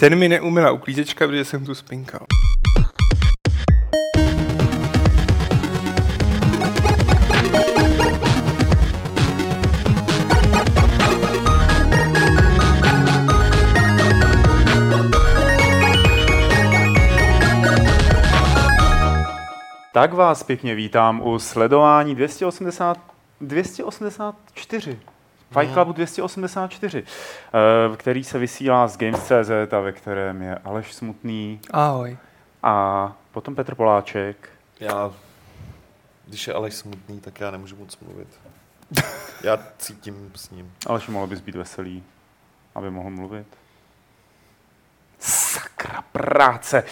[0.00, 2.26] Ten mi neumila uklízečka, protože jsem tu spinkal.
[19.92, 22.98] Tak vás pěkně vítám u sledování 280,
[23.40, 24.98] 284.
[25.52, 27.04] Fight Clubu 284,
[27.92, 32.16] eh, který se vysílá z Games.cz a ve kterém je Aleš Smutný Ahoj.
[32.62, 34.48] a potom Petr Poláček.
[34.80, 35.12] Já,
[36.26, 38.28] když je Aleš smutný, tak já nemůžu moc mluvit.
[39.44, 40.72] Já cítím s ním.
[40.86, 42.04] Aleš, mohl bys být veselý,
[42.74, 43.46] aby mohl mluvit.
[45.18, 46.84] Sakra práce.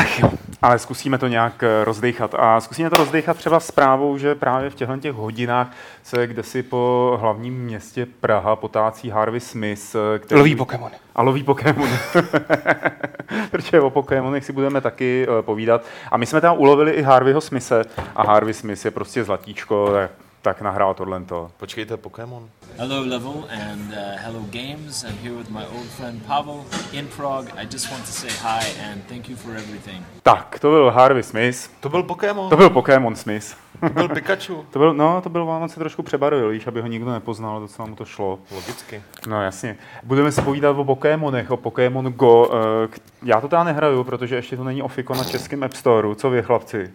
[0.00, 0.30] Ach jo.
[0.62, 2.34] Ale zkusíme to nějak eh, rozdechat.
[2.38, 5.68] A zkusíme to rozdechat třeba zprávou, že právě v těchto těch hodinách
[6.02, 10.38] se kdesi po hlavním městě Praha potácí Harvey Smith, eh, který...
[10.38, 10.94] Loví Pokémony.
[11.14, 11.92] A loví Pokémony.
[13.50, 15.84] Protože o Pokémonech si budeme taky uh, povídat.
[16.10, 17.84] A my jsme tam ulovili i Harveyho Smise
[18.16, 20.10] a Harvey Smith je prostě zlatíčko, tak,
[20.42, 21.22] tak nahrál tohle.
[21.56, 22.48] Počkejte, Pokémon.
[22.78, 25.04] Hello, Level, and uh, hello, Games.
[25.04, 27.48] I'm here with my old friend Pavel in Prague.
[27.56, 30.04] I just want to say hi and thank you for everything.
[30.22, 31.70] Tak, to byl Harvey Smith.
[31.80, 33.56] To byl Pokémon, To byl Pokémon Smith.
[33.80, 34.64] to byl Pikachu.
[34.70, 37.88] To byl, no, to byl, on se trošku přebarvil, víš, aby ho nikdo nepoznal, docela
[37.88, 38.38] mu to šlo.
[38.54, 39.02] Logicky.
[39.28, 39.76] No jasně.
[40.02, 42.50] Budeme si povídat o Pokémonech, o Pokémon Go.
[42.90, 46.14] k- Já to teda nehraju, protože ještě to není ofiko na českém App Storeu.
[46.14, 46.90] Co vy, chlapci?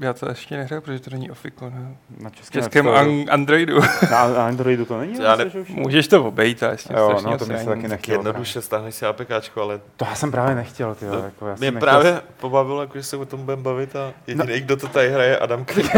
[0.00, 1.70] Já to ještě nehraju, protože to není Ofiko.
[1.70, 1.96] Ne?
[2.20, 3.80] Na V českém, českém an- Androidu.
[4.10, 5.18] Na na Androidu to není?
[5.22, 5.68] Já ne- už...
[5.68, 8.18] Můžeš to obejít, ale ještě Jo, no, to mi se taky nechtělo.
[8.18, 11.60] Jednoduše stáhneš si APKčko, ale To já jsem právě nechtěl, ty to jako já jsem
[11.60, 11.80] mě nechtěl...
[11.88, 14.60] právě pobavilo, jako, že se o tom budeme bavit a jediný, No.
[14.60, 15.86] kdo to tady hraje, je Adam Kryl.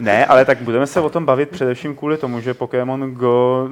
[0.00, 3.68] Ne, ale tak budeme se o tom bavit především kvůli tomu, že Pokémon Go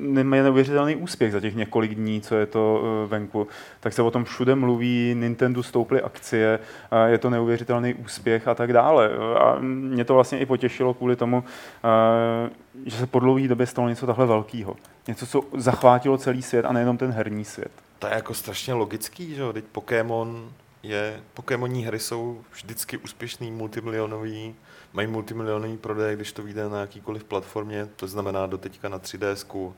[0.00, 3.48] nemá neuvěřitelný úspěch za těch několik dní, co je to eh, venku.
[3.80, 6.58] Tak se o tom všude mluví, Nintendo stouply akcie,
[7.06, 9.10] je to neuvěřitelný úspěch a tak dále.
[9.38, 11.44] A mě to vlastně i potěšilo kvůli tomu,
[11.84, 12.50] eh,
[12.86, 14.76] že se po dlouhé době stalo něco takhle velkého.
[15.08, 17.70] Něco, co zachvátilo celý svět a nejenom ten herní svět.
[17.98, 19.52] To je jako strašně logický, že jo?
[19.52, 20.48] Teď Pokémon
[20.84, 24.54] je, Pokémonní hry jsou vždycky úspěšný, multimilionový,
[24.92, 29.72] mají multimilionový prodej, když to vyjde na jakýkoliv platformě, to znamená do teďka na 3DS,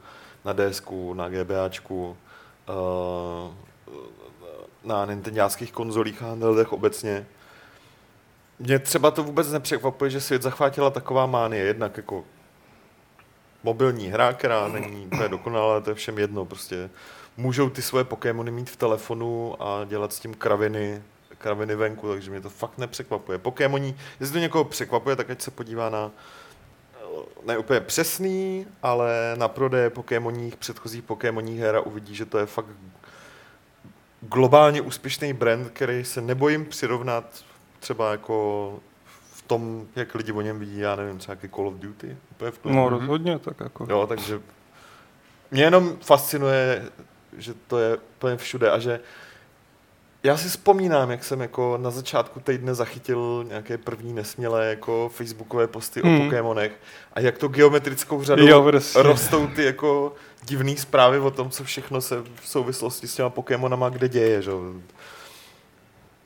[0.45, 0.83] na DS,
[1.15, 2.17] na GBAčku,
[2.69, 3.55] eh,
[4.85, 7.27] na nintendáckých konzolích a handheldech obecně.
[8.59, 12.25] Mě třeba to vůbec nepřekvapuje, že svět zachvátila taková mánie, jednak jako
[13.63, 16.91] mobilní hra, která není úplně dokonalá, to je všem jedno, prostě
[17.37, 21.03] můžou ty svoje Pokémony mít v telefonu a dělat s tím kraviny,
[21.39, 23.39] kraviny venku, takže mě to fakt nepřekvapuje.
[23.39, 26.11] Pokémoní, jestli to někoho překvapuje, tak ať se podívá na
[26.95, 27.07] eh,
[27.47, 32.47] ne úplně přesný, ale na prodeje Pokémoních, předchozích Pokémoních her a uvidí, že to je
[32.47, 32.67] fakt
[34.21, 37.45] globálně úspěšný brand, který se nebojím přirovnat
[37.81, 38.79] třeba jako
[39.33, 42.51] v tom, jak lidi o něm vidí, já nevím, třeba jaký Call of Duty, úplně
[42.51, 42.77] v klidu.
[42.77, 43.87] No rozhodně, tak jako.
[43.91, 44.41] Jo, takže
[45.51, 46.91] mě jenom fascinuje,
[47.39, 49.01] že to je úplně všude a že
[50.23, 55.67] já si vzpomínám, jak jsem jako na začátku týdne zachytil nějaké první nesmělé jako facebookové
[55.67, 56.21] posty Hmm.
[56.21, 56.73] o Pokémonech
[57.13, 59.03] a jak to geometrickou řadou Jo, prostě.
[59.03, 60.15] rostou ty jako
[60.45, 64.51] divné zprávy o tom, co všechno se v souvislosti s těma Pokémonama kde děje, že?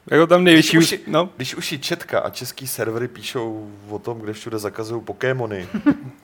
[0.06, 0.76] Jako tam největší...
[0.76, 4.32] Když už Už, no, Když už i Četka a český servery píšou o tom, kde
[4.32, 5.68] všude zakazují Pokémony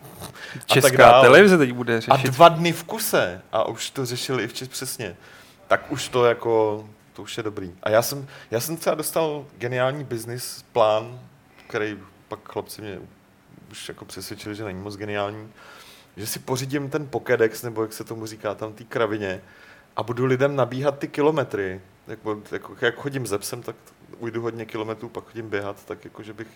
[0.66, 2.30] česká televize teď bude a řešit.
[2.30, 5.16] dva dny v kuse a už to řešili i včas přesně,
[5.68, 7.74] tak už to jako, to už je dobrý.
[7.82, 11.20] A já jsem, já jsem třeba dostal geniální business plán,
[11.66, 11.98] který
[12.28, 12.98] pak chlapci mě
[13.70, 15.48] už jako přesvědčili, že není moc geniální,
[16.16, 19.40] že si pořídím ten Pokédex, nebo jak se tomu říká, tam té kravině
[19.96, 21.80] a budu lidem nabíhat ty kilometry.
[22.08, 23.76] Jako, jako, jak chodím ze psem, tak
[24.18, 26.48] ujdu hodně kilometrů, pak chodím běhat, tak jako, že bych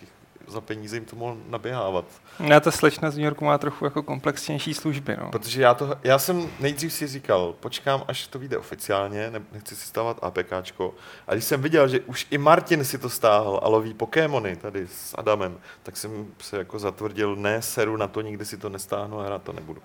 [0.47, 2.05] za peníze jim to mohl naběhávat.
[2.39, 5.29] Já ta slečna z New Yorku má trochu jako komplexnější služby, no.
[5.31, 9.75] Protože já, to, já jsem nejdřív si říkal, počkám, až to vyjde oficiálně, ne, nechci
[9.75, 10.93] si stávat APKčko.
[11.27, 14.87] A když jsem viděl, že už i Martin si to stáhl a loví Pokémony tady
[14.87, 19.19] s Adamem, tak jsem se jako zatvrdil, ne, seru na to, nikdy si to nestáhnu
[19.19, 19.81] a hrát to nebudu.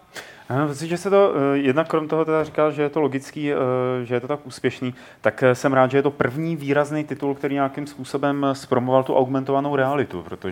[0.50, 3.00] Já mám pocit, že se to, eh, jednak krom toho teda říkal, že je to
[3.00, 3.56] logický, eh,
[4.04, 7.34] že je to tak úspěšný, tak eh, jsem rád, že je to první výrazný titul,
[7.34, 10.45] který nějakým způsobem zpromoval tu augmentovanou realitu, protože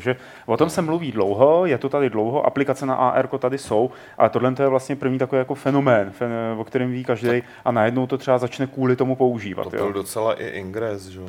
[0.47, 4.31] o tom se mluví dlouho, je to tady dlouho, aplikace na AR tady jsou, ale
[4.31, 8.07] tohle to je vlastně první takový jako fenomén, fen, o kterém ví každý a najednou
[8.07, 9.71] to třeba začne kvůli tomu používat.
[9.71, 9.83] To jo.
[9.83, 11.27] byl docela i ingres, že jo.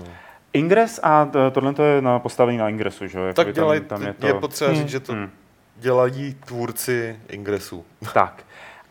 [0.54, 3.26] Ingress a to- tohle to je na, postavený na Ingressu, že jo?
[3.34, 4.80] Tak dělají, je, je potřeba Hmm.
[4.80, 5.30] říct, že to Hmm.
[5.76, 7.86] dělají tvůrci ingresů.
[8.14, 8.44] Tak.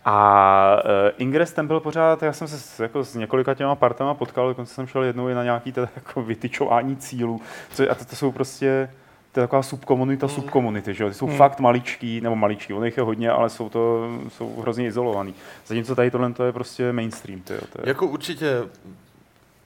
[0.07, 4.15] A uh, Ingress ten byl pořád, já jsem se s, jako s několika těma partama
[4.15, 7.41] potkal, dokonce jsem šel jednou i na nějaký teda jako vytyčování cílů.
[7.73, 8.91] Co, a to, to jsou prostě
[9.35, 10.33] to je taková subkomunita mm.
[10.33, 11.09] subkomunity, že jo?
[11.09, 11.37] Ty jsou mm.
[11.37, 15.35] fakt maličký, nebo maličký, on jich je hodně, ale jsou to jsou hrozně izolovaný.
[15.67, 17.41] Zatímco tady tohle to je prostě mainstream.
[17.41, 17.89] Tyjo, to je...
[17.89, 18.63] Jako určitě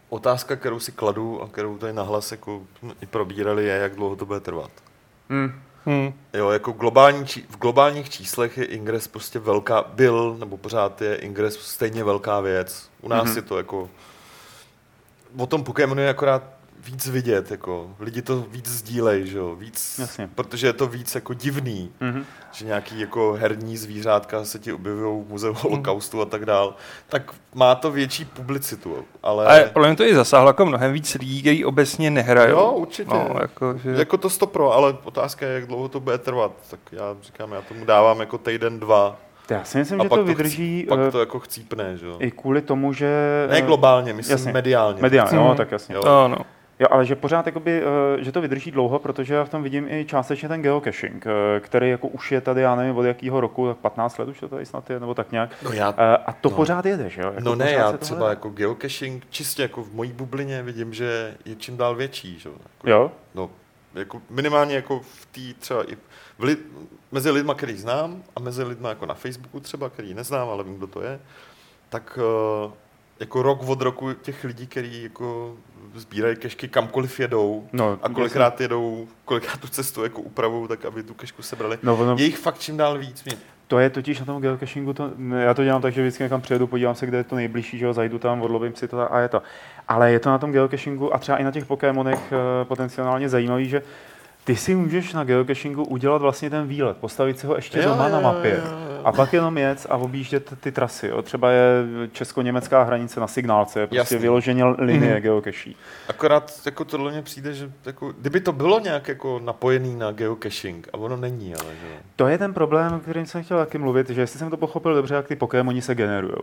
[0.09, 2.63] otázka, kterou si kladu a kterou tady nahlas jako
[3.03, 4.71] i probírali, je, jak dlouho to bude trvat.
[5.29, 5.53] Mm.
[5.87, 6.13] Hmm.
[6.35, 11.59] Jo, jako globální, v globálních číslech je Ingress prostě velká, byl, nebo pořád je Ingress
[11.59, 12.91] stejně velká věc.
[13.01, 13.37] U nás mm-hmm.
[13.37, 13.91] je to jako,
[15.37, 16.58] o tom Pokémonu je akorát
[16.91, 20.29] víc vidět, jako lidi to víc sdílej, že jo, víc, Jasně.
[20.35, 22.25] protože je to víc jako divný, mm-hmm.
[22.53, 26.75] že nějaký jako herní zvířátka se ti objevují v muzeu holokaustu a tak dál,
[27.09, 29.47] tak má to větší publicitu, ale...
[29.47, 32.51] Ale podle mě to i zasáhlo jako mnohem víc lidí, kteří obecně nehrají.
[32.51, 33.15] Jo, určitě.
[33.15, 33.91] No, jako, že...
[33.91, 37.63] jako to stopro, ale otázka je, jak dlouho to bude trvat, tak já říkám, já
[37.63, 39.17] tomu dávám jako týden, dva,
[39.51, 40.87] já si myslím, a že to vydrží...
[40.89, 42.17] To chcí, pak to jako chcípne, že jo?
[42.19, 43.11] I kvůli tomu, že...
[43.51, 44.53] Ne globálně, myslím jasně.
[44.53, 45.03] mediálně.
[45.03, 45.95] Mediálně, no, tak jasně.
[45.95, 46.03] Jo.
[46.05, 46.37] No, no.
[46.81, 49.89] Jo, ale že pořád jakoby, eh, že to vydrží dlouho, protože já v tom vidím
[49.89, 53.69] i částečně ten geocaching, eh, který jako už je tady, já nevím, od jakého roku,
[53.69, 55.51] tak 15 let už to tady snad je, nebo tak nějak.
[55.63, 56.57] No já, eh, a to no.
[56.57, 57.27] pořád jede, že jo?
[57.27, 58.31] Jako no ne, já třeba hledá.
[58.31, 62.91] jako geocaching, čistě jako v mojí bublině vidím, že je čím dál větší, že jako,
[62.91, 63.13] jo?
[63.35, 63.51] No,
[63.95, 65.97] jako minimálně jako v té třeba i
[66.39, 66.57] v li,
[67.13, 70.77] mezi lidma, který znám a mezi lidma jako na Facebooku třeba, který neznám, ale vím,
[70.77, 71.21] kdo to je,
[71.89, 72.19] tak
[73.21, 75.57] jako rok od roku těch lidí, kteří jako
[76.01, 78.65] sbírají kešky kamkoliv jedou no, a kolikrát jasný.
[78.65, 81.79] jedou, kolikrát tu cestu jako upravují, tak aby tu kešku sebrali.
[81.83, 83.25] No, no, je jich fakt čím dál víc.
[83.25, 83.37] Mě.
[83.67, 86.67] To je totiž na tom geocachingu, to, já to dělám tak, že vždycky někam přijedu,
[86.67, 89.29] podívám se, kde je to nejbližší, že jo, zajdu tam, odlovím si to a je
[89.29, 89.43] to.
[89.89, 93.69] Ale je to na tom geocachingu a třeba i na těch Pokémonech uh, potenciálně zajímavý,
[93.69, 93.83] že
[94.49, 98.09] ty si můžeš na geocachingu udělat vlastně ten výlet, postavit si ho ještě jo, doma
[98.09, 99.01] jo, na mapě jo, jo.
[99.05, 101.07] a pak jenom jet a objíždět ty trasy.
[101.07, 101.23] Jo.
[101.23, 101.65] Třeba je
[102.13, 104.19] česko-německá hranice na signálce, je prostě Jasný.
[104.19, 105.21] vyloženě linie mm-hmm.
[105.21, 105.77] geocaší.
[106.09, 110.89] Akorát jako tohle mně přijde, že jako, kdyby to bylo nějak jako napojený na geocaching,
[110.93, 111.89] a ono není, ale že...
[112.17, 114.95] To je ten problém, o kterým jsem chtěl taky mluvit, že jestli jsem to pochopil
[114.95, 116.35] dobře, jak ty Pokémoni se generují.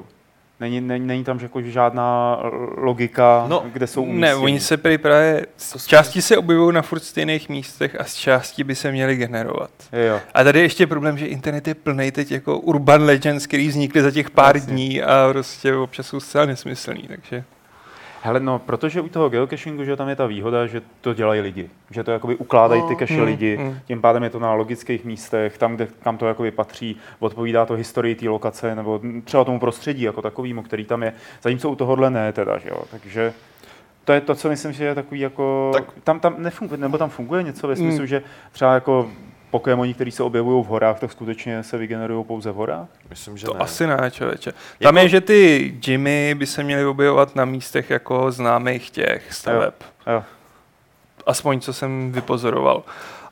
[0.60, 2.40] Není, není, není tam jako žádná
[2.78, 4.22] logika, no, kde jsou umístění.
[4.22, 8.16] Ne, oni se prý právě, z části se objevují na furt stejných místech a z
[8.16, 9.72] části by se měly generovat.
[10.08, 10.20] Jo.
[10.34, 14.02] A tady je ještě problém, že internet je plný teď jako urban legends, který vznikly
[14.02, 14.74] za těch pár Jasně.
[14.74, 17.44] dní a prostě občas jsou zcela nesmyslný, takže...
[18.26, 21.70] Hele, no, protože u toho geocachingu, že tam je ta výhoda, že to dělají lidi.
[21.92, 23.80] Že to jakoby ukládají ty cache mm, lidi, mm.
[23.86, 27.74] tím pádem je to na logických místech, tam, kde, kam to jakoby patří, odpovídá to
[27.74, 31.14] historii té lokace, nebo třeba tomu prostředí jako takovýmu, který tam je.
[31.42, 32.84] Zatímco u tohohle ne teda, že jo.
[32.92, 33.34] Takže
[34.06, 35.72] to je to, co myslím, že je takový jako...
[35.74, 35.84] Tak.
[36.04, 38.08] Tam, tam nefunguje, nebo tam funguje něco ve smyslu, mm.
[38.08, 39.10] že třeba jako
[39.56, 42.88] Pokémoni, který se objevují v horách, tak skutečně se vygenerují pouze v horách?
[43.10, 43.60] Myslím, že to ne.
[43.60, 44.52] asi ne, člověče.
[44.52, 44.98] Tam jako...
[44.98, 49.74] je, že ty Jimmy by se měly objevovat na místech jako známých těch staveb.
[50.08, 50.14] Jo.
[50.14, 50.24] Jo.
[51.26, 52.84] Aspoň, co jsem vypozoroval.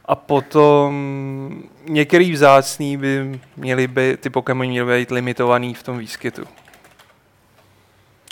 [0.05, 6.43] A potom některý vzácný by měly být, ty Pokémony měly být limitovaný v tom výskytu.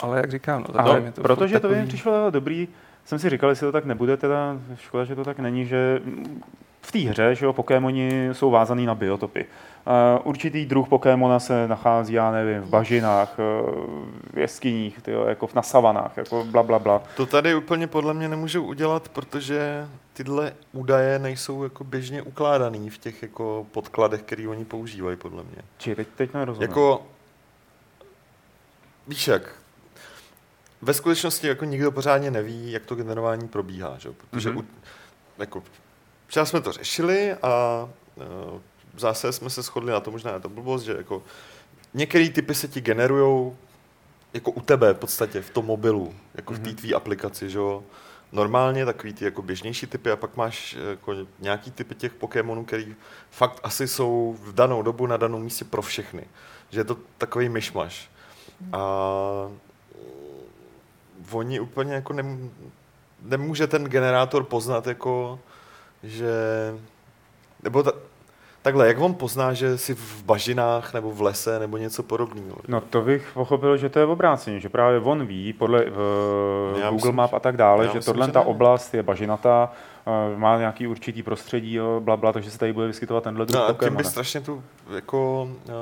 [0.02, 2.68] Ale jak říkám, no, Ale je to protože to by mi přišlo dobrý,
[3.04, 6.00] jsem si říkal, jestli to tak nebude, teda škoda, že to tak není, že
[6.82, 9.46] v té hře, že jo, Pokémoni jsou vázaný na biotopy.
[9.86, 15.48] Uh, určitý druh Pokémona se nachází, já nevím, v bažinách, uh, v jeskyních, tyjo, jako
[15.54, 17.02] na savanách, jako bla, bla, bla.
[17.16, 22.98] To tady úplně podle mě nemůžou udělat, protože tyhle údaje nejsou jako běžně ukládaný v
[22.98, 25.62] těch jako podkladech, který oni používají, podle mě.
[25.78, 26.68] Či teď, teď nerozumím.
[26.68, 27.06] Jako,
[29.08, 29.54] víš jak,
[30.82, 34.08] ve skutečnosti jako nikdo pořádně neví, jak to generování probíhá, že?
[34.30, 34.58] protože mm-hmm.
[34.58, 34.64] u,
[35.38, 35.62] jako
[36.32, 37.88] Včera jsme to řešili a
[38.96, 41.22] zase jsme se shodli na to, možná je to blbost, že jako
[41.94, 43.52] některé typy se ti generují
[44.34, 46.56] jako u tebe v podstatě v tom mobilu, jako mm-hmm.
[46.56, 46.76] v té mhm.
[46.76, 47.82] tvý aplikaci, že jo.
[48.32, 52.94] Normálně takový ty jako běžnější typy a pak máš jako nějaký typy těch Pokémonů, který
[53.30, 56.24] fakt asi jsou v danou dobu na danou místě pro všechny.
[56.70, 58.10] Že je to takový myšmaš.
[58.72, 58.80] A
[61.32, 62.50] oni úplně jako nem,
[63.22, 65.38] nemůže ten generátor poznat jako
[66.02, 66.32] že...
[67.62, 67.92] Nebo ta,
[68.62, 72.56] takhle, jak on pozná, že jsi v bažinách nebo v lese nebo něco podobného?
[72.68, 76.92] No to bych pochopil, že to je obráceně, že právě on ví podle v Google
[76.92, 78.46] myslím, Map a tak dále, že tohle ta ne.
[78.46, 79.91] oblast je bažinatá, uh,
[80.36, 83.68] má nějaký určitý prostředí, jo, bla, bla, takže se tady bude vyskytovat tenhle druh No
[83.68, 84.62] a tím by strašně tu,
[84.94, 85.72] jako, uh,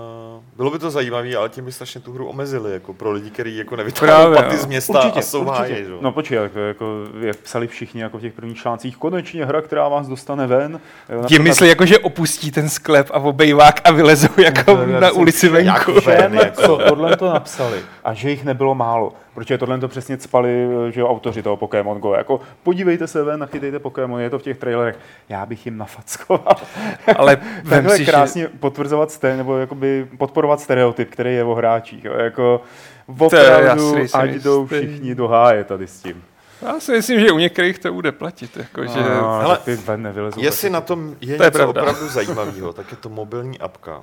[0.56, 3.56] bylo by to zajímavé, ale tím by strašně tu hru omezili, jako pro lidi, kteří
[3.56, 4.62] jako nevytáhnou Právě, paty no.
[4.62, 5.84] z města a jsou že?
[5.88, 5.98] jo.
[6.00, 6.86] No počkej, jak, jako,
[7.20, 10.72] jak psali všichni jako v těch prvních článcích, konečně hra, která vás dostane ven.
[10.72, 15.10] Jo, Tím například- myslí jako, že opustí ten sklep a obejvák a vylezou jako na
[15.10, 15.66] ulici venku.
[15.66, 16.62] jak ven, Všem, jako.
[16.62, 21.00] co tohle to napsali a že jich nebylo málo, protože tohle to přesně cpali, že
[21.00, 24.58] jo, autoři toho Pokémon Go, jako podívejte se ven, nachytejte Pokémon, je to v těch
[24.58, 26.56] trailerech, já bych jim nafackoval.
[27.16, 31.54] Ale vem Takhle si, že krásně potvrzovat, sté, nebo jakoby podporovat stereotyp, který je o
[31.54, 32.60] hráčích, jo, jako
[33.08, 36.22] je opravdu, jasný, si ať jdou všichni do háje tady s tím.
[36.62, 38.56] já si myslím, že u některých to bude platit.
[38.56, 38.98] Jako, že...
[39.00, 40.40] No, Hele, ale ty ven nevylezou.
[40.42, 41.80] Jestli na tom je, To je něco pravda.
[41.80, 44.02] opravdu zajímavého, tak je to mobilní apka.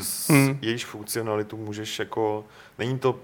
[0.00, 0.58] S Hmm.
[0.62, 2.44] jejíž funkcionalitu můžeš jako,
[2.78, 3.16] není to,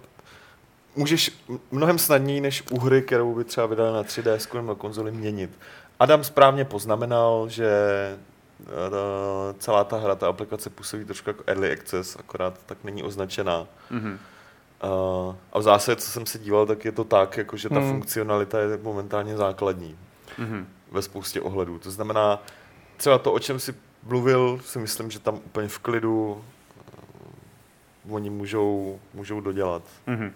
[0.98, 1.30] můžeš
[1.70, 5.50] mnohem snadněji než u hry, kterou by třeba vydali na 3DS nebo na konzoli měnit.
[6.00, 7.68] Adam správně poznamenal, že
[8.60, 13.66] eh, celá ta hra, ta aplikace působí trošku jako early access, akorát tak není označená.
[13.90, 14.18] Mhm.
[15.28, 17.74] Uh, a v zásadě, co jsem se díval, tak je to tak, jako, že ta
[17.78, 17.90] Hmm.
[17.90, 19.96] funkcionalita je momentálně základní
[20.38, 20.66] Mhm.
[20.92, 21.78] ve spoustě ohledů.
[21.78, 22.42] To znamená,
[22.96, 26.42] třeba to, o čem si mluvil, si myslím, že tam úplně v klidu
[28.06, 29.82] uh, oni můžou, můžou dodělat.
[30.06, 30.32] Mhm.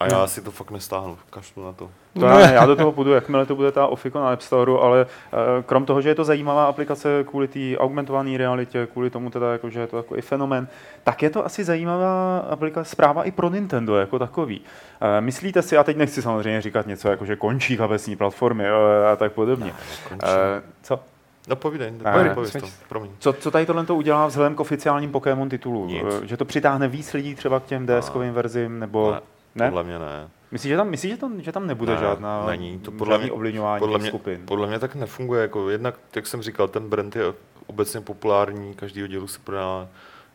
[0.00, 1.90] A já si to fakt nestáhnu, kašlu na to.
[2.20, 5.06] To já, já do toho půjdu, jakmile to bude ta Ofiko na App Store, ale
[5.32, 9.52] eh, krom toho, že je to zajímavá aplikace kvůli té augmentované realitě, kvůli tomu teda,
[9.52, 10.68] jako, že je to takový fenomén,
[11.04, 14.60] tak je to asi zajímavá aplikace, zpráva i pro Nintendo jako takový.
[15.00, 19.12] Eh, Myslíte si, a teď nechci samozřejmě říkat něco, jako že končí kapesní platformy eh,
[19.12, 19.74] a tak podobně.
[20.12, 21.00] Eh, co?
[21.48, 23.10] No povídej, Ne, povídej, ne, povídej to, promiň.
[23.18, 25.48] Co, co tady tohle to udělá vzhledem k oficiálním Pokémon?
[25.86, 26.04] Nic.
[26.22, 29.10] Eh, Že to přitáhne víc lidí třeba k těm DS-kovým verzím, nebo...
[29.10, 29.20] Ne,
[29.54, 29.66] Ne?
[29.66, 30.28] Podle mě ne.
[30.50, 32.78] Myslíš, že tam, myslíš, že tam, že tam nebude Ne, žádná není.
[32.78, 34.42] To podle mě- ovlivňování Podle mě, skupin?
[34.46, 35.42] podle mě tak nefunguje.
[35.42, 37.22] Jako jednak, jak jsem říkal, ten brand je
[37.66, 39.88] obecně populární, každý dílu se prodá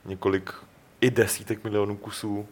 [0.05, 0.53] několik
[1.01, 2.47] i desítek milionů kusů.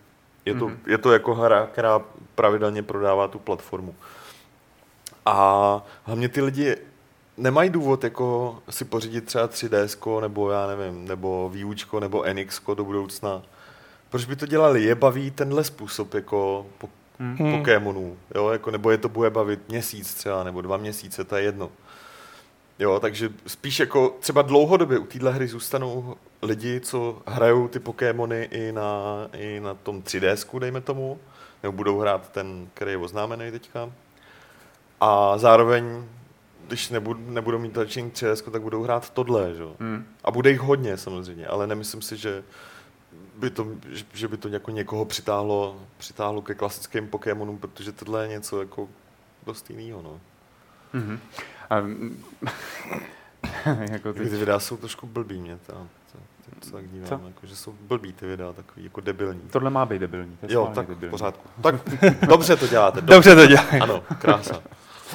[0.46, 0.78] Je to, Mhm.
[0.88, 2.02] je to jako hra, která
[2.36, 3.96] pravidelně prodává tu platformu.
[5.26, 6.78] A hlavně ty lidi
[7.38, 12.84] nemají důvod jako si pořídit třeba 3DS, nebo já nevím, nebo Viučko, nebo NX do
[12.86, 13.42] budoucna.
[14.10, 14.84] Proč by to dělali?
[14.84, 17.58] Je baví tenhle způsob jako po, Hmm.
[17.58, 21.44] Pokémonů, jo, jako, nebo je to bude bavit měsíc třeba, nebo dva měsíce, to je
[21.44, 21.72] jedno.
[22.80, 28.48] Jo, takže spíš jako třeba dlouhodobě u téhle hry zůstanou lidi, co hrajou ty Pokémony
[28.52, 31.20] i na, i na tom 3DS, dejme tomu,
[31.64, 33.92] nebo budou hrát ten, který je oznámený teďka.
[35.02, 36.04] A zároveň,
[36.68, 39.62] když nebudou, nebudou mít začení 3DS, tak budou hrát tohle, že?
[39.62, 39.76] jo.
[39.80, 40.06] Hmm.
[40.24, 42.44] A bude jich hodně samozřejmě, ale nemyslím si, že
[43.38, 43.68] by to,
[44.14, 48.88] že- by to jako někoho přitáhlo, přitáhlo ke klasickým Pokémonům, protože tohle je něco jako
[49.46, 50.02] dost jiného.
[50.02, 50.20] No.
[50.94, 51.20] Mhm.
[51.70, 52.24] A, mm,
[53.92, 56.20] jako Ty, ty, ty videa jsou trošku blbý mě, ta, ta,
[56.60, 57.28] ta, tak dívám, Co?
[57.28, 59.42] jako, že jsou blbý ty videa, takový jako debilní.
[59.42, 60.38] tohle má být debilní.
[60.38, 61.12] To Jo, tak v debilní.
[61.12, 61.50] pořádku.
[61.62, 61.76] Tak
[62.28, 63.02] dobře to děláte.
[63.02, 63.64] Dobře to dělá.
[63.82, 64.62] Ano, krása.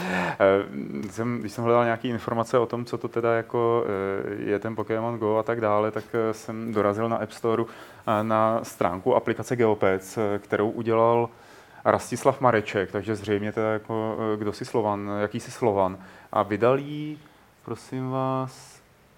[0.00, 4.58] Eh, Jsem, když jsem hledal nějaké informace o tom, co to teda jako eh, je
[4.58, 7.64] ten Pokémon Go a tak dále, tak eh, jsem dorazil na App Store
[8.22, 11.28] na stránku aplikace Geopec, kterou udělal
[11.84, 15.98] Rastislav Mareček, takže zřejmě teda jako kdo si Slovan, jaký si Slovan.
[16.32, 17.18] A vydal jí,
[17.64, 18.71] prosím vás,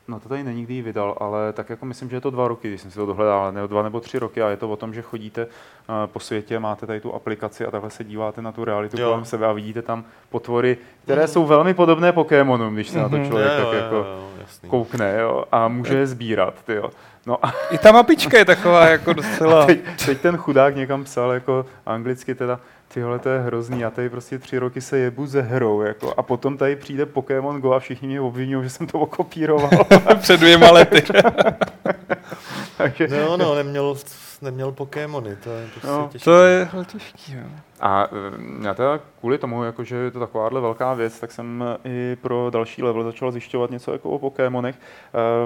[0.09, 2.49] no to tady není, kdy ji vydal, ale tak jako myslím, že je to dva
[2.49, 4.77] roky, když jsem si to dohledal, ne dva nebo tři roky a je to o
[4.77, 8.53] tom, že chodíte eh, po světě, máte tady tu aplikaci a takhle se díváte na
[8.53, 9.09] tu realitu Jo.
[9.09, 13.17] kolem sebe a vidíte tam potvory, které jsou velmi podobné Pokémonům, když se na to
[13.17, 13.27] Mhm.
[13.29, 14.69] člověk Jo, tak jo, jako jo, jasný.
[14.69, 16.55] koukne jo, a může je sbírat.
[16.69, 16.91] Jo.
[17.27, 19.67] No a I ta mapička je taková jako docela...
[19.67, 22.61] teď, teď ten chudák někam psal jako anglicky teda,
[22.95, 26.23] tyhle to je hrozný, já tady prostě tři roky se jebu ze hrou, jako, a
[26.23, 29.71] potom tady přijde Pokémon Go a všichni mě obvinují, že jsem to okopíroval.
[30.21, 31.03] před dvěma lety.
[32.77, 33.95] Takže, No, no, neměl,
[34.43, 36.25] neměl Pokémony, to je prostě No, těžké.
[36.25, 37.43] To je těžký, jo.
[37.81, 41.65] A eh, já teda kvůli tomu, jako, že je to takováhle velká věc, tak jsem
[41.85, 44.77] eh, i pro další level začal zjišťovat něco jako o Pokémonech.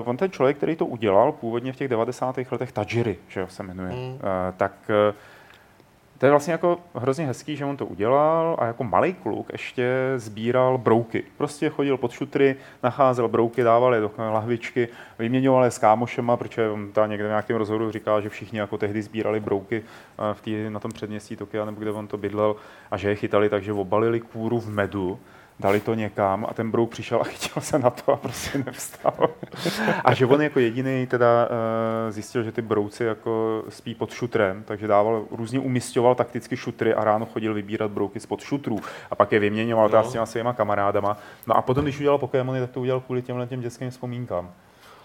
[0.00, 2.38] Uh, on ten člověk, který to udělal původně v těch 90.
[2.50, 4.12] letech, Tajiri, že jo, se jmenuje, Mm.
[4.12, 4.19] uh,
[4.57, 4.73] tak
[5.11, 5.14] uh,
[6.19, 10.13] to je vlastně jako hrozně hezký, že on to udělal a jako malý kluk ještě
[10.17, 11.25] sbíral brouky.
[11.37, 16.69] Prostě chodil pod šutry, nacházel brouky, dával je do lahvičky, vyměňoval je s kámošema, protože
[16.69, 20.41] on tam někde v nějakém rozhovoru říkal, že všichni jako tehdy sbírali brouky eh, v
[20.41, 22.57] tý, na tom předměstí Tokia, nebo kde on to bydlel,
[22.91, 25.19] a že je chytali, takže obalili kůru v medu
[25.61, 29.31] dali to někam a ten brouk přišel a chytil se na to a prostě nevstal.
[30.05, 34.62] a že on jako jediný teda uh, zjistil, že ty brouci jako spí pod šutrem,
[34.67, 39.33] takže dával, různě umistoval takticky šutry a ráno chodil vybírat brouky spod šutrů a pak
[39.33, 40.05] je vyměňoval no.
[40.05, 41.17] s těma svýma kamarádama.
[41.47, 44.50] No a potom, když udělal Pokémony, tak to udělal kvůli těmhle těm dětským vzpomínkám.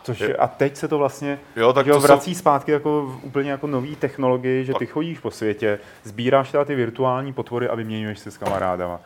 [0.04, 3.20] Což je, a teď se to vlastně Jo, tak jo, to vrací jsou- zpátky jako
[3.22, 7.76] úplně jako nový technologii, že ty chodíš po světě, sbíráš teda ty virtuální potvory a
[7.76, 9.00] vyměňuješ se s kamarádama.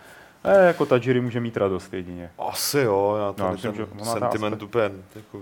[0.47, 2.31] E, jako Tajiri může mít radost jedině.
[2.39, 5.41] Asi jo, já to No, myslím, že sentiment úplně jako...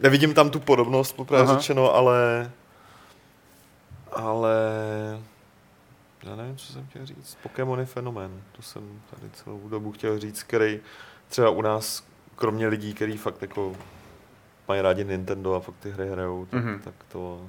[0.00, 1.54] Nevidím tam tu podobnost, Aha.
[1.54, 2.50] řečeno, ale...
[4.12, 4.54] Ale...
[6.22, 7.38] Já nevím, co jsem chtěl říct.
[7.42, 8.42] Pokémon je fenomén.
[8.52, 10.80] To jsem tady celou dobu chtěl říct, který
[11.28, 12.04] třeba u nás,
[12.36, 13.76] kromě lidí, kteří fakt jako
[14.68, 16.80] mají rádi Nintendo a fakt ty hry hrajou, tak, Mhm.
[16.84, 17.48] tak to...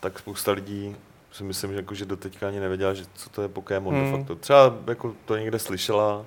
[0.00, 0.96] Tak spousta lidí
[1.34, 4.04] si myslím, že, jako, že doteďka ani nevěděla, že co to je Pokémon Hmm.
[4.12, 4.34] de facto.
[4.36, 6.24] Třeba jako to někde slyšela,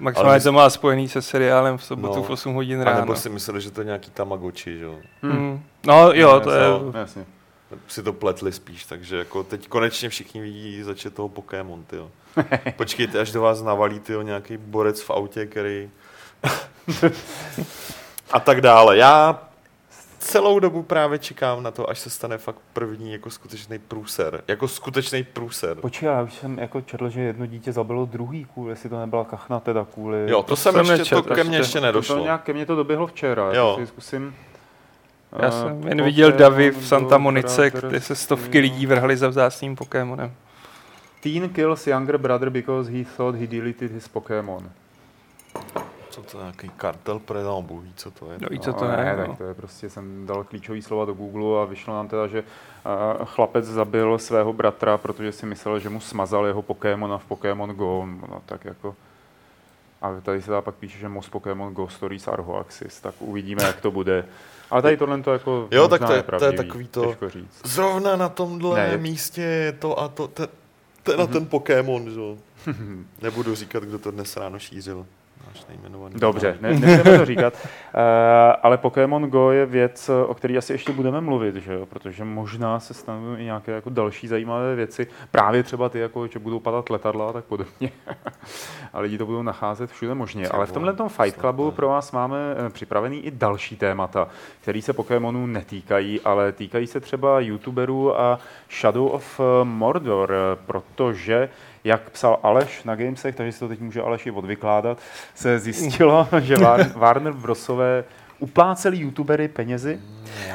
[0.00, 2.22] Maximálně Ale- to má spojený se seriálem v sobotu No.
[2.22, 3.00] v 8 hodin A ráno.
[3.00, 4.94] nebo si mysleli, že to je nějaký Tamagotchi, že jo?
[5.22, 5.62] Hmm.
[5.86, 6.64] No jo, Ne, to je...
[6.94, 7.24] Jasně.
[7.88, 12.10] Si to pletli spíš, takže jako teď konečně všichni vidí začet toho Pokémon, tyjo.
[12.76, 15.90] Počkejte, až do vás navalí, tyjo, nějaký borec v autě, který...
[18.30, 18.96] a tak dále.
[18.96, 19.42] Já
[20.18, 24.42] celou dobu právě čekám na to, až se stane fakt první jako skutečný průser.
[24.48, 25.76] Jako skutečný průser.
[25.76, 29.24] Počkej, já už jsem jako četl, že jedno dítě zabilo druhý kvůli, jestli to nebyla
[29.24, 30.30] kachna teda kvůli...
[30.30, 31.68] Jo, to, jsem, jsem ještě, nečet, to ke mně ještě.
[31.68, 32.18] ještě To nedošlo.
[32.18, 33.52] nějak ke mně to doběhlo včera, Jo.
[33.54, 33.76] jo.
[33.80, 34.34] si zkusím...
[35.38, 39.28] Já eh, jsem jen viděl davy v Santa Monice, kde se stovky lidí vrhali za
[39.28, 40.32] vzácným Pokémonem.
[41.20, 44.70] Teen kills younger brother because he thought he deleted his Pokémon.
[46.26, 48.38] Co to je, nějaký kartel pre Bůh ví, co to je.
[48.40, 49.26] No i co to no, je, ne, no.
[49.26, 52.42] tak to je prostě, jsem dal klíčový slova do Google a vyšlo nám teda, že
[52.42, 57.70] uh, chlapec zabil svého bratra, protože si myslel, že mu smazal jeho Pokémona v Pokémon
[57.70, 58.06] Go.
[58.06, 58.96] No tak jako...
[60.02, 63.62] A tady se teda pak píše, že most Pokémon Go Stories are hoaxes, tak uvidíme,
[63.62, 64.24] jak to bude.
[64.70, 67.60] Ale tady tohle to jako Jo, tak to je- to je takový to- Těžko říct.
[67.64, 70.48] Zrovna na tomhle Ne, místě je to a to, te,
[71.02, 72.36] to je na ten Pokémon, že jo.
[73.22, 75.06] Nebudu říkat, kdo to dnes ráno šířil.
[75.48, 76.14] Náš nejmenovaný.
[76.18, 77.54] Dobře, ne, nebudeme to říkat.
[77.54, 78.00] Uh,
[78.62, 81.86] ale Pokémon Go je věc, o které asi ještě budeme mluvit, že jo?
[81.86, 85.06] protože možná se stanou i nějaké jako další zajímavé věci.
[85.30, 87.90] Právě třeba ty, jako, že budou padat letadla a tak podobně.
[88.92, 90.44] a lidi to budou nacházet všude možně.
[90.44, 94.28] Třeba, Ale v tomhle Fight Clubu pro vás máme eh, připravený i další témata,
[94.60, 98.38] které se Pokémonů netýkají, ale týkají se třeba YouTuberů a
[98.80, 100.34] Shadow of eh, Mordor,
[100.66, 101.48] protože
[101.88, 104.98] jak psal Aleš na Gamesech, takže si to teď může Aleš i odvykládat,
[105.34, 108.04] se zjistilo, že War- Warner Brosové
[108.38, 110.00] upláceli YouTubery penězi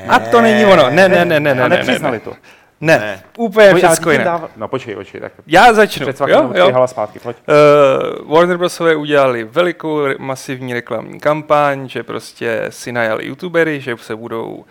[0.10, 0.90] A to není ono.
[0.90, 2.20] Ne, ne, ne, ne, a ne, ne, ne, nepřiznali ne.
[2.20, 2.34] to.
[2.82, 3.24] Ne, Ne.
[3.38, 4.24] úplně všechno jiné.
[4.26, 6.08] dáv- No počkej, počkej, tak Já začnu.
[6.28, 6.88] Jo, jo.
[6.88, 7.38] zpátky, pojď.
[8.24, 14.16] Uh, Warner Brosové udělali velikou masivní reklamní kampaň, že prostě si najali youtubery, že se
[14.16, 14.64] budou uh,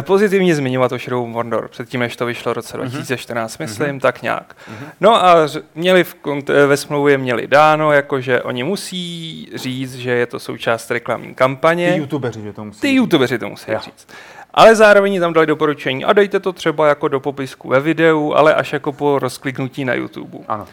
[0.00, 1.68] pozitivně zmiňovat o Shadow of Mordor.
[1.68, 4.56] Předtím, než to vyšlo v roce 2014, myslím, tak nějak.
[5.00, 5.34] No a
[5.74, 6.16] měli v
[6.50, 11.34] eh, ve smlouvě měli dáno, jako že oni musí říct, že je to součást reklamní
[11.34, 11.92] kampaně.
[11.92, 12.80] Ty YouTubeři, že to musí.
[12.80, 13.78] Ty youtubeři to musí Jo.
[13.84, 14.08] říct.
[14.54, 18.54] Ale zároveň tam dali doporučení a dejte to třeba jako do popisku ve videu, ale
[18.54, 20.38] až jako po rozkliknutí na YouTube.
[20.48, 20.66] Ano.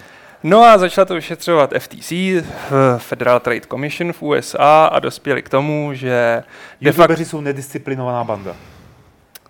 [0.43, 2.43] No a začala to vyšetřovat FTC, eh,
[2.97, 6.43] Federal Trade Commission v USA a dospěli k tomu, že
[6.81, 8.55] de facto, YouTubeři jsou nedisciplinovaná banda.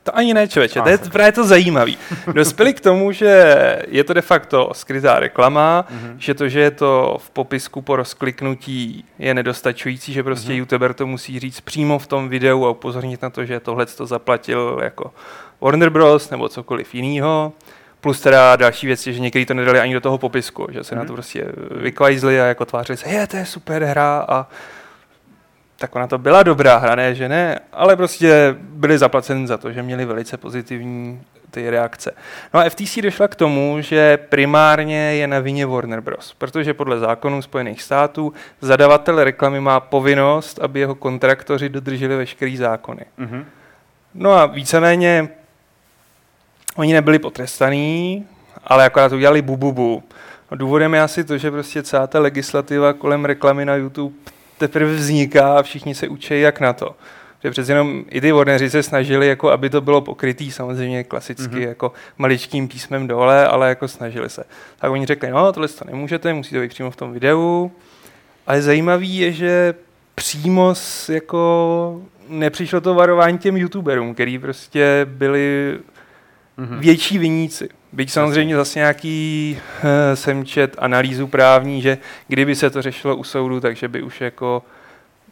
[0.05, 1.97] To ani ne člověče, to je právě to zajímavý.
[2.33, 3.55] Dospěli k tomu, že
[3.87, 6.15] je to de facto skrytá reklama, Mhm.
[6.19, 10.57] že to, že je to v popisku po rozkliknutí je nedostačující, že prostě Mhm.
[10.59, 14.05] YouTuber to musí říct přímo v tom videu a upozornit na to, že tohle to
[14.05, 15.13] zaplatil jako
[15.61, 16.29] Warner Bros.
[16.29, 17.53] nebo cokoliv jiného.
[18.01, 20.95] Plus teda další věc je, že někteří to nedali ani do toho popisku, že se
[20.95, 21.13] na to Mhm.
[21.15, 24.47] prostě vykvajzli a jako tvářili se, je, to je super hra a
[25.77, 29.71] tak ona to byla dobrá hra, ne, že ne, ale prostě byli zaplaceni za to,
[29.71, 32.11] že měli velice pozitivní ty reakce.
[32.53, 36.99] No a FTC došla k tomu, že primárně je na vině Warner Bros., protože podle
[36.99, 43.05] zákonů Spojených států zadavatel reklamy má povinnost, aby jeho kontraktoři dodrželi veškerý zákony.
[43.17, 43.45] Mhm.
[44.13, 45.29] No a víceméně
[46.75, 48.27] oni nebyli potrestaní,
[48.63, 50.03] ale akorát udělali bububu.
[50.55, 54.15] Důvodem je asi to, že prostě celá ta legislativa kolem reklamy na YouTube
[54.57, 56.95] teprve vzniká a všichni se učí jak na to.
[57.43, 61.43] Že přece jenom i ty Warneri se snažili, jako aby to bylo pokrytý, samozřejmě klasicky
[61.43, 61.55] Mhm.
[61.55, 61.67] mm-hmm.
[61.67, 64.43] jako maličkým písmem dole, ale jako snažili se.
[64.79, 67.71] Tak oni řekli, no tohle to nemůžete, musí to být přímo v tom videu.
[68.47, 69.73] Ale zajímavý je, že
[70.15, 75.77] přímo s, jako nepřišlo to varování těm youtuberům, který prostě byli
[76.59, 76.79] mm-hmm.
[76.79, 77.69] větší viníci.
[77.95, 83.23] Byť samozřejmě zase nějaký uh, jsem čet analýzu právní, že kdyby se to řešilo u
[83.23, 84.63] soudu, takže by už jako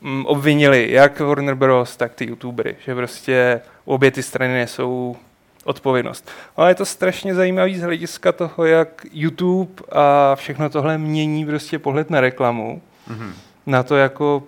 [0.01, 5.15] um, obvinili jak Warner Bros., tak ty youtubery, že prostě obě ty strany nesou
[5.63, 6.31] odpovědnost.
[6.55, 11.79] Ale je to strašně zajímavý z hlediska toho, jak YouTube a všechno tohle mění prostě
[11.79, 12.81] pohled na reklamu.
[13.09, 13.31] Mm-hmm.
[13.65, 14.43] Na to jako,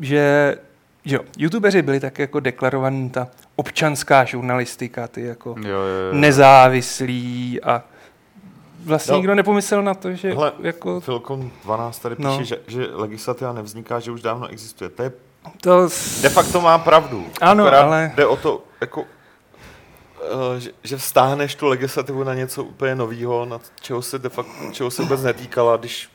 [0.00, 0.56] že
[1.04, 6.12] jo, youtubeři byli tak jako deklarovaní ta občanská žurnalistika, ty jako jo, jo, jo.
[6.12, 7.82] nezávislí a
[8.84, 9.18] vlastně no.
[9.18, 11.00] nikdo nepomyslel na to, že Hele, jako...
[11.00, 12.44] Filkon 12 tady píše, no.
[12.44, 14.90] že, že legislativa nevzniká, že už dávno existuje.
[14.90, 15.12] To je
[15.60, 15.88] to...
[16.22, 17.26] De facto má pravdu.
[17.40, 18.12] Ano, ale...
[18.14, 19.04] Jde o to, jako
[20.22, 24.52] Eh, že, že vztáhneš tu legislativu na něco úplně nového, na čeho se, de facto,
[24.72, 26.10] čeho se vůbec netýkala, když,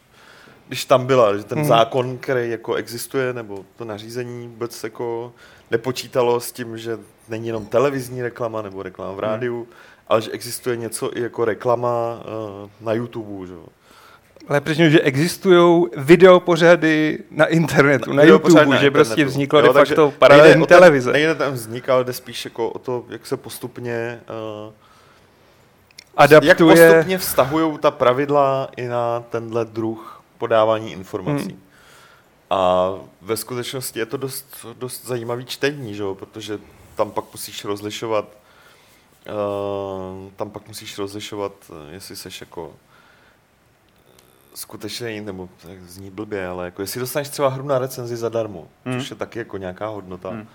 [0.67, 1.67] když tam byla, že ten hmm.
[1.67, 5.33] zákon, který jako existuje, nebo to nařízení vůbec jako
[5.71, 9.73] nepočítalo s tím, že není jenom televizní reklama nebo reklama v rádiu, hmm.
[10.07, 12.19] ale že existuje něco i jako reklama
[12.63, 13.53] uh, na YouTube, že?
[14.47, 18.93] Ale protože, že existují videopořady na internetu, na YouTube, na že internetu.
[18.93, 21.11] prostě vzniklo jo, de facto paralelní televize.
[21.11, 24.19] Nejde tam vznik, ale jde spíš jako o to, jak se postupně
[24.67, 24.73] uh,
[26.17, 26.49] adaptuje.
[26.49, 31.47] Jak postupně vztahují ta pravidla i na tenhle druh podávání informací.
[31.47, 31.61] Hmm.
[32.49, 36.03] A ve skutečnosti je to dost, dost zajímavý čtení, že?
[36.13, 36.59] protože
[36.97, 38.25] tam pak musíš rozlišovat
[39.27, 41.53] uh, tam pak musíš rozlišovat,
[41.89, 42.73] jestli seš jako
[44.55, 48.99] skutečně, nebo tak zní blbě, ale jako jestli dostaneš třeba hru na recenzi zadarmo, mm.
[48.99, 50.41] což je taky jako nějaká hodnota, mm.
[50.41, 50.47] uh,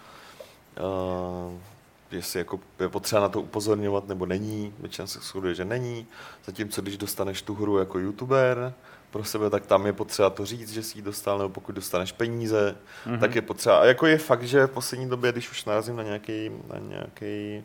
[2.11, 6.07] jestli jako je potřeba na to upozorňovat nebo není, většina se shoduje, že není,
[6.45, 8.75] zatímco když dostaneš tu hru jako youtuber
[9.13, 12.13] pro sebe, tak tam je potřeba to říct, že si ji dostal, nebo pokud dostaneš
[12.13, 13.21] peníze, mm-hmm.
[13.21, 13.79] tak je potřeba.
[13.79, 17.63] A jako je fakt, že v poslední době, když už narazím na nějaký, na nějaký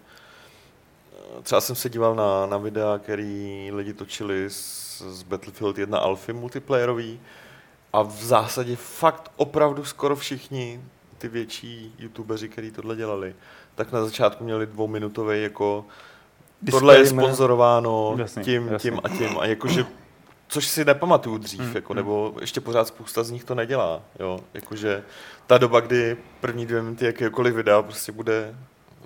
[1.44, 6.34] třeba jsem se díval na, na videa, který lidi točili z, z Battlefield 1 Alpha
[6.34, 7.20] multiplayerový
[7.94, 10.82] a v zásadě fakt opravdu skoro všichni
[11.18, 13.36] ty větší youtubeři, kteří tohle dělali,
[13.76, 15.86] tak na začátku měli dvouminutový jako
[16.72, 18.92] tohle je sponzorováno jasný, tím, jasný.
[18.92, 19.86] tím a tím a jakože
[20.48, 21.98] což si nepamatuju dřív, hmm, jako, hmm.
[21.98, 25.04] nebo ještě pořád spousta z nich to nedělá, jo, jakože
[25.48, 28.56] ta doba, kdy první dvě minuty jakéhokoliv videa prostě bude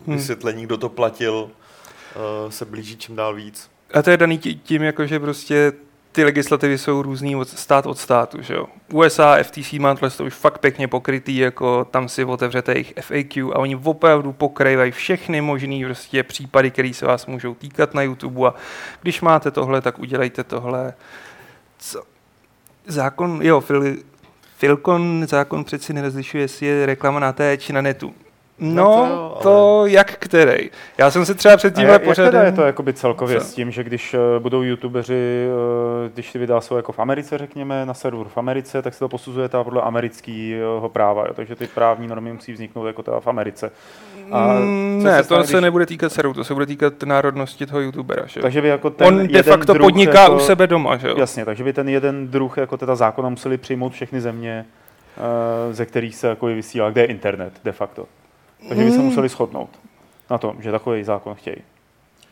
[0.08, 0.18] hmm.
[0.18, 3.70] vysvětlení, kdo to platil, uh, se blíží čím dál víc.
[3.94, 5.74] A to je daný tím, jako, že prostě
[6.12, 8.68] ty legislativy jsou různý od stát od státu, že jo.
[8.94, 13.60] USA, FTC má to už fakt pěkně pokrytý, jako tam si otevřete jejich FAQ a
[13.60, 18.54] oni opravdu pokrývají všechny možné prostě případy, které se vás můžou týkat na YouTube a
[19.02, 20.94] když máte tohle, tak udělejte tohle.
[21.82, 22.04] Co?
[22.88, 23.96] Zákon, jo, Fil,
[24.58, 28.14] Filkon zákon přeci nerozlišuje, jestli je reklama na té či na netu.
[28.64, 30.70] No, no to, to jak který.
[30.98, 32.36] Já jsem se třeba před tímhle pořadem...
[32.36, 33.46] Jak je to jakoby celkově Co?
[33.46, 35.48] s tím, že když uh, budou youtubeři,
[36.04, 39.00] uh, když ty videa jsou jako v Americe, řekněme, na serveru v Americe, tak se
[39.00, 41.34] to posuzuje teda podle amerického práva, jo?
[41.34, 43.72] takže ty právní normy musí vzniknout jako teda v Americe.
[44.32, 45.62] A mm, ne, se stane, to se když...
[45.62, 48.26] nebude týkat serveru, to se bude týkat národnosti toho youtubera.
[48.26, 48.42] Že?
[48.42, 51.16] Takže by jako ten On de facto podniká jako, u sebe doma, že jo?
[51.18, 54.66] Jasně, takže by ten jeden druh jako teda zákona museli přijmout všechny země,
[55.18, 58.06] uh, ze kterých se jako vysílá, kde je internet de facto.
[58.70, 59.06] Takže by se hmm.
[59.06, 59.70] museli shodnout
[60.30, 61.56] na tom, že takový zákon chtějí.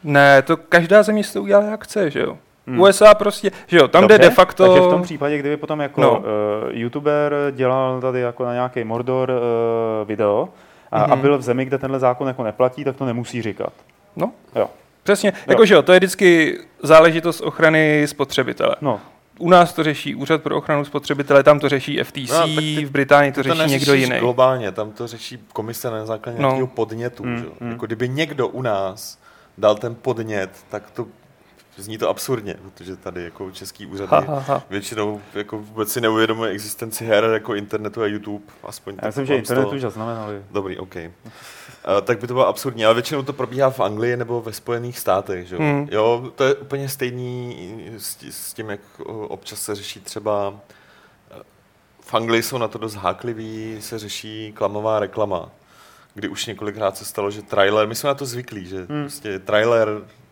[0.04, 2.38] Ne, to každá země si to udělá jak chce, že jo.
[2.68, 2.80] Hmm.
[2.80, 4.66] USA prostě, že jo, tam Dobře, jde de facto...
[4.66, 6.18] Takže v tom případě, kdyby potom jako no.
[6.20, 6.26] uh,
[6.70, 10.50] youtuber dělal tady jako na nějaký Mordor uh, video
[10.92, 11.14] a, mm-hmm.
[11.14, 13.74] a byl v zemi, kde tenhle zákon jako neplatí, tak to nemusí říkat.
[14.16, 14.70] No, jo.
[15.04, 18.76] Přesně, jakože jo, to je vždycky záležitost ochrany spotřebitele.
[18.82, 19.00] No,
[19.40, 22.92] u nás to řeší Úřad pro ochranu spotřebitele, tam to řeší FTC, no, ty, v
[22.92, 24.20] Británii to, to řeší někdo jiný.
[24.20, 26.48] globálně, tam to řeší komise na základě no.
[26.48, 27.24] nějakého podnětu.
[27.24, 27.72] Mm, mm.
[27.72, 29.20] Jako kdyby někdo u nás
[29.58, 31.08] dal ten podnět, tak to
[31.78, 34.64] zní to absurdně, protože tady jako český úřady ha, ha, ha.
[34.70, 38.46] většinou jako vůbec si neuvědomuje existenci her jako internetu a YouTube.
[38.64, 40.42] Aspoň Já myslím, že internet už zaznamenali.
[40.52, 40.96] Dobrý, OK.
[41.88, 45.00] Uh, tak by to bylo absurdní, ale většinou to probíhá v Anglii nebo ve Spojených
[45.00, 45.48] státech.
[45.48, 45.58] Že?
[45.58, 45.88] Hmm.
[45.92, 47.56] Jo, to je úplně stejný
[47.98, 50.54] s, tím, jak občas se řeší třeba
[51.32, 51.42] eh,
[52.02, 55.50] v Anglii jsou na to dost hákliví, se řeší klamová reklama,
[56.14, 59.02] kdy už několikrát se stalo, že trailer, my jsme na to zvyklí, že hmm.
[59.02, 59.88] prostě trailer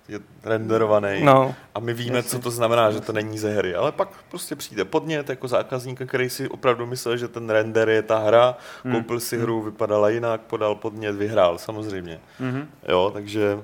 [0.08, 1.56] je renderovaný no.
[1.76, 3.76] a my víme, co to znamená, že to není ze hry.
[3.76, 8.02] Ale pak prostě přijde podnět jako zákazníka, který si opravdu myslel, že ten render je
[8.02, 8.94] ta hra, hmm.
[8.94, 12.20] koupil si hru, vypadala jinak, podal podnět, vyhrál samozřejmě.
[12.40, 12.68] Hmm.
[12.88, 13.60] Jo, takže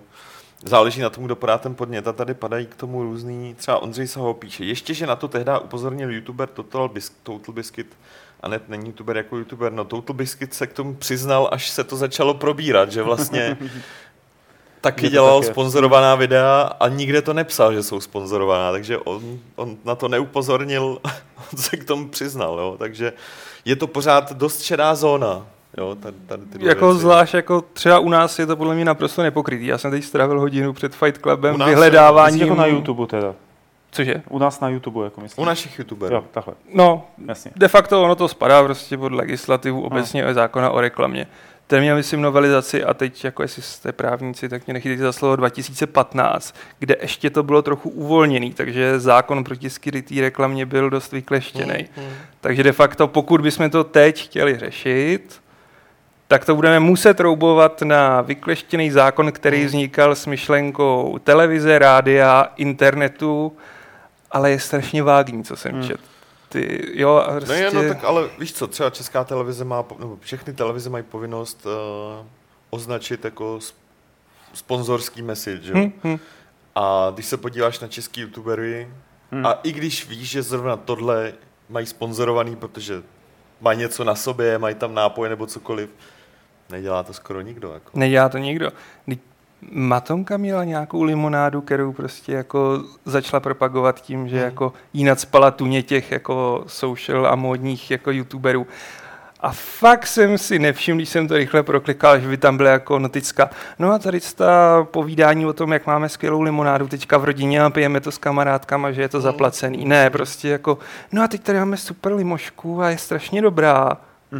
[0.65, 4.07] záleží na tom, kdo podá ten podnět a tady padají k tomu různý, třeba Ondřej
[4.07, 7.97] se ho píše, ještě, že na to tehdy upozornil youtuber Total, Bis- Total Biscuit,
[8.41, 11.83] a ne, není youtuber jako youtuber, no Total Biscuit se k tomu přiznal, až se
[11.83, 13.57] to začalo probírat, že vlastně
[14.83, 19.75] taky dělal taky- sponzorovaná videa a nikde to nepsal, že jsou sponzorovaná, takže on, on
[19.85, 20.97] na to neupozornil,
[21.53, 22.75] on se k tomu přiznal, jo?
[22.79, 23.13] takže
[23.65, 25.45] je to pořád dost šedá zóna.
[25.77, 27.01] Jo, tady, tady tyhle Jako věci.
[27.01, 29.65] zvlášť jako třeba u nás je to podle mě naprosto nepokrytý.
[29.65, 32.33] Já jsem teď strávil hodinu před Fight U Clubem vyhledáváním.
[32.33, 33.33] Myslíš jako na YouTube teda.
[33.91, 34.21] Cože?
[34.29, 35.41] U nás na YouTube, jako myslím.
[35.43, 36.15] U našich youtuberů.
[36.15, 37.51] Jo, takhle, No, jasně.
[37.55, 41.27] de facto ono to spadá prostě pod legislativu obecně o zákona o reklamě.
[41.67, 45.35] Ten měl, myslím, novelizaci a teď, jako jestli jste právníci, tak mě nechytejte za slovo
[45.35, 51.73] 2015, kde ještě to bylo trochu uvolněný, takže zákon proti skrytý reklamě byl dost vykleštěný.
[51.95, 52.15] Hmm, hmm.
[52.41, 55.41] Takže de facto, pokud bychom to teď chtěli řešit,
[56.27, 59.67] tak to budeme muset roubovat na vykleštěný zákon, který Hmm.
[59.67, 63.57] vznikal s myšlenkou televize, rádia, internetu,
[64.31, 65.87] ale je strašně vágní, co jsem Hmm.
[65.87, 66.03] četl.
[66.53, 67.55] Ty, jo, a No, prostě...
[67.55, 71.65] je, no tak ale víš co, třeba česká televize má, nebo všechny televize mají povinnost
[71.65, 72.25] uh,
[72.69, 73.75] označit jako sp-
[74.53, 75.75] sponzorský message, jo?
[75.77, 76.17] hm, hm.
[76.75, 78.89] A když se podíváš na český youtubery,
[79.31, 79.45] Hmm.
[79.45, 81.33] a i když víš, že zrovna tohle
[81.69, 83.03] mají sponzorovaný, protože
[83.61, 85.89] mají něco na sobě, mají tam nápoje nebo cokoliv,
[86.69, 87.71] nedělá to skoro nikdo.
[87.73, 87.99] Jako.
[87.99, 88.69] Nedělá to nikdo.
[89.71, 94.45] Matonka měla nějakou limonádu, kterou prostě jako začala propagovat tím, že Hmm.
[94.45, 98.67] jako jí nadspala tuně těch jako social a módních jako youtuberů.
[99.39, 102.99] A fakt jsem si nevšiml, když jsem to rychle proklikal, že by tam byla jako
[102.99, 103.49] noticka.
[103.79, 107.69] No a tady ta povídání o tom, jak máme skvělou limonádu teďka v rodině a
[107.69, 109.23] pijeme to s kamarádkama, že je to Hmm.
[109.23, 109.85] zaplacený.
[109.85, 110.77] Ne, prostě jako,
[111.11, 113.97] no a teď tady máme super limošku a je strašně dobrá.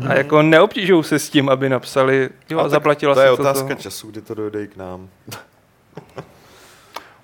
[0.10, 3.76] A jako neobtěžují se s tím, aby napsali, jo, A zaplatila to je se otázka
[3.76, 3.82] to.
[3.82, 5.10] času, kdy to dojde i k nám.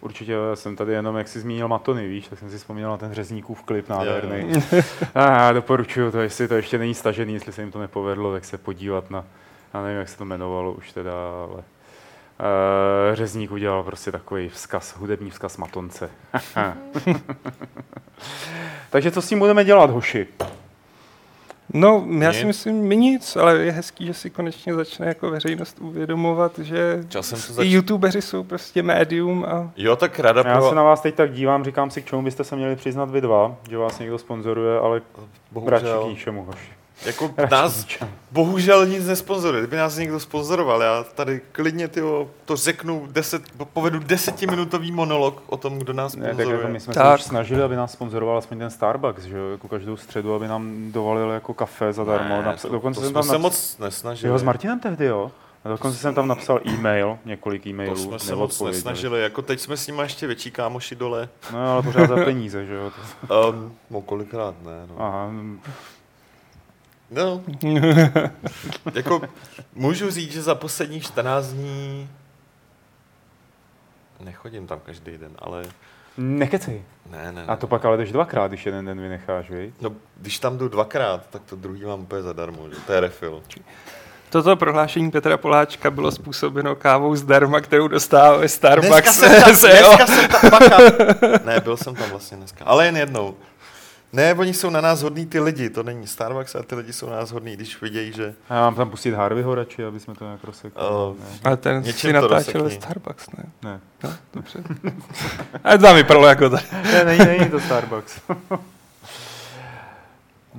[0.01, 2.97] Určitě já jsem tady jenom, jak jsi zmínil Matony, víš, tak jsem si vzpomněl na
[2.97, 4.51] ten řezníkův klip nádherný.
[5.15, 8.58] A doporučuju to, jestli to ještě není stažený, jestli se jim to nepovedlo, tak se
[8.58, 9.25] podívat na,
[9.73, 11.12] já nevím, jak se to jmenovalo už teda,
[11.43, 11.63] ale uh,
[13.13, 16.10] řezník udělal prostě takový vzkaz, hudební vzkaz Matonce.
[18.89, 20.27] Takže co s tím budeme dělat, hoši?
[21.73, 22.47] No, já si Nic.
[22.47, 27.67] myslím nic, ale je hezký, že si konečně začne jako veřejnost uvědomovat, že Časem zač...
[27.67, 30.69] youtubeři jsou prostě médium a Jo, tak rada Já pro...
[30.69, 33.21] se na vás teď tak dívám, říkám si, k čemu byste se měli přiznat vy
[33.21, 36.79] dva, že vás někdo sponzoruje, ale radši k Bohužel, ničemu, hoši.
[37.05, 37.85] Jako nás
[38.31, 39.62] bohužel nic nesponzoruje.
[39.63, 43.41] Kdyby nás někdo sponzoroval, já tady klidně tyjo, to řeknu, deset,
[43.73, 46.57] povedu desetiminutový monolog o tom, kdo nás Ne, tak sponzoruje.
[46.62, 47.17] jako my jsme Tak.
[47.19, 50.47] se už snažili, aby nás sponzoroval aspoň ten Starbucks, že jo, jako každou středu, aby
[50.47, 52.41] nám dovalil jako kafe zadarmo.
[52.41, 54.31] Ne, Naps- to, dokonce to jsem jsme tam se napsal, moc nesnažili.
[54.31, 55.31] jo, s Martinem tehdy, jo.
[55.65, 59.21] A dokonce jsem tam napsal e-mail, několik to e-mailů, jsme se moc nesnažili.
[59.21, 61.29] Jako teď jsme s nimi ještě větší kámoši dole.
[61.53, 62.91] No, ale pořád za peníze, že jo.
[63.27, 64.85] To- Um, no kolikrát ne.
[64.89, 64.95] No.
[65.05, 65.31] Aha,
[67.12, 67.41] no.
[68.93, 69.22] jako
[69.76, 72.10] můžu říct, že za posledních 14 dní
[74.19, 75.63] nechodím tam každý den, ale
[76.17, 76.84] nekecej.
[77.12, 77.45] ne, ne, ne.
[77.48, 79.74] A to pak ale jdeš dvakrát, když jeden den vynecháš, vej?
[79.82, 82.76] No, když tam jdu dvakrát, tak to druhý mám úplně zadarmo, že?
[82.88, 83.43] To je refill.
[84.30, 89.13] toto prohlášení Petra Poláčka bylo způsobeno kávou zdarma, kterou dostává ve Starbucks.
[89.19, 90.78] jsem tam, dneska jsem tam, bacha.
[91.45, 93.36] Ne, byl jsem tam vlastně dneska, ale jen jednou.
[94.13, 97.10] Ne, oni jsou na nás hodní ty lidi, to není Starbucks, a ty lidi jsou
[97.10, 98.34] na nás hodní, když vidějí, že...
[98.50, 100.84] A já mám tam pustit Harveyho radši, aby jsme to nějak rozsekli.
[100.84, 101.17] Oh.
[101.19, 101.26] ne?
[101.43, 102.72] Ale ten si to natáčel ve.
[102.72, 103.43] Starbucks, ne?
[103.63, 103.80] ne.
[104.04, 104.63] No, dobře.
[105.63, 106.72] A to tam vypadalo jako tak.
[106.72, 108.22] Ne, není, není to Starbucks.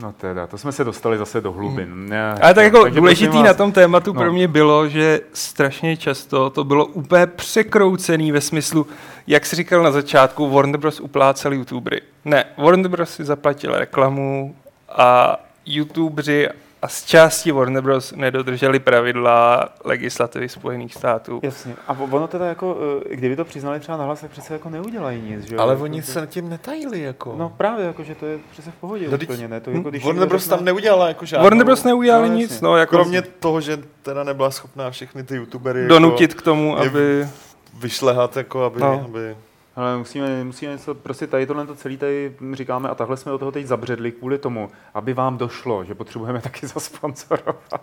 [0.03, 2.09] No teda, to jsme se dostali zase do hlubin.
[2.09, 4.21] Ne, Ale tak jako důležitý prosím na vás- tom tématu no.
[4.21, 8.87] pro mě bylo, že strašně často to bylo úplně překroucený ve smyslu,
[9.27, 11.01] jak jsi říkal na začátku, Warner Bros.
[11.01, 12.01] uplácel youtubery.
[12.25, 13.11] Ne, Warner Bros.
[13.15, 14.55] si zaplatil reklamu
[14.89, 15.37] a
[15.67, 16.49] youtuberi
[16.83, 18.13] a z části Warner Bros.
[18.13, 21.41] nedodrželi pravidla legislativy Spojených států.
[21.43, 21.75] Jasně.
[21.89, 22.77] A ono teda jako,
[23.11, 25.61] eh, kdyby to přiznali třeba nahlas, tak přece jako neudělají nic, že jo?
[25.61, 27.35] Ale Jako oni to- se tím netajili, jako.
[27.39, 29.61] No právě, jako, že to je přece v pohodě No, úplně, ne?
[29.61, 30.43] To hm, jako, když Warner Bros.
[30.43, 31.45] řekne- tam neudělala jako žádnou...
[31.45, 31.85] Warner Bros.
[31.85, 32.65] neudělali No, nic, jasně.
[32.65, 37.19] no, jako Kromě toho, že teda nebyla schopná všechny ty youtubery donutit k tomu, aby...
[37.21, 37.33] jako
[37.81, 39.03] vyšlehat, jako aby, No.
[39.05, 39.37] aby...
[39.77, 43.39] Ale musíme, musíme něco, prostě tady tohle to celý tady říkáme a takhle jsme do
[43.39, 47.83] toho teď zabředli kvůli tomu, aby vám došlo, že potřebujeme taky zasponsorovat.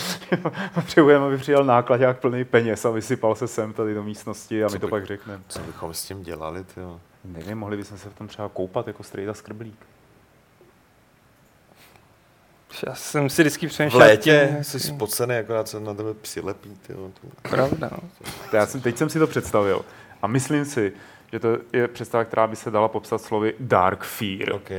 [0.74, 4.74] potřebujeme, aby přijel nákladák plný peněz a vysypal se sem tady do místnosti a Co
[4.74, 5.42] my to by- pak řekneme.
[5.48, 7.00] Co bychom s tím dělali, tyjo?
[7.24, 9.86] Nevím, mohli bychom se v tom třeba koupat jako strejda skrblík.
[12.86, 14.06] Já jsem si vždycky V přemýšlel...
[14.08, 16.98] létě jak- jsi spocený, akorát se na tebe přilepí, tyjo.
[17.20, 18.08] To- Pravda, no.
[18.52, 19.84] Já jsem, teď jsem si to představil
[20.22, 20.92] a myslím si,
[21.32, 24.52] že to je představa, která by se dala popsat slovy dark fear.
[24.52, 24.70] OK.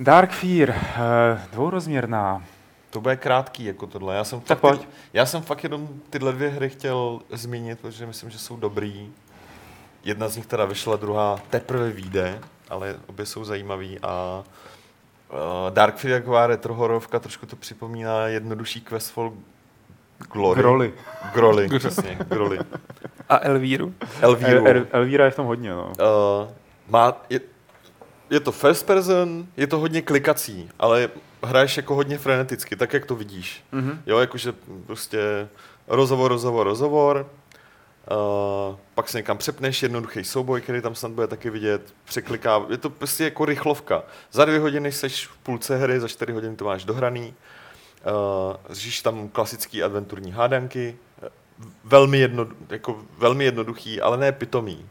[0.00, 2.42] Dark fear, eh, dvourozměrná,
[2.90, 4.16] To bude krátký jako tohle.
[4.16, 4.88] Já jsem, Tak fakt, pojď.
[5.12, 9.12] já jsem fakt jenom tyhle dvě hry chtěl zmínit, protože myslím, že jsou dobrý.
[10.04, 12.38] Jedna z nich teda vyšla, druhá teprve vyjde,
[12.70, 14.44] ale obě jsou zajímavý a
[15.32, 19.32] uh, Dark je taková retrohorovka, trošku to připomíná jednodušší Questfall
[20.32, 20.60] Glory.
[20.60, 20.92] Groly.
[21.34, 22.58] Groly, přesně, Groly.
[23.28, 23.94] A Elvíru?
[24.20, 24.66] Elvíru.
[24.66, 25.92] El, El, Elvíra je v tom hodně, no.
[26.00, 26.48] Uh,
[26.88, 27.40] má, je,
[28.30, 31.08] je to first person, je to hodně klikací, ale
[31.42, 33.64] hraješ jako hodně freneticky, tak jak to vidíš.
[33.72, 34.02] Mhm.
[34.06, 34.52] Jo, jakože
[34.86, 35.48] prostě
[35.88, 37.26] rozhovor, rozhovor, rozhovor,
[38.10, 42.76] uh, pak se někam přepneš, jednoduchý souboj, který tam snad bude taky vidět, překliká, je
[42.78, 44.02] to prostě jako rychlovka.
[44.32, 47.34] Za dvě hodiny seš v půlce hry, za čtyři hodiny to máš dohraný,
[48.06, 51.28] uh, zžíš tam klasický adventurní hádanky, eh,
[51.84, 54.76] velmi, jedno, jako velmi jednoduchý, ale ne pitomý.
[54.76, 54.82] Uh,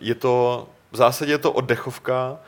[0.00, 2.38] je to, v zásadě je to oddechovka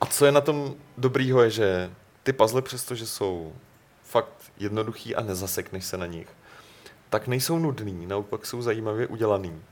[0.00, 1.90] a co je na tom dobrýho je, že
[2.22, 3.52] ty puzzle, přestože jsou
[4.04, 6.28] fakt jednoduchý a nezasekneš se na nich,
[7.10, 9.62] tak nejsou nudný, naopak jsou zajímavě udělaný.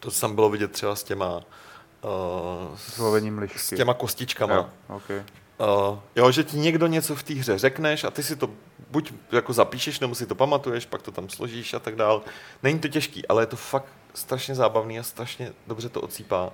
[0.00, 2.98] To tam bylo vidět třeba s těma, uh, S
[3.56, 4.54] s těma kostičkama.
[4.54, 5.22] Jo, okay.
[5.62, 8.50] Uh, jo, že ti někdo něco v té hře řekneš a ty si to
[8.90, 12.22] buď jako zapíšeš, nebo si to pamatuješ, pak to tam složíš a tak dál.
[12.62, 16.50] Není to těžký, ale je to fakt strašně zábavný a strašně dobře to ocípá.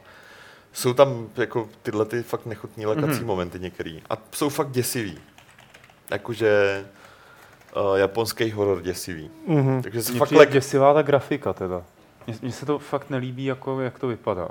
[0.72, 3.18] Jsou tam jako tyhle ty fakt nechutní lekací Mhm.
[3.20, 3.26] mm-hmm.
[3.26, 4.02] momenty některý.
[4.10, 5.18] A jsou fakt děsivý.
[6.10, 6.84] Jakože
[7.76, 9.30] uh, japonský horor děsivý.
[9.46, 9.82] Mhm.
[9.82, 10.50] Takže se fakt lek...
[10.52, 11.82] děsivá ta grafika teda.
[12.26, 14.48] Mně- Mně se to fakt nelíbí, jako, jak to vypadá.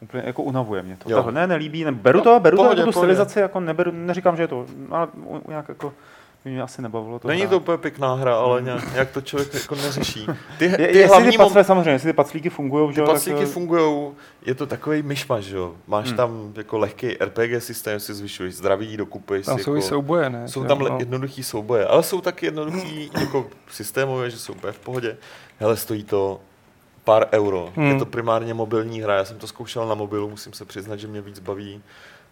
[0.00, 1.10] Úplně jako unavuje mě to.
[1.10, 1.16] Jo.
[1.16, 3.90] Tahle, ne, nelíbí, ne, beru No, to, beru pohodě, to jako tu stylizaci, jako neberu,
[3.94, 5.08] neříkám, že je to, ale
[5.48, 5.92] nějak jako,
[6.44, 7.50] mě asi nebavilo to Není hrát.
[7.50, 10.26] to úplně pěkná hra, ale nějak, nějak to člověk jako neřeší.
[10.58, 13.00] Ty, Je, ty jestli hlavní ty mom- paclíky, samozřejmě, jestli ty paclíky fungují, že Ty
[13.00, 14.10] jo, tak, paclíky eh, fungují,
[14.46, 15.74] je to takový myšmaš, že jo.
[15.86, 16.16] Máš Hmm.
[16.16, 20.30] tam jako lehký RPG systém, si zvyšuješ zdraví, dokupuješ Tam si jsou i jako, souboje,
[20.30, 20.48] ne?
[20.48, 20.96] jsou tam no.
[20.98, 25.16] jednoduchý souboje, ale jsou taky jednoduchý jako systémové, že jsou úplně v pohodě.
[25.58, 26.40] Hele, stojí to
[27.06, 27.72] pár euro.
[27.76, 27.86] Hmm.
[27.86, 31.06] Je to primárně mobilní hra, já jsem to zkoušel na mobilu, musím se přiznat, že
[31.06, 31.82] mě víc baví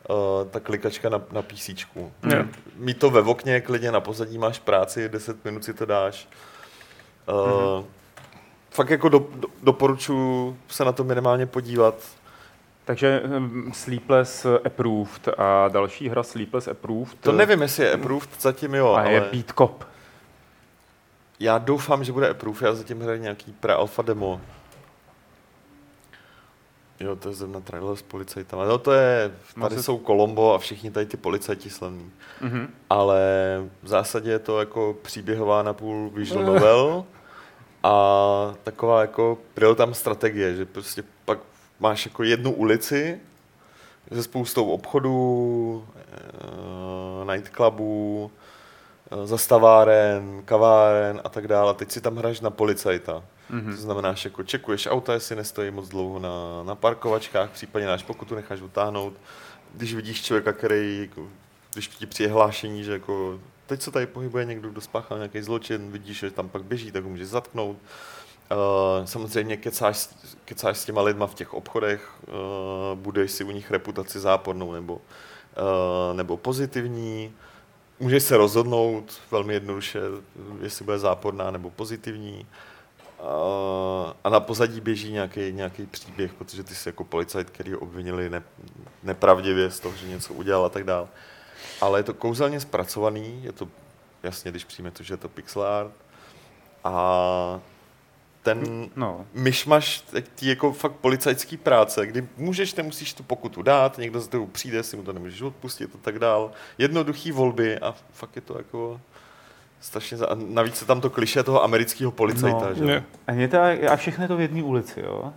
[0.09, 0.17] uh,
[0.51, 1.69] ta klikačka na, na PC.
[1.97, 2.11] Jo.
[2.77, 6.29] Mít to ve okně, klidně na pozadí máš práci, 10 minut si to dáš.
[7.29, 7.87] Uh, Mhm.
[8.71, 11.95] Fakt jako do, do, doporučuji se na to minimálně podívat.
[12.85, 17.15] Takže hm, Sleepless Approved a další hra Sleepless Approved.
[17.21, 19.85] To nevím, jestli je approved, zatím jo, A je ale Beat Cop.
[21.41, 24.41] já doufám, že bude approved, já zatím hraju nějaký pre-alpha demo.
[27.00, 28.64] Jo, to je zrovna trailer s policajtama.
[28.64, 32.11] No to je, tady Máte- jsou Colombo a všichni tady ty policajti slavní.
[32.40, 32.68] Mhm.
[32.90, 33.20] Ale
[33.83, 37.04] v zásadě je to jako příběhová na půl visual novel
[37.83, 41.38] a taková jako real tam strategie, že prostě pak
[41.80, 43.20] máš jako jednu ulici
[44.12, 48.30] se spoustou obchodů, eh, nightclubů,
[49.12, 51.74] eh, zastaváren, kaváren a tak dále.
[51.74, 53.22] Teď si tam hraješ na policajta.
[53.50, 53.76] Mhm.
[53.76, 58.02] To znamená, že jako čekuješ auta, jestli nestojí moc dlouho na, na parkovačkách, případně náš
[58.02, 59.14] pokutu necháš utáhnout.
[59.74, 61.28] Když vidíš člověka, který, jako,
[61.72, 65.90] když ti přijde hlášení, že jako, teď se tady pohybuje někdo, kdo spáchal nějaký zločin,
[65.90, 67.76] vidíš, že tam pak běží, tak ho můžeš zatknout.
[68.52, 70.09] Uh, samozřejmě kecáš,
[70.44, 74.94] kecáš s těma lidma v těch obchodech, uh, budeš si u nich reputaci zápornou nebo,
[74.94, 77.33] uh, nebo pozitivní.
[78.00, 80.00] Můžeš se rozhodnout velmi jednoduše,
[80.62, 82.38] jestli bude záporná nebo pozitivní.
[82.40, 82.46] Uh,
[84.25, 88.31] a na pozadí běží nějaký, nějaký příběh, protože ty jsi jako policajt, který ho obvinili
[88.31, 88.43] ne,
[89.03, 91.07] nepravdivě z toho, že něco udělal a tak dále.
[91.81, 93.69] Ale je to kouzelně zpracovaný, je to
[94.23, 95.93] jasně, když přijme to, že je to pixel art.
[96.85, 97.61] A
[98.43, 104.21] ten No, myšmaš ty jako fakt policajský práce, kdy můžeš, nemusíš tu pokutu dát, někdo
[104.21, 106.53] z tebou přijde, si mu to nemůžeš odpustit a tak dál.
[106.79, 109.01] Jednoduchý volby a fakt je to jako
[109.85, 110.16] strašně...
[110.16, 110.27] Za...
[110.27, 112.75] A navíc je tam to kliše toho amerického policajta, No.
[112.75, 112.85] že?
[112.85, 113.05] Ne.
[113.27, 113.59] a, je to,
[113.92, 115.33] a všechno je to v jedné ulici, jo?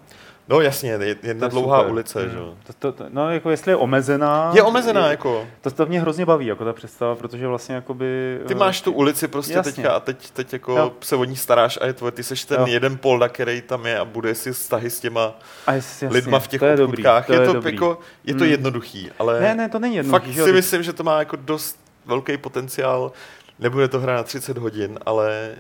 [0.50, 1.92] No jasně, je- To jedna je dlouhá super.
[1.92, 2.32] ulice, Mm.
[2.32, 2.54] že jo?
[2.68, 4.52] To, to, to, no, jako jestli je omezená...
[4.56, 5.46] Je omezená, jako.
[5.62, 8.40] To, to mě hrozně baví, jako ta představa, protože vlastně jakoby...
[8.48, 9.72] Ty eh, máš tu ulici prostě Jasně.
[9.72, 10.92] teďka a teď, teď jako Jo.
[11.02, 12.66] se o ní staráš a je tvoje, ty seš ten Jo.
[12.68, 16.40] jeden polda, který tam je a bude si vztahy s těma a jest, jasně, lidma
[16.40, 17.26] v těch to je dobrý, obchůdkách.
[17.26, 17.74] to je, je to, dobrý.
[17.74, 18.50] jako, je to Mm.
[18.50, 19.40] jednoduchý, ale...
[19.42, 20.34] Ne, ne, to není jednoduchý.
[20.34, 23.12] Fakt si myslím, že to má jako dost velký potenciál.
[23.60, 25.52] Nebude to hra na 30 hodin, ale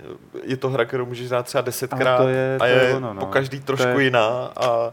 [0.44, 2.96] je to hra, kterou můžeš hrát třeba desetkrát A to je- a to je, je
[2.96, 3.20] ono, no.
[3.20, 4.92] po každý trošku To je- jiná a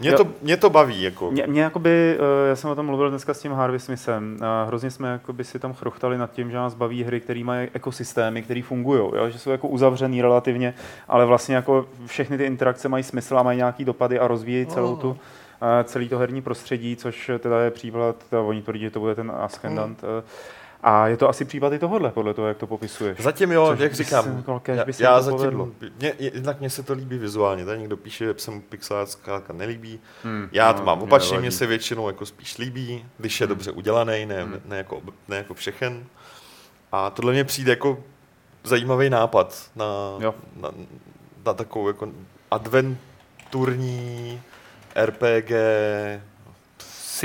[0.00, 1.02] mě to, mě to baví.
[1.02, 1.30] Jako.
[1.30, 4.64] Mě, mě jakoby, eh, já jsem o tom mluvil dneska s tím Harvey Smithem, a
[4.64, 8.42] hrozně jsme jakoby si tam chrochtali nad tím, že nás baví hry, které mají ekosystémy,
[8.42, 10.74] které fungují, že jsou jako uzavřený relativně,
[11.08, 14.96] ale vlastně jako všechny ty interakce mají smysl a mají nějaký dopady a rozvíjejí celou
[14.96, 15.18] tu,
[15.80, 19.14] eh, celý to herní prostředí, což teda je příklad, teda oni tvrdí, že to bude
[19.14, 20.00] ten Ascendant.
[20.04, 20.22] eh,
[20.82, 23.20] A je to asi případ i tohohle, podle toho, jak to popisuješ.
[23.20, 25.68] Zatím jo, Což jak říkám, se- kolik já, by se já to zatím, povedlo.
[25.98, 28.62] mě, jednak mně se to líbí vizuálně, tady někdo píše, že se mu
[29.04, 33.04] zkrátka nelíbí, Hmm, já to no, mám mě opačně, mně se většinou jako spíš líbí,
[33.18, 33.48] když je Hmm.
[33.56, 34.60] dobře udělaný, ne, Hmm.
[34.64, 36.04] ne, jako, ne jako všechen.
[36.92, 37.98] A tohle mě přijde jako
[38.64, 39.84] zajímavý nápad na,
[40.20, 40.34] Jo.
[40.60, 40.70] na,
[41.46, 42.08] na takovou jako
[42.50, 44.40] adventurní
[44.94, 45.50] RPG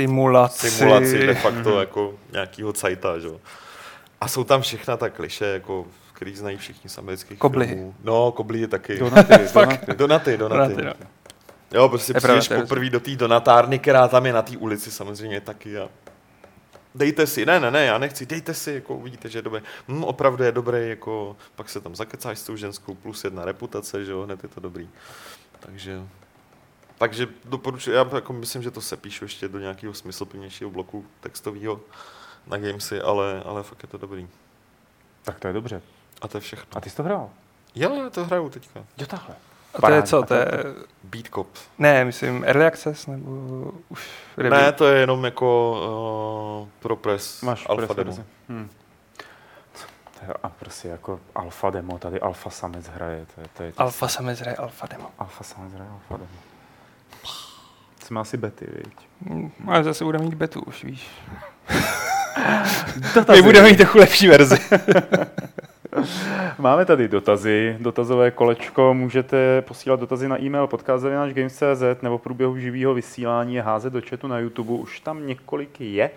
[0.02, 0.70] Simulaci.
[0.70, 1.78] simulaci de facto Mhm.
[1.78, 3.26] jako nějakýho cajta, že?
[3.26, 3.40] jo.
[4.20, 7.74] A jsou tam všechna ta kliše, jako, který znají všichni z amerických Koblihy.
[7.74, 7.94] filmů.
[8.04, 8.98] No, koblihy taky.
[8.98, 9.94] Donaty, donaty.
[9.96, 10.74] Donaty, donaty.
[10.74, 11.06] Donaty, no.
[11.72, 15.40] Jo, prostě Je přijdeš poprvé do té donatárny, která tam je na té ulici samozřejmě
[15.40, 15.88] taky a
[16.94, 19.60] dejte si, ne, ne, ne, já nechci, dejte si, jako uvidíte, že je dobrý.
[19.88, 24.04] Hm, opravdu je dobrý, jako pak se tam zakecáš s tou ženskou, plus jedna reputace,
[24.04, 24.88] že jo, hned je to dobrý.
[25.60, 26.00] Takže,
[26.98, 31.80] takže doporučuji, já jako myslím, že to se píšu ještě do nějakého smysluplnějšího bloku textového
[32.46, 34.28] na Gamesy, ale, ale fakt je to dobrý.
[35.22, 35.82] Tak to je dobře.
[36.22, 36.66] A to je všechno.
[36.76, 37.30] A ty jsi to hrál?
[37.74, 38.80] Jo, já to hraju teďka.
[38.98, 39.34] Jo, takhle.
[39.74, 40.22] A to je co?
[40.22, 40.48] To je,
[41.04, 41.48] Beat Cop.
[41.78, 43.30] ne, myslím Early Access, nebo
[43.88, 44.60] už review?
[44.62, 45.72] Ne, to je jenom jako
[46.62, 48.26] uh, pro press Máš alfa press demo.
[48.48, 48.68] Hm.
[50.22, 54.08] Je, a prostě jako alfa demo, tady alfa samec hraje, to je, to je Alfa
[54.08, 55.10] samec hraje Alfa demo.
[55.18, 56.28] alfa samec hraje alfa demo.
[58.08, 58.94] Jsme asi bety, viď?
[59.30, 61.10] Hm, Ale zase budeme mít betu, už víš.
[63.14, 63.42] Dotazy.
[63.42, 64.56] My budeme mít trochu lepší verzi.
[66.58, 72.94] Máme tady dotazy, dotazové kolečko, můžete posílat dotazy na e-mail podcast.games.cz nebo v průběhu živého
[72.94, 76.10] vysílání je házet do chatu na YouTube, už tam několik je.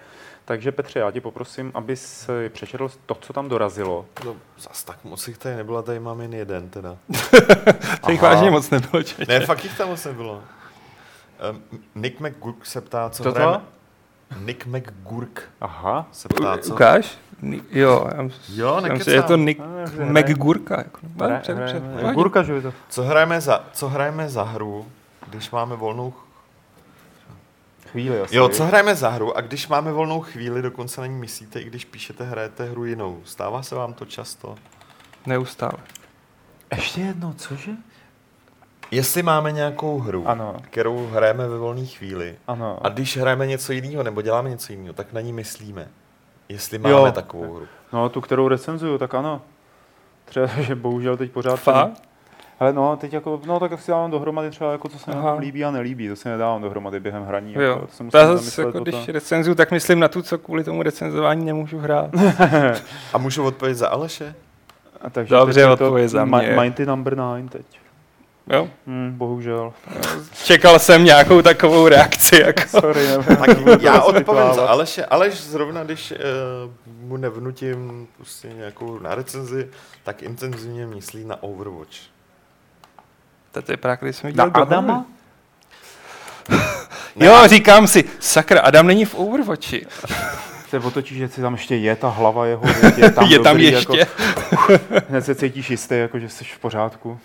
[0.45, 4.05] Takže Petře, já tě poprosím, abys přečetl to, co tam dorazilo.
[4.25, 6.97] No, zas tak moc jich tady nebylo, tady mám jen jeden teda.
[8.01, 8.33] To jich Aha.
[8.33, 9.15] vážně moc nebylo, če?
[9.27, 10.41] Ne, fakt jich tam moc nebylo.
[11.49, 11.61] Um,
[11.95, 13.35] Nick McGurk se ptá, co Co to?
[13.39, 13.61] hrajeme...
[14.39, 16.07] Nick McGurk Aha.
[16.11, 16.73] se ptá, co...
[16.73, 17.17] Ukáž?
[17.41, 19.13] Ni- Jo, já Jo, já myslím, nekecám.
[19.13, 20.77] je to Nick dobře, McGurka.
[20.77, 20.99] Jako.
[21.17, 22.13] Hra-.
[22.13, 22.73] Gurka, že to...
[22.89, 24.85] Co hrajeme, za, co hrajeme za hru,
[25.29, 26.11] když máme volnou...
[26.11, 26.27] ch-
[27.91, 28.35] Chvíli asi.
[28.35, 31.63] Jo, co hrajeme za hru a když máme volnou chvíli, dokonce na ní myslíte, i
[31.63, 33.21] když píšete, hrajete hru jinou.
[33.25, 34.55] Stává se vám to často?
[35.25, 35.73] Neustále.
[36.75, 37.71] Ještě jedno, cože?
[38.91, 40.55] Jestli máme nějakou hru, Ano.
[40.61, 42.77] kterou hrajeme ve volné chvíli, Ano.
[42.81, 45.87] a když hrajeme něco jiného nebo děláme něco jiného, tak na ní myslíme.
[46.49, 47.11] Jestli máme Jo.
[47.11, 47.65] takovou hru.
[47.93, 49.41] No, tu, kterou recenzuju, tak ano.
[50.25, 51.55] Třeba, že bohužel teď pořád...
[51.55, 52.01] Fakt?
[52.59, 55.33] Ale no, teď jako, no tak si dávám dohromady třeba jako, co se Aha.
[55.33, 57.53] líbí a nelíbí, to si nedávám dohromady během hraní.
[57.53, 57.61] Jo.
[57.61, 59.05] Jako, to se To musím já zase, jako, když tom.
[59.13, 62.09] recenzuju, tak myslím na tu, co kvůli tomu recenzování nemůžu hrát.
[63.13, 64.35] A můžu odpovědět za Aleše?
[65.01, 66.37] A takže Dobře, to odpověď za mě.
[66.37, 67.65] Mi- Mighty number 9 teď.
[68.49, 68.69] Jo?
[68.87, 69.73] Hmm, bohužel.
[70.43, 72.41] Čekal jsem nějakou takovou reakci.
[72.41, 72.61] Jako.
[72.67, 73.37] Sorry, nevím.
[73.37, 75.05] Tak já odpovím za Aleše.
[75.05, 76.17] Aleš zrovna, když uh,
[77.07, 79.69] mu nevnutím prostě nějakou na recenzi,
[80.03, 81.97] tak intenzivně myslí na Overwatch.
[83.51, 85.05] To je právě, když jsem Na viděl do Adama?
[87.15, 89.85] Jo, říkám si, sakra, Adam není v Overwatchi.
[90.69, 92.63] Se otočíš, že si tam ještě je ta hlava jeho,
[92.97, 93.97] je tam, je tam dobrý, ještě.
[93.97, 94.73] Jako,
[95.09, 97.19] hned se cítíš jistý, jako, že jsi v pořádku.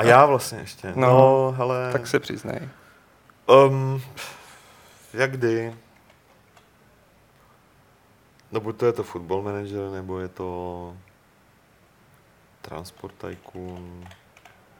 [0.00, 0.92] A já vlastně ještě.
[0.96, 1.92] No, No, hele.
[1.92, 2.68] Tak se přiznej.
[3.46, 4.02] Um,
[5.12, 5.76] jak kdy?
[8.52, 10.96] No buď to je to Football Manager, nebo je to
[12.62, 14.04] Transport Tycoon,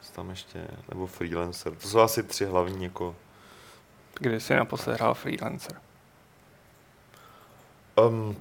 [0.01, 1.75] co tam ještě, nebo Freelancer.
[1.75, 3.15] To jsou asi tři hlavní jako
[4.19, 5.81] Kdy jsi naposled hrál freelancer?
[8.07, 8.37] Um,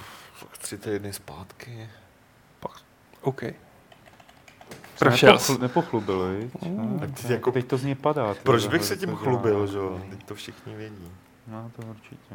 [0.59, 1.91] tři týdny zpátky.
[3.20, 3.43] OK.
[5.01, 5.61] Prošel nepochlu- jsi.
[5.62, 6.62] Nepochlubili, viď?
[6.62, 6.98] Mm.
[7.01, 8.34] Tak ty tak jako- Teď to z něj padá.
[8.34, 10.01] ty Proč bych se tím chlubil, že jo?
[10.11, 11.09] Teď to všichni vědí.
[11.46, 12.34] No, to určitě.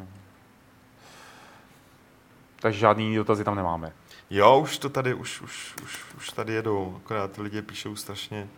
[2.60, 3.92] Takže žádný dotazy tam nemáme.
[4.30, 8.48] Jo, už to tady, už, už, už, už tady jedou, akorát ty lidi píšou strašně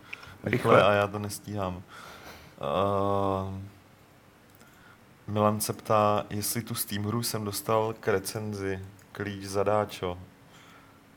[0.43, 0.83] rychle, Rychle.
[0.89, 1.75] a já to nestíhám.
[1.75, 3.53] Uh,
[5.27, 8.79] Milan se ptá, jestli tu Steam hru jsem dostal k recenzi,
[9.11, 10.17] klíč zadáčo.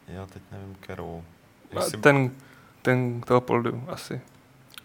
[0.09, 1.25] Já teď nevím, kterou.
[1.71, 2.31] Jestli, Ten,
[2.83, 4.21] ten toho poldu asi.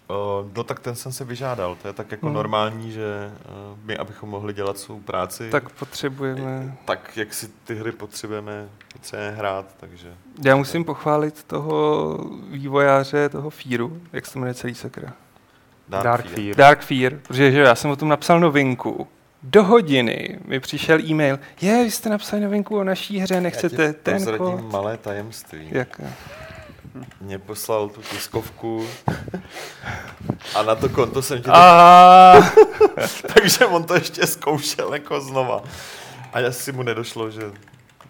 [0.09, 0.15] uh,
[0.55, 2.35] no tak ten jsem se vyžádal, to je tak jako Hmm.
[2.35, 3.31] normální, že
[3.71, 6.77] uh, my, abychom mohli dělat svou práci, Tak potřebujeme...
[6.85, 10.07] tak jak si ty hry potřebujeme, potřebujeme hrát, takže...
[10.45, 12.17] Já musím pochválit toho
[12.49, 15.13] vývojáře, toho Fearu, jak se jmenuje celý sakra.
[15.89, 16.55] Dark Fear.
[16.55, 19.07] Dark Fear, protože že jo, já jsem o tom napsal novinku.
[19.43, 23.93] Do hodiny mi přišel e-mail, je, vy jste napsali novinku o naší hře, nechcete Já
[23.93, 24.71] ti ten kód?
[24.71, 25.67] malé tajemství.
[25.71, 26.01] Jak?
[27.21, 28.87] Mě poslal tu tiskovku
[30.55, 31.55] a na to konto jsem ti to...
[31.55, 32.33] A
[33.33, 35.63] Takže on to ještě zkoušel jako znova.
[36.33, 37.41] A asi mu nedošlo, že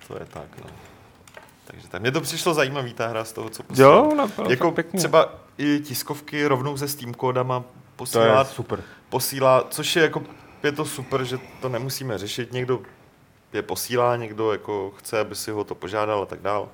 [0.07, 0.69] To je tak, no.
[1.65, 2.01] Takže tak.
[2.01, 3.89] Mně to přišlo zajímavý, ta hra z toho, co poslal.
[3.89, 4.97] Jo, no, bylo jako pěkně.
[4.99, 8.83] třeba i tiskovky rovnou se Steam kódama To je posílá, super.
[9.09, 10.23] posílá, což je jako,
[10.63, 12.53] je to super, že to nemusíme řešit.
[12.53, 12.81] Někdo
[13.53, 16.69] je posílá, někdo jako chce, aby si ho to požádal a tak dál.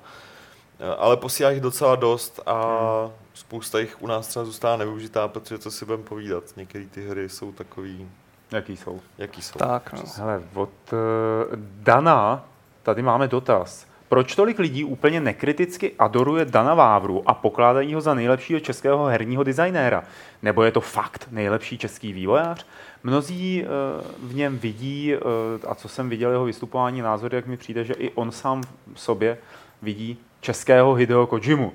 [0.80, 5.58] Eh, Ale posílá jich docela dost a spousta jich u nás třeba zůstává nevyužitá, protože
[5.58, 8.08] co si budeme povídat, některé ty hry jsou takový,
[8.52, 9.00] Jaký jsou?
[9.18, 9.58] jaký jsou.
[9.58, 10.02] Tak, no.
[10.16, 10.98] Hele, od uh,
[11.58, 12.44] Dana
[12.82, 13.86] tady máme dotaz.
[14.08, 19.42] Proč tolik lidí úplně nekriticky adoruje Dana Vávru a pokládají ho za nejlepšího českého herního
[19.42, 20.04] designéra?
[20.42, 22.66] Nebo je to fakt nejlepší český vývojář?
[23.02, 25.20] Mnozí uh, v něm vidí, uh,
[25.70, 28.62] a co jsem viděl jeho vystupování, názory, jak mi přijde, že i on sám
[28.94, 29.38] v sobě
[29.82, 30.18] vidí
[30.48, 31.72] českého Hideo Kojimu.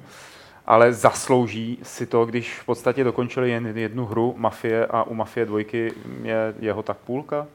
[0.68, 5.46] Ale zaslouží si to, když v podstatě dokončili jen jednu hru Mafie a u Mafie
[5.46, 7.48] dvojky je jeho tak půlka?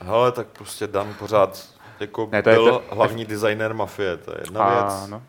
[0.00, 1.64] Hele, tak prostě Dan pořád
[2.00, 5.00] jako Ne, to je byl to- hlavní designér Mafie, to je jedna věc.
[5.04, 5.22] Ano.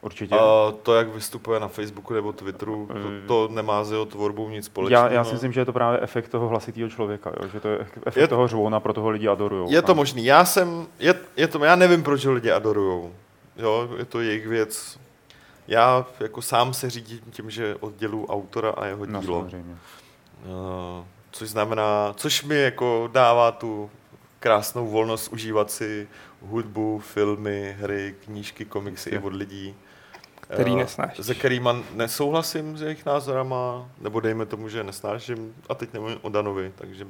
[0.00, 0.34] Určitě.
[0.34, 3.20] A to, jak vystupuje na Facebooku nebo Twitteru, to, Mm.
[3.26, 5.06] to nemá s jeho tvorbou nic společného.
[5.06, 7.48] já, já si myslím, že je to právě efekt toho hlasitého člověka, jo?
[7.52, 9.70] že to je efekt Je- toho řvona, pro toho lidi adorujou.
[9.70, 10.24] Je to možný.
[10.24, 13.12] Já jsem, je, je to, já nevím, proč ho lidi adorujou.
[13.56, 14.98] Jo, je to jejich věc.
[15.68, 19.40] Já jako sám se řídím tím, že oddělu autora a jeho No, dílo.
[19.40, 19.76] samozřejmě.
[20.44, 23.90] Uh, což znamená, což mi jako dává tu
[24.40, 26.08] krásnou volnost užívat si
[26.42, 29.26] hudbu, filmy, hry, knížky, komiksy i Jistě.
[29.26, 29.74] od lidí.
[30.40, 31.26] Který eh, nesnášíš.
[31.26, 36.28] Se kterýma nesouhlasím s jejich názorama, nebo dejme tomu, že nesnáším, a teď nemluvím o
[36.28, 37.06] Danovi, takže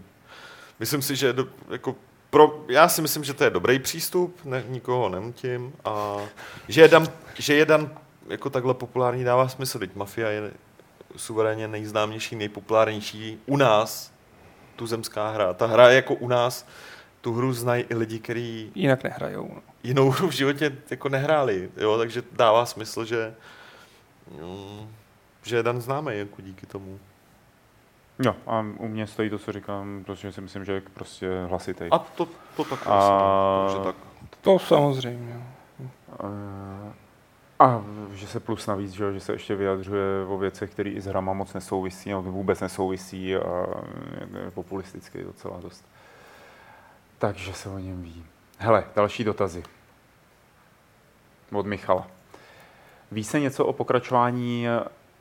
[0.80, 1.96] myslím si, že do, jako
[2.34, 6.16] pro, já si myslím, že to je dobrý přístup, ne, nikoho nemutím a
[6.68, 7.90] že je Dan, že je Dan
[8.28, 10.50] jako takhle populární dává smysl, teď Mafia je
[11.16, 14.12] suverénně nejznámější, nejpopulárnější u nás
[14.76, 15.54] tuzemská hra.
[15.54, 16.66] Ta hra je jako u nás,
[17.20, 19.50] tu hru znají i lidi, kteří Jinak nehrajou.
[19.54, 19.62] No.
[19.82, 23.34] jinou hru v životě jako nehráli, jo, takže dává smysl, že
[24.30, 24.88] mm,
[25.42, 26.98] že je Dan známý jako díky tomu.
[28.18, 31.84] Jo, a u mě stojí to, co říkám, protože si myslím, že je prostě hlasitý.
[31.90, 33.66] A to, to tak A- a...
[33.68, 33.96] takže tak.
[34.40, 35.42] To samozřejmě.
[35.80, 35.90] no.
[36.88, 36.92] Eh,
[37.58, 41.00] A že se plus navíc, že, jo, že se ještě vyjadřuje o věcech, které i
[41.00, 43.66] s hrama moc nesouvisí, nebo vůbec nesouvisí a
[44.44, 45.84] je populistický docela dost.
[47.18, 48.24] Takže se o něm ví.
[48.58, 49.62] Hele, další dotazy.
[51.52, 52.06] Od Michala.
[53.12, 54.66] Ví se něco o pokračování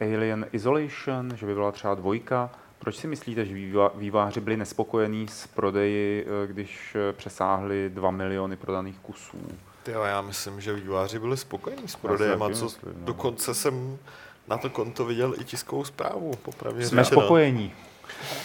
[0.01, 2.49] Alien Isolation, že by byla třeba dvojka?
[2.83, 3.55] Proč si myslíte, že
[3.95, 9.37] výváři byli nespokojení s prodeji, eh, když eh, přesáhli 2 miliony prodaných kusů?
[9.83, 13.05] Tyjo, já myslím, že výváři byli spokojení s prodejem a co, myslím, no.
[13.05, 13.97] dokonce jsem
[14.47, 17.21] na to konto viděl i tiskovou zprávu, popravdě Jsme řečeno.
[17.21, 17.73] spokojení.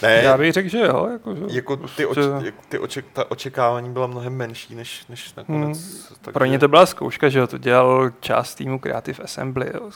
[0.02, 1.08] Ne, Já bych řekl, že jo.
[1.12, 5.06] Jako, že jako ty, oč, prostě jak- ty oček, ta očekávání byla mnohem menší, než,
[5.06, 5.78] než nakonec.
[5.78, 6.32] Hmm.
[6.32, 9.70] Pro ně to byla zkouška, že jo, to dělal část týmu Creative Assembly.
[9.74, 9.90] Jo.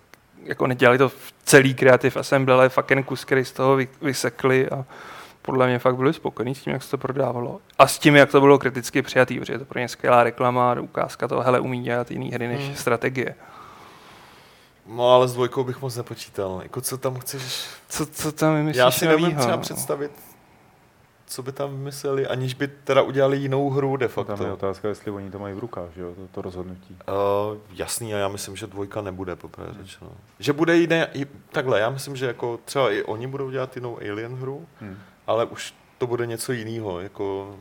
[0.44, 3.88] Jako nedělali to v celý Creative Assembly, ale fakt jen kus, který z toho vy,
[4.02, 4.84] vysekli a
[5.42, 7.60] podle mě fakt byli spokojení s tím, jak se to prodávalo.
[7.78, 10.76] A s tím, jak to bylo kriticky přijatý, protože je to pro ně skvělá reklama,
[10.80, 12.76] ukázka toho, hele, umí dělat jiný hry než Hmm.
[12.76, 13.34] strategie.
[14.86, 16.60] No ale s dvojkou bych moc nepočítal.
[16.62, 17.64] Jako co tam chceš?
[17.88, 19.62] Co, co tam vymyslíš Já si nevím novýho, třeba no?
[19.62, 20.10] představit,
[21.32, 24.52] co by tam vymysleli, aniž by teda udělali jinou hru de Tam je facto.
[24.54, 26.96] otázka, jestli oni to mají v rukách, že jo, to, to rozhodnutí.
[27.08, 30.10] Uh, jasný, a já myslím, že dvojka nebude, poprvé řečeno.
[30.38, 33.98] Že bude jiné, i, takhle, já myslím, že jako třeba i oni budou dělat jinou
[33.98, 34.96] Alien hru, Hmm.
[35.26, 37.56] ale už to bude něco jiného, jako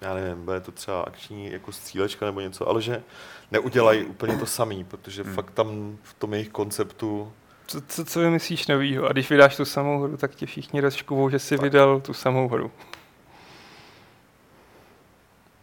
[0.00, 3.02] já nevím, bude to třeba akční jako střílečka nebo něco, ale že
[3.50, 5.34] neudělají úplně to samý, protože Hmm.
[5.34, 7.32] fakt tam v tom jejich konceptu
[7.66, 9.06] Co, co, co vymyslíš novýho?
[9.08, 12.48] A když vydáš tu samou hru, tak tě všichni rozškuvou, že jsi vydal tu samou
[12.48, 12.70] hru.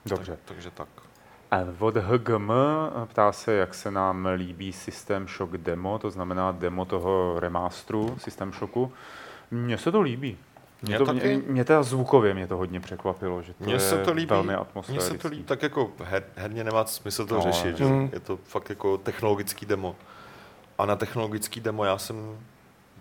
[0.10, 0.32] Dobře.
[0.32, 0.88] Tak, takže tak.
[1.52, 2.52] A od HGM
[3.06, 8.54] ptá se, jak se nám líbí System Shock demo, to znamená demo toho remasteru System
[8.54, 8.92] Shocku.
[9.52, 10.38] Mně se to líbí.
[10.82, 11.20] Mě, Mně to, taky.
[11.20, 14.30] mě, mě teda zvukově mě to hodně překvapilo, že to Mně je se to líbí.
[14.30, 14.54] velmi
[14.90, 17.86] Mně se to líbí, tak jako her, herně nemá smysl to No, no, řešit, že?
[17.86, 18.10] Mm.
[18.14, 19.96] je to fakt jako technologický demo.
[20.78, 22.38] A na technologický demo já jsem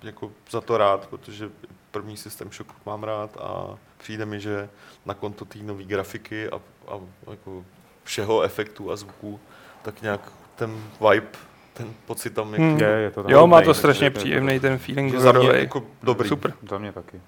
[0.02, 1.50] jako za to rád, protože
[1.96, 4.68] první systém Shock mám rád a přijde mi, že
[5.06, 6.56] na konto té nové grafiky a,
[6.88, 6.94] a
[7.30, 7.64] jako
[8.04, 9.40] všeho efektů a zvuků,
[9.82, 10.70] tak nějak ten
[11.10, 11.26] vibe,
[11.74, 12.78] ten pocit tam jak Hmm.
[12.78, 15.48] Je, je to tam Jo, má to strašně je příjemný ten feeling že za mě
[15.48, 16.28] jako dobrý.
[16.28, 16.52] Super.
[16.70, 17.20] Za mě taky.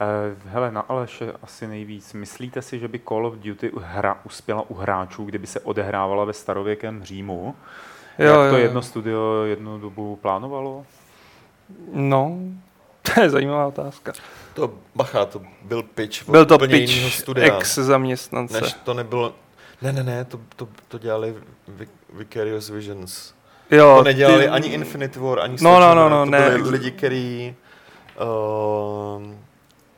[0.00, 2.12] Eh, hele, na Aleše asi nejvíc.
[2.12, 6.32] Myslíte si, že by Call of Duty hra uspěla u hráčů, kdyby se odehrávala ve
[6.32, 7.54] starověkém Římu?
[8.18, 8.56] Jo, Jak to jo, jo.
[8.56, 10.86] jedno studio jednu dobu plánovalo?
[11.92, 12.38] No,
[13.14, 14.12] to je zajímavá otázka.
[14.54, 17.56] To, bacha, to byl pitch Byl to pitch studia.
[17.58, 18.60] ex zaměstnance.
[18.60, 19.34] než to nebylo,
[19.82, 21.34] Ne, ne, ne, to, to, to dělali
[21.78, 23.34] Vic- Vicarious Visions.
[23.70, 26.50] Jo, To nedělali ty- ani Infinity War, ani No, no, no, no, to ne.
[26.50, 27.54] byli lidi, který,
[28.20, 29.22] uh,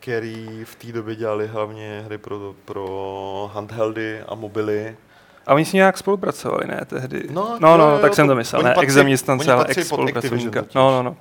[0.00, 4.96] který v té době dělali hlavně hry pro, pro handheldy a mobily.
[5.46, 7.22] A oni s nějak spolupracovali, ne, tehdy?
[7.30, 10.64] No, no, jo, no jo, tak jsem to- myslel, ne, ex zaměstnance, ale ex spolupracovníka.
[10.74, 11.16] No, no, no.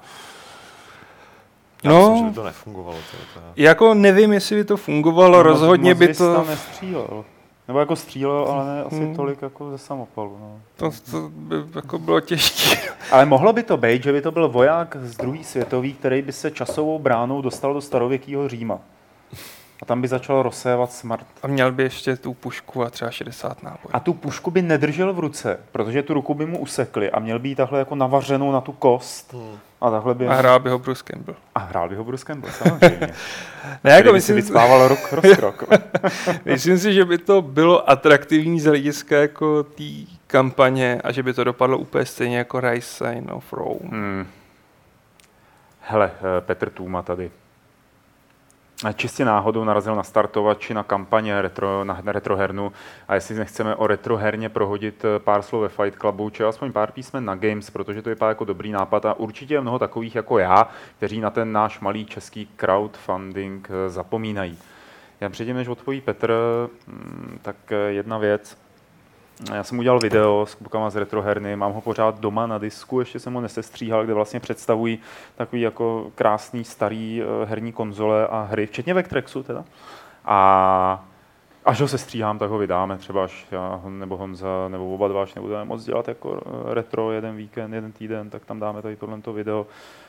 [1.88, 2.10] Já No.
[2.10, 2.98] myslím, že by to nefungovalo.
[2.98, 3.66] To, to je.
[3.66, 6.34] Jako nevím, jestli by to fungovalo, Moc- rozhodně moc by to...
[6.36, 7.26] tam nestřílel.
[7.68, 9.16] Nebo jako střílel, ale ne asi Hmm.
[9.16, 10.38] tolik jako ze samopalu.
[10.42, 10.60] No.
[10.76, 12.78] To, to by jako bylo těžké.
[13.12, 16.32] Ale mohlo by to být, že by to byl voják z druhé světové, který by
[16.32, 18.80] se časovou bránou dostal do starověkého Říma.
[19.82, 21.26] A tam by začal rozsévat smrt.
[21.44, 23.90] A měl by ještě tu pušku a třeba 60 nábojů.
[23.94, 27.40] A tu pušku by nedržel v ruce, protože tu ruku by mu usekli a měl
[27.40, 29.34] by ji takhle jako navařenou na tu kost.
[29.34, 29.58] Hmm.
[29.82, 30.28] A takhle by...
[30.28, 31.38] A hrál by ho Bruce Campbell.
[31.56, 33.08] a hrál by ho Bruce Campbell, samozřejmě.
[33.84, 35.64] Ne, jako by si myslím, vycpával rok rozkrok.
[36.46, 39.84] myslím si, že by to bylo atraktivní z hlediska jako té
[40.28, 43.80] kampaně a že by to dopadlo úplně stejně jako Rise Sign of Rome.
[43.84, 44.28] Hmm.
[45.80, 47.32] Hele, eh, Petr Tůma tady.
[48.96, 52.72] Čistě náhodou narazil na startovači na kampaně retro, na retrohernu
[53.08, 56.92] a jestli nechceme o retroherně prohodit eh, pár slov ve Fight Clubu, či aspoň pár
[56.92, 60.40] písmen na Games, protože to vypadá jako dobrý nápad a určitě je mnoho takových jako
[60.40, 64.58] já, kteří na ten náš malý český crowdfunding eh, zapomínají.
[65.22, 66.34] Já předtím, než odpoví Petr,
[66.88, 68.58] mm, tak eh, jedna věc.
[69.54, 73.20] Já jsem udělal video s klukama z retroherny, mám ho pořád doma na disku, ještě
[73.20, 75.00] jsem ho nesestříhal, kde vlastně představují
[75.36, 79.64] takový jako krásný starý eh, herní konzole a hry, včetně Vectrexu teda.
[80.26, 81.06] A
[81.66, 85.34] až ho sestříhám, tak ho vydáme, třeba až já nebo Honza, nebo oba dva, až
[85.34, 89.20] nebudeme moc dělat jako eh, retro jeden víkend, jeden týden, tak tam dáme tady tohle
[89.34, 89.68] video.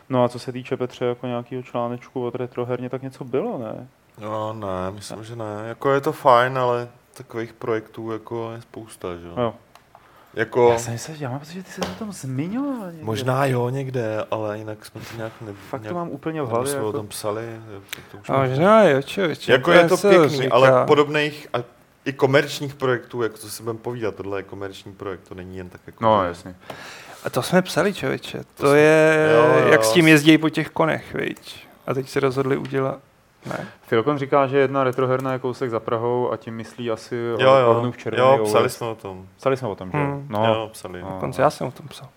[0.09, 3.89] No a co se týče Petře jako nějakého článečku od retroherně, tak něco bylo, ne?
[4.21, 5.65] No ne, myslím, že ne.
[5.69, 6.89] Jako je to fajn, ale
[7.19, 9.55] takových projektů jako je spousta, že jo.
[10.35, 12.87] Jako, Já jsem myslel, že já mám pocit, že ty se o tom zmiňoval.
[12.91, 13.05] někde.
[13.05, 16.49] možná jo někde, ale jinak jsme to nějak ne, Fakt to nějak, mám úplně v
[16.49, 16.73] hlavě.
[16.73, 16.93] jsme o Jako...
[16.99, 17.43] tom psali.
[18.13, 19.53] To už A možná jo, člověče.
[19.53, 20.55] jako je to pěkný, říká.
[20.55, 21.59] ale podobných a
[22.05, 25.69] i komerčních projektů, jako co si budeme povídat, tohle je komerční projekt, to není jen
[25.69, 26.05] tak jako...
[26.05, 26.55] No, jasně.
[27.25, 28.41] A to jsme psali, člověče.
[28.55, 31.67] To, jsme- je, jo, jo, jak s tím jezdí po těch konech, viď?
[31.87, 32.99] A teď se rozhodli udělat...
[33.49, 33.67] Ne.
[33.83, 37.75] Filkon říká, že jedna retroherna je kousek za Prahou a tím myslí asi Jo, jo,
[37.75, 38.77] Hornův červený jo, psali OS.
[38.77, 39.27] jsme o tom.
[39.37, 39.99] Psali jsme o tom, že?
[39.99, 40.27] Hmm.
[40.31, 41.03] No, Jo, psali.
[41.03, 41.09] No.
[41.09, 42.09] Dokonce já jsem o tom psal.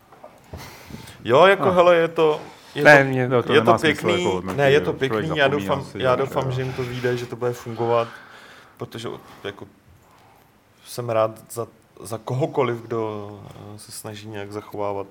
[1.24, 1.72] Jo, jako No.
[1.72, 2.40] hele, je to...
[2.76, 5.32] Je Ne, to, mě, to je to smysl pěkný, jako hodnotit, ne, je to pěkný,
[5.38, 8.08] já doufám, si, já že- doufám, že jim to vyjde, že to bude fungovat,
[8.78, 9.10] protože
[9.44, 9.66] jako
[10.86, 11.68] jsem rád za,
[12.02, 13.30] za kohokoliv, kdo
[13.78, 15.08] se snaží nějak zachovávat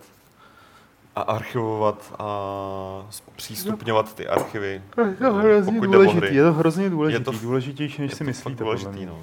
[1.17, 3.07] a archivovat a
[3.37, 4.83] přístupňovat ty archivy.
[5.09, 8.25] Je to hrozně důležitý, je to hrozně důležitý, Je to důležitější, než Je si to
[8.25, 8.65] myslíte.
[8.65, 9.19] důležitý, no.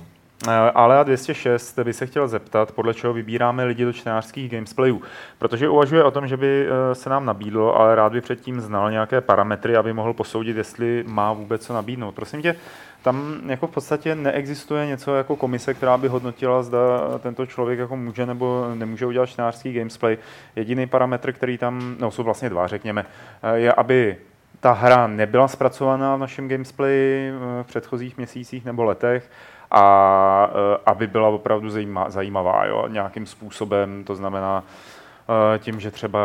[0.46, 5.02] Eh, Ale A206 by se chtěl zeptat, podle čeho vybíráme lidi do čtenářských gamesplayů.
[5.40, 8.92] Protože uvažuje o tom, že by eh, se nám nabídlo, ale rád by předtím znal
[8.92, 12.16] nějaké parametry, aby mohl posoudit, jestli má vůbec co nabídnout.
[12.16, 12.56] Prosím tě,
[13.04, 16.80] tam jako v podstatě neexistuje něco jako komise, která by hodnotila, zda
[17.20, 20.18] tento člověk jako může nebo nemůže udělat čtenářský gamesplay.
[20.56, 23.06] Jediný parametr, který tam, no jsou vlastně dva, řekněme,
[23.44, 24.18] eh, je, aby
[24.60, 27.32] ta hra nebyla zpracovaná v našem gameplay
[27.64, 29.30] v předchozích měsících nebo letech
[29.72, 35.92] a eh, aby byla opravdu zajíma, zajímavá jo, nějakým způsobem, to znamená eh, tím, že
[35.92, 36.20] třeba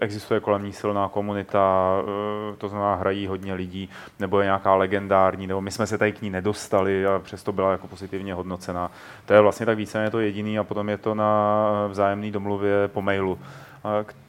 [0.00, 3.88] existuje kolem ní silná komunita, eh, to znamená hrají hodně lidí,
[4.18, 7.72] nebo je nějaká legendární, nebo my jsme se tady k ní nedostali a přesto byla
[7.72, 8.90] jako pozitivně hodnocena.
[9.26, 12.88] To je vlastně tak více, je to jediný a potom je to na vzájemné domluvě
[12.88, 13.38] po mailu.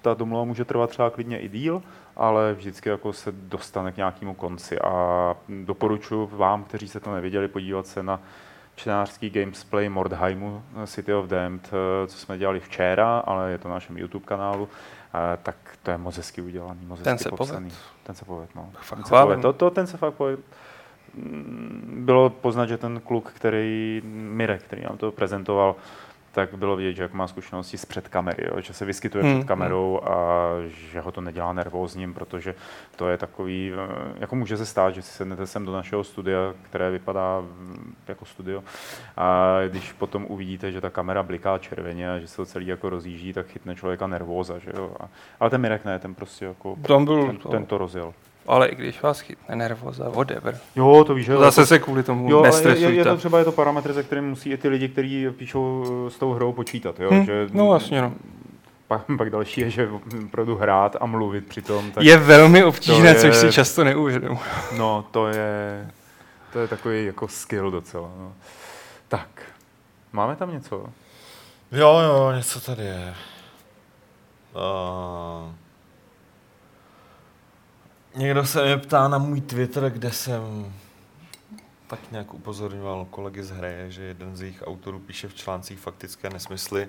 [0.01, 1.81] Ta domluva může trvat třeba klidně i díl,
[2.15, 4.79] ale vždycky jako se dostane k nějakému konci.
[4.79, 8.19] A doporučuji vám, kteří se to neviděli, podívat se na
[8.75, 13.67] čtenářský gamesplay Mordheimu eh, City of Damned, eh, co jsme dělali včera, ale je to
[13.67, 14.69] na našem YouTube kanálu,
[15.13, 17.69] eh, tak to je moc hezky udělaný, moc Ten se popsaný.
[17.69, 17.75] povedl.
[18.03, 18.69] Ten se povedl, no.
[18.81, 19.41] Fakt Ten se povedl.
[19.41, 20.41] To, to, ten se fakt povedl.
[21.13, 25.75] Mm, Bylo poznat, že ten kluk, který, Mirek, který nám to prezentoval,
[26.35, 29.33] tak bylo vidět, že jak má zkušenosti z před kamery, jo, že se vyskytuje Hmm,
[29.39, 32.55] před kamerou a že ho to nedělá nervózním, protože
[32.95, 36.53] to je takový, eh, jako může se stát, že si sednete sem do našeho studia,
[36.61, 38.63] které vypadá mm, jako studio
[39.17, 42.89] a když potom uvidíte, že ta kamera bliká červeně a že se to celý jako
[42.89, 44.95] rozjíždí, tak chytne člověka nervóza, že jo.
[44.99, 45.09] A,
[45.39, 48.13] ale ten Mirek ne, ten prostě jako, Tam byl ten, ten to rozjel.
[48.47, 50.59] Ale i když vás chytne nervoza, whatever.
[50.75, 52.91] Jo, to víš, že jo, Zase jako- se kvůli tomu Jo, ale je, nestresujte.
[52.91, 55.85] je, je, to třeba je to parametr, ze kterým musí i ty lidi, kteří píšou
[56.07, 56.99] eh, s tou hrou počítat.
[56.99, 57.09] Jo?
[57.11, 58.13] Hm, Že, no vlastně, no.
[58.87, 59.89] Pak, pak další je, že
[60.25, 61.91] opravdu hrát a mluvit přitom.
[61.91, 64.39] Tak, Je velmi obtížné, to je- což si často neuvědomuji.
[64.77, 65.87] No, to je,
[66.53, 68.09] to je takový jako skill docela.
[68.19, 68.33] No.
[69.07, 69.27] Tak,
[70.13, 70.85] Máme tam něco?
[71.71, 73.13] Jo, jo, něco tady je.
[74.55, 75.51] Uh,
[78.15, 80.73] někdo se mě ptá na můj Twitter, kde jsem
[81.87, 86.29] tak nějak upozorňoval kolegy z hry, že jeden z jejich autorů píše v článcích faktické
[86.29, 86.87] nesmysly.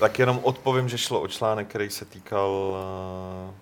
[0.00, 3.54] Tak jenom odpovím, že šlo o článek, který se týkal uh,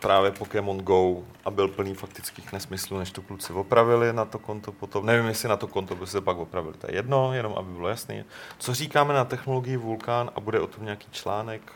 [0.00, 4.72] právě Pokémon Go a byl plný faktických nesmyslů, než to kluci opravili na to konto
[4.72, 5.06] potom.
[5.06, 7.88] Nevím, jestli na to konto by se pak opravili, to je jedno, jenom aby bylo
[7.88, 8.24] jasný.
[8.58, 11.72] Co říkáme na technologii Vulkan a bude o tom nějaký článek?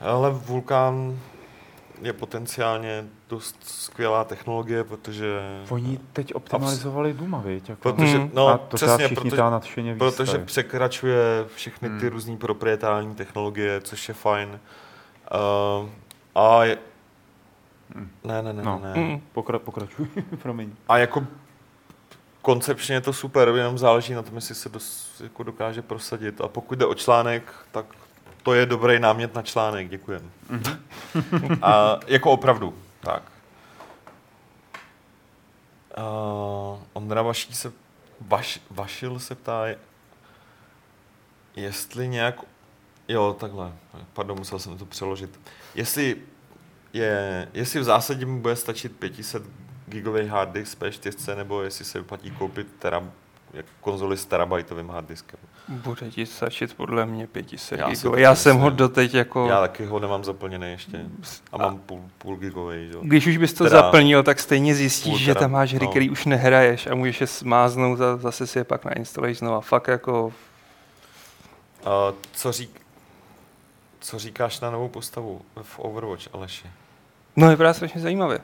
[0.00, 1.18] Ale Vulkan
[2.02, 5.40] je potenciálně dost skvělá technologie, protože...
[5.70, 7.68] Oni teď optimalizovali Duma, viď?
[7.68, 8.30] Jako, Protože, Hmm.
[8.34, 12.08] no, a to přesně, všichni protože, nadšeně protože překračuje všechny ty Hmm.
[12.08, 14.60] různé proprietární technologie, což je fajn.
[15.82, 15.88] Uh,
[16.34, 16.78] a je...
[17.94, 18.10] Hmm.
[18.24, 18.80] Ne, ne, ne, No.
[18.82, 18.92] ne.
[19.00, 19.20] Mm.
[19.34, 20.06] Pokra- pokračuj,
[20.42, 20.72] promiň.
[20.88, 21.26] A jako
[22.42, 26.40] koncepčně je to super, jenom záleží na tom, jestli se dos, jako dokáže prosadit.
[26.40, 27.86] A pokud jde o článek, tak
[28.46, 30.30] to je dobrý námět na článek, děkujem.
[30.48, 30.78] Mhm.
[31.62, 33.22] A jako opravdu, tak.
[35.98, 37.72] Uh, Ondra Vaší se,
[38.20, 39.64] Vaš, Vašil se ptá,
[41.56, 42.40] jestli nějak,
[43.08, 43.72] jo, takhle,
[44.12, 45.40] pardon, musel jsem to přeložit.
[45.74, 46.16] Jestli
[46.92, 49.42] je, jestli v zásadě mu bude stačit 500
[49.86, 53.10] gigový hard disk P4, nebo jestli se vyplatí koupit tera,
[53.52, 55.40] jak konzoli s terabajtovým hard diskem.
[55.68, 59.48] Bude ti stačit podle mě 500 Já taky Já jsem ho doteď jako...
[59.48, 61.06] Já taky ho nemám zaplněný ještě.
[61.52, 63.00] A mám půl, půl gigový, jo.
[63.02, 65.90] Když už bys to Teda- zaplnil, tak stejně zjistíš, že tam máš hry, no.
[65.90, 69.60] který už nehraješ a můžeš je smáznout a zase si je pak nainstaluješ znova.
[69.60, 70.32] Fakt jako...
[71.84, 72.80] A co, řík,
[74.00, 76.66] co říkáš na novou postavu v Overwatch, Aleši?
[77.36, 78.38] No vypadá strašně zajímavě.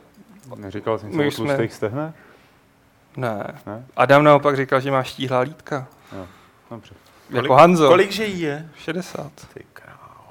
[0.57, 2.15] Neříkal jsi něco o už jsme- tlustých stehnech?
[3.17, 3.61] Ne.
[3.67, 3.85] Ne?
[3.97, 5.87] Adam naopak říkal, že má štíhlá lítka.
[6.71, 6.95] Dobře.
[7.31, 7.89] Jako Hanzo.
[7.89, 8.69] Kolik že jí je?
[8.77, 9.31] 60.
[9.55, 10.31] Ty krávo.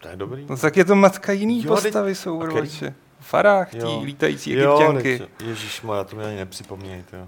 [0.00, 0.46] To je dobrý.
[0.48, 2.94] No tak je to matka jiný Jo, postavy teď- jsou Overwatche.
[3.20, 4.00] Farách, Jo.
[4.04, 5.18] lítající Jo, egyptianky.
[5.18, 7.16] teď- Ježíš moja, to mi ani nepřipomínejte.
[7.16, 7.26] Jo,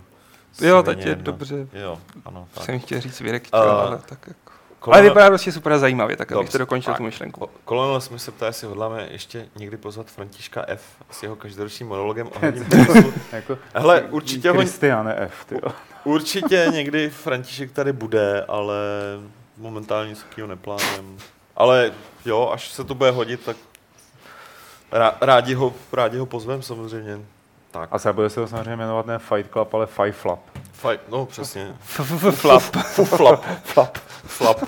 [0.69, 1.69] Jo, teď je dobře.
[1.73, 2.65] Jo, ano, tak.
[2.65, 4.48] Jsem chtěl říct Virek, A- ale tak jako.
[4.81, 7.41] Kolonel- Ale vypadá prostě super zajímavě, tak abych to dokončil A- tu myšlenku.
[7.41, 10.83] Ko- Kolonel jsme se ptá, jestli hodláme ještě někdy pozvat Františka F.
[11.11, 13.13] s jeho každoročním monologem průmyslu.
[13.33, 14.61] Jako, Hele, určitě ho,
[15.17, 15.73] F, ty jo.
[16.05, 18.77] určitě někdy František tady bude, ale
[19.57, 21.09] momentálně nic takového neplánujeme.
[21.57, 21.93] Ale
[22.25, 23.57] jo, až se to bude hodit, tak
[24.93, 27.19] rá- rádi ho, rádi ho pozvem samozřejmě.
[27.79, 30.39] Tak, A se bude se to samozřejmě jmenovat ne Fight Club, ale Fight Flap.
[30.73, 31.75] fajn, no přesně.
[31.81, 32.63] Flap.
[32.93, 33.45] Flap.
[33.65, 33.99] Flap.
[34.27, 34.59] Flap.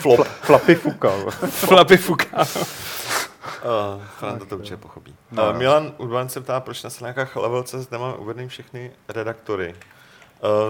[0.00, 0.26] Flop.
[0.26, 1.30] Flapy Fukal.
[1.50, 2.38] Flapy fuká.
[2.38, 5.14] Uh, Franta to určitě pochopí.
[5.30, 5.50] No.
[5.50, 9.74] Uh, Milan Urban se ptá, proč na stránkách Level.cz nemáme uvedený všechny redaktory.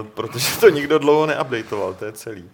[0.01, 2.49] Uh, protože to nikdo dlouho neupdateoval, to je celý.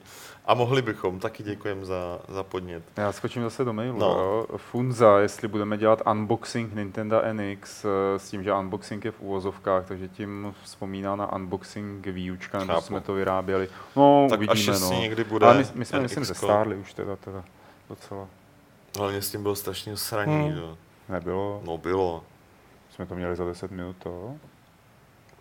[0.48, 2.84] A mohli bychom, taky děkujem za, za podnět.
[2.98, 4.00] Já skočím zase do mailu.
[4.00, 4.06] No.
[4.08, 4.46] Jo.
[4.58, 9.86] Funza, jestli budeme dělat unboxing Nintendo NX eh, s tím, že unboxing je v úvozovkách,
[9.88, 13.70] takže tím vzpomíná na unboxing výučka, nebo jsme to vyráběli.
[13.96, 15.02] No, Tak až uvidíme, jestli no.
[15.02, 17.44] někdy bude Ale my, my jsme, myslím, zestárli už teda, teda
[17.90, 18.28] docela.
[18.98, 20.60] Hlavně s tím bylo strašně sraní, Hmm.
[20.60, 20.76] hmm.
[21.10, 22.24] Nebylo, No bylo.
[22.90, 24.36] jsme to měli za 10 minut, to.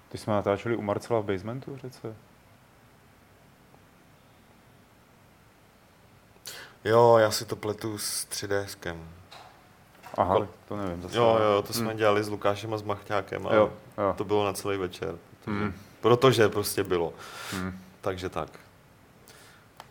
[0.08, 2.14] Ty jsme natáčeli u Marcela v basementu, řece.
[6.86, 8.96] Jo, já si to pletu s 3DSkem.
[10.18, 11.16] Aha, Kol- to nevím zase.
[11.16, 11.96] Jo, jo, to jsme Hmm.
[11.96, 14.14] dělali s Lukášem a s Machťákem a Jo, jo.
[14.16, 15.14] to bylo na celý večer.
[15.44, 15.74] Protože, Hmm.
[16.00, 17.12] protože prostě bylo.
[17.52, 17.78] Hmm.
[18.00, 18.48] Takže tak.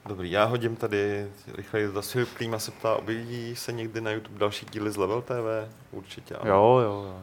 [0.05, 2.11] Dobrý, já hodím tady rychle dotaz.
[2.11, 5.69] Filip Klíma se ptá, objeví se někdy na YouTube další díly z Level TV?
[5.91, 6.35] Určitě.
[6.35, 6.51] ano.
[6.51, 7.21] Jo, jo, jo.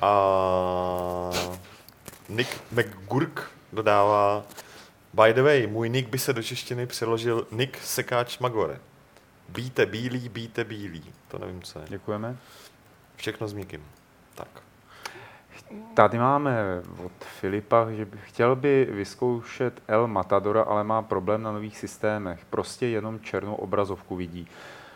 [0.00, 1.30] A
[2.28, 4.42] Nick McGurk dodává,
[5.14, 8.78] by the way, můj nick by se do češtiny přeložil Nick Sekáč Magore.
[9.52, 11.04] Bíte bílý, bíte bílý.
[11.28, 11.84] To nevím, co je.
[11.88, 12.36] Děkujeme.
[13.16, 13.84] Všechno s někým.
[14.34, 14.48] Tak.
[15.94, 21.52] Tady máme od Filipa, že by, chtěl by vyzkoušet El Matadora, ale má problém na
[21.52, 22.44] nových systémech.
[22.50, 24.48] Prostě jenom černou obrazovku vidí.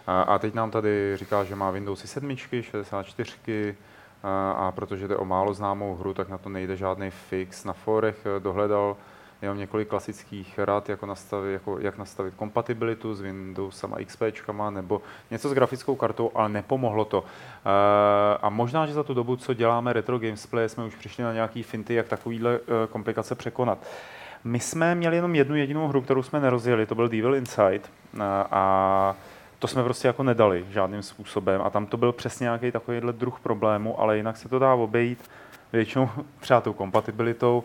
[0.07, 3.77] A, teď nám tady říká, že má Windowsy 7, 64,
[4.23, 7.65] a, protože jde o málo známou hru, tak na to nejde žádný fix.
[7.65, 8.41] Na forech eh,
[9.45, 14.23] dohledal jenom několik klasických rad, jako nastavit, jako, jak nastavit kompatibilitu s Windowsama XP
[14.71, 17.25] nebo něco s grafickou kartou, ale nepomohlo to.
[17.25, 21.33] Eh, A možná, že za tu dobu, co děláme retro gamesplay, jsme už přišli na
[21.33, 23.79] nějaký finty, jak takovýhle eh, komplikace překonat.
[24.45, 28.21] My jsme měli jenom jednu jedinou hru, kterou jsme nerozjeli, to byl Devil Inside eh,
[28.51, 29.15] a
[29.59, 33.41] to jsme prostě jako nedali žádným způsobem a tam to byl přesně nějaký takovýhle druh
[33.41, 35.31] problému, ale jinak se to dá obejít.
[35.73, 36.09] většinou
[36.41, 37.65] třeba tou kompatibilitou,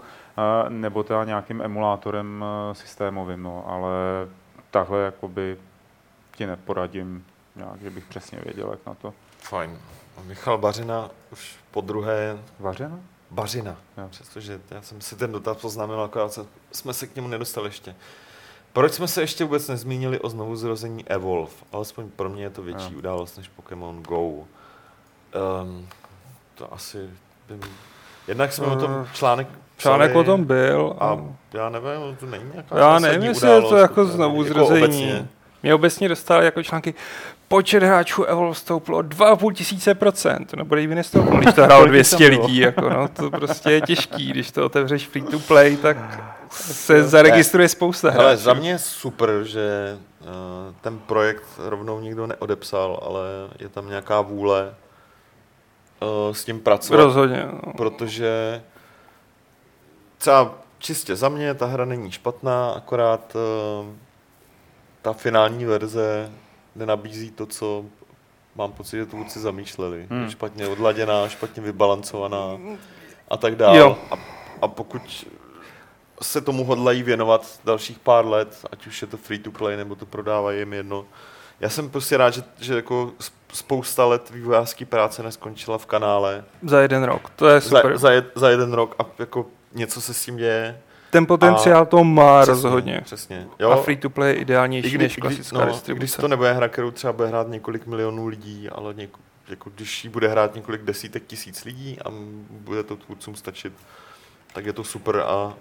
[0.69, 3.91] nebo teda nějakým emulátorem eh, systémovým, no, ale
[4.71, 5.57] takhle jakoby
[6.35, 7.25] ti neporadím
[7.55, 9.13] nějak, že bych přesně věděl, jak na to.
[9.39, 9.79] Fajn.
[10.17, 12.99] A Michal Bařina už po druhé Vařeno?
[13.31, 13.75] Bařina.
[13.97, 14.07] Jo.
[14.09, 16.39] Přestože já jsem si ten dotaz poznamenal, akorát
[16.71, 17.95] jsme se k němu nedostali ještě.
[18.73, 21.51] Proč jsme se ještě vůbec nezmínili o znovu zrození Evolve?
[21.71, 22.97] Alespoň pro mě je to větší Jo.
[22.97, 24.19] událost než Pokémon Go.
[24.27, 24.47] Um,
[26.55, 27.09] to asi...
[27.47, 27.59] By...
[28.27, 29.47] Jednak jsme o tom Eh, článek
[29.81, 30.95] Článek o tom byl.
[30.99, 31.19] A A
[31.53, 34.83] já nevím, to není nějaká Já nevím, jestli je to jako to- znovu jako zrození.
[34.83, 35.27] obecně.
[35.63, 36.93] mě obecně dostali jako články
[37.47, 40.53] počet hráčů Evolve stoupl o 2,5 tisíce procent.
[40.57, 42.41] No bude by nestouplo, když to hrálo Kolik 200 tam bylo?
[42.45, 42.57] lidí.
[42.57, 45.97] Jako, no, to prostě je těžký, když to otevřeš free to play, tak
[46.49, 48.41] se zaregistruje spousta hráčů.
[48.43, 50.27] za mě je super, že uh,
[50.81, 53.21] ten projekt rovnou nikdo neodepsal, ale
[53.59, 54.73] je tam nějaká vůle
[56.01, 56.97] uh, s tím pracovat.
[57.03, 57.45] Rozhodně.
[57.65, 57.73] No.
[57.77, 58.61] protože
[60.19, 63.87] třeba čistě za mě ta hra není špatná, akorát uh,
[65.01, 66.31] ta finální verze
[66.75, 67.85] nenabízí to, co
[68.55, 70.07] mám pocit, že tvůrci zamýšleli.
[70.09, 70.29] Hmm.
[70.29, 72.57] Špatně odladěná, špatně vybalancovaná
[73.29, 73.77] a tak dále.
[73.77, 73.97] Jo.
[74.11, 74.15] A,
[74.61, 75.25] a pokud
[76.21, 79.95] se tomu hodlají věnovat dalších pár let, ať už je to free to play, nebo
[79.95, 81.05] to prodávají jim jedno.
[81.59, 86.43] Já jsem prostě rád, že, že jako sp- spousta let vývojářské práce neskončila v kanále
[86.63, 87.91] Za jeden rok, to je super.
[87.91, 90.77] za, za, jed, za jeden rok a jako něco se s tím děje.
[91.11, 93.01] Ten potenciál to má rozhodně.
[93.03, 93.47] Přesně.
[93.71, 96.21] A free to play je ideálnější kdy- než klasická no, i když distribuce.
[96.21, 100.09] to nebude hra, kterou třeba bude hrát několik milionů lidí, ale něko, jako když ji
[100.09, 102.09] bude hrát několik desítek tisíc lidí a
[102.49, 103.73] bude to tvůrcům stačit,
[104.53, 105.53] tak je to super a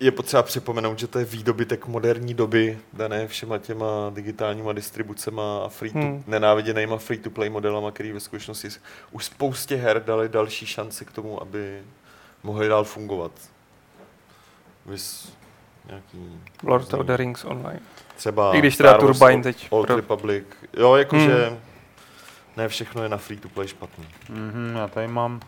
[0.00, 5.68] je potřeba připomenout, že to je výdobytek moderní doby, dané všema těma digitálníma distribucema a
[5.68, 6.24] free to, Hmm.
[6.26, 8.68] nenáviděnýma free-to-play modelama, který ve skutečnosti
[9.10, 11.82] už spoustě her dali další šanci k tomu, aby
[12.42, 13.32] mohli dál fungovat.
[14.86, 15.32] Vys
[15.88, 16.40] nějaký...
[16.62, 17.80] Lord různý- of the Rings online.
[18.16, 20.44] Třeba I když teda Star Wars Turbine teď Old pro- Republic.
[20.76, 21.58] Jo, jakože Hmm.
[22.56, 24.06] ne všechno je na free to play špatný.
[24.30, 25.40] Mm-hmm, já tady mám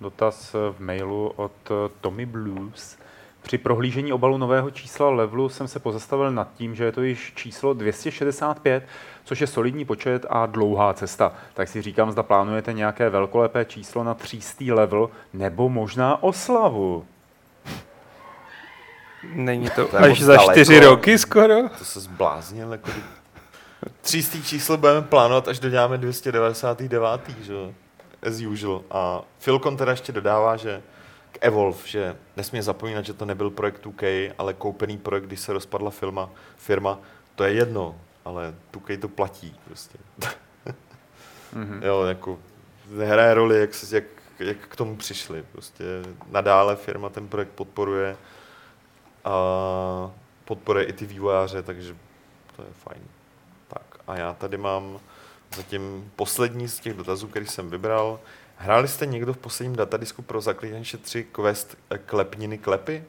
[0.00, 2.98] dotaz v mailu od eh, Tommy Blues.
[3.46, 7.32] Při prohlížení obalu nového čísla levelu jsem se pozastavil nad tím, že je to již
[7.36, 8.84] číslo 265,
[9.24, 11.32] což je solidní počet a dlouhá cesta.
[11.54, 17.06] Tak si říkám, zda plánujete nějaké velkolepé číslo na 300 level nebo možná oslavu.
[19.34, 20.52] Není to To až za daleko.
[20.52, 21.68] čtyři roky skoro?
[21.78, 22.90] To se zbláznil, jako
[24.00, 27.00] Třístý číslo budeme plánovat, až doděláme 299.
[27.42, 27.54] že?
[28.28, 28.82] As usual.
[28.90, 30.82] A Philcon teda ještě dodává, že
[31.36, 35.52] k Evolve, že nesmí zapomínat, že to nebyl projekt 2K, ale koupený projekt, když se
[35.52, 36.98] rozpadla firma, firma
[37.34, 39.98] to je jedno, ale 2K to platí prostě.
[41.54, 41.82] Mm-hmm.
[41.82, 42.38] Jo, jako
[42.90, 44.04] nehraje roli, jak, se- jak,
[44.38, 45.44] jak k tomu přišli.
[45.52, 45.84] Prostě
[46.30, 48.16] nadále firma ten projekt podporuje
[49.24, 49.30] a
[50.44, 51.96] podporuje i ty vývojáře, takže
[52.56, 53.02] to je fajn.
[53.68, 55.00] Tak a já tady mám
[55.56, 58.20] zatím poslední z těch dotazů, který jsem vybral.
[58.56, 63.04] Hráli jste někdo v posledním datadisku pro Zaklínače 3 quest eh, Klepniny klepy?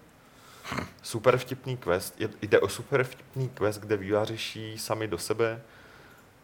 [1.01, 2.21] Super vtipný quest.
[2.41, 5.61] Jde o super vtipný quest, kde vývojáři řeší sami do sebe.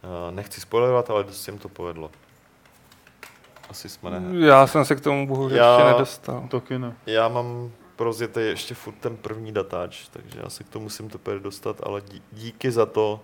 [0.03, 2.11] Eh, Nechci spoilerovat, ale dost jim to povedlo.
[3.69, 4.45] Asi jsme ne.
[4.47, 6.47] Já jsem se k tomu bohužel Já- ještě nedostal.
[6.51, 6.93] Taky ne.
[7.05, 11.39] Já mám rozjetý ještě furt ten první datáč, takže já se k tomu musím teprve
[11.39, 13.21] dostat, ale dí- díky za to,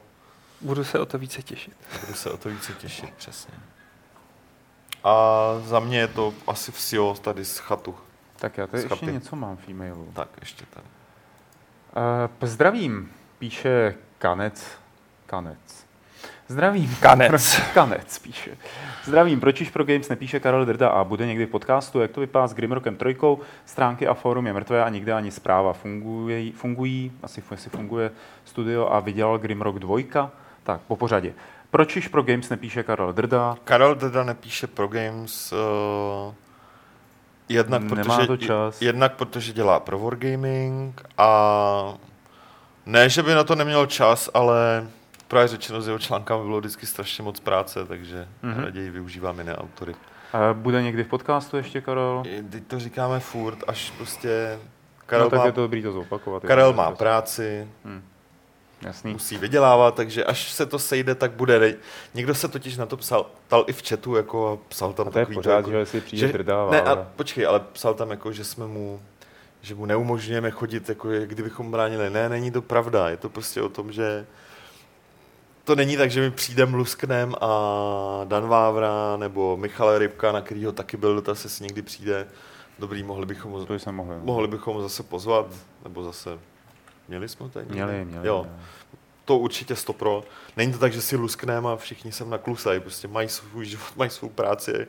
[0.62, 1.74] Budu se o to více těšit.
[2.02, 3.54] budu se o to více těšit, přesně.
[5.04, 7.96] A za mě je to asi vsio tady z chatu.
[8.40, 9.12] Tak já tady Z ještě chaty.
[9.12, 10.08] něco mám v e-mailu.
[10.14, 10.86] Tak, ještě tady.
[11.96, 12.04] Uh,
[12.40, 14.68] pozdravím, píše Kanec.
[15.26, 15.90] Kanec.
[16.48, 16.96] Zdravím.
[17.02, 17.62] Kanec.
[17.74, 18.58] Kanec píše.
[19.04, 22.22] Zdravím, proč již pro Games nepíše Karel Drda a bude někdy v podcastu, jak to
[22.22, 25.74] vypadá s Grimrockem trojkou, stránky a fórum je mrtvé a nikde ani zpráva.
[25.74, 28.12] Fungují, fungují asi, funguje
[28.46, 30.32] studio a vydělal Grimrock dvojka?
[30.64, 31.34] Tak, po pořadě.
[31.72, 33.56] Proč již pro Games nepíše Karel Drda?
[33.64, 36.34] Karel teda nepíše pro games, uh,
[37.50, 38.82] jednak, Nemá protože, to čas.
[38.82, 41.94] jednak protože dělá pro Wargaming a
[42.86, 44.88] ne, že by na to neměl čas, ale
[45.28, 48.54] právě řečeno s jeho článkami bylo vždycky strašně moc práce, takže Mhm.
[48.54, 48.64] mm-hmm.
[48.64, 49.96] raději využívám jiné autory.
[50.34, 52.24] A bude někdy v podcastu ještě, Karel?
[52.50, 54.70] Teď to říkáme furt, až prostě No,
[55.06, 56.44] Karel, tak má, je to dobrý to zopakovat.
[56.44, 57.68] Karel má práci,
[58.82, 59.14] Jasný.
[59.14, 61.76] musí vydělávat, takže až se to sejde, tak bude.
[62.14, 65.12] Někdo se totiž na to psal, ptal i v chatu, jako a psal tam A
[65.12, 66.92] to je takový pořád, jako, že jestli přijde že- Drda, Ne, ale...
[67.02, 69.02] a počkej, ale psal tam jako, že jsme mu
[69.62, 72.10] že mu neumožňujeme chodit, jako jak kdybychom bránili.
[72.10, 73.10] Ne, není to pravda.
[73.10, 74.26] Je to prostě o tom, že
[75.64, 77.50] to není tak, že mi přijde Mlusknem a
[78.26, 82.28] Dan Vávra nebo Michal Rybka, na kterýho taky byl dotaz, jestli někdy přijde.
[82.80, 84.16] Dobrý, mohli bychom, ho- To jsme mohli.
[84.16, 84.22] no.
[84.24, 85.46] mohli bychom ho zase pozvat,
[85.84, 86.40] nebo zase,
[87.10, 87.74] měli jsme někdy?
[87.74, 88.28] Měli, měli.
[88.28, 88.58] Jo, měli.
[89.26, 90.24] to určitě stopro.
[90.58, 94.10] Není to tak, že si luskneme a všichni sem naklusají, prostě mají svůj život, mají
[94.10, 94.88] svou práci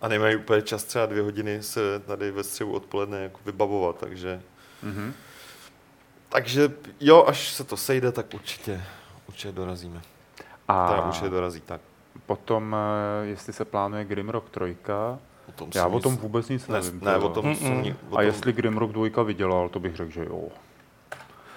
[0.00, 4.42] a nemají úplně čas třeba dvě hodiny se tady ve střevu odpoledne jako vybavovat, takže,
[4.82, 5.12] Mhm.
[6.28, 8.82] takže jo, až se to sejde, tak určitě,
[9.28, 10.00] určitě dorazíme.
[10.68, 11.80] A Teda určitě dorazí, tak.
[12.26, 12.76] potom,
[13.22, 14.76] eh, jestli se plánuje Grimrock 3,
[15.48, 17.00] O tom já o tom nic- vůbec nic ne, nevím.
[17.04, 20.24] ne, o tom jsem o A tom, jestli Grimrock 2 vydělal, to bych řekl, že
[20.24, 20.48] jo.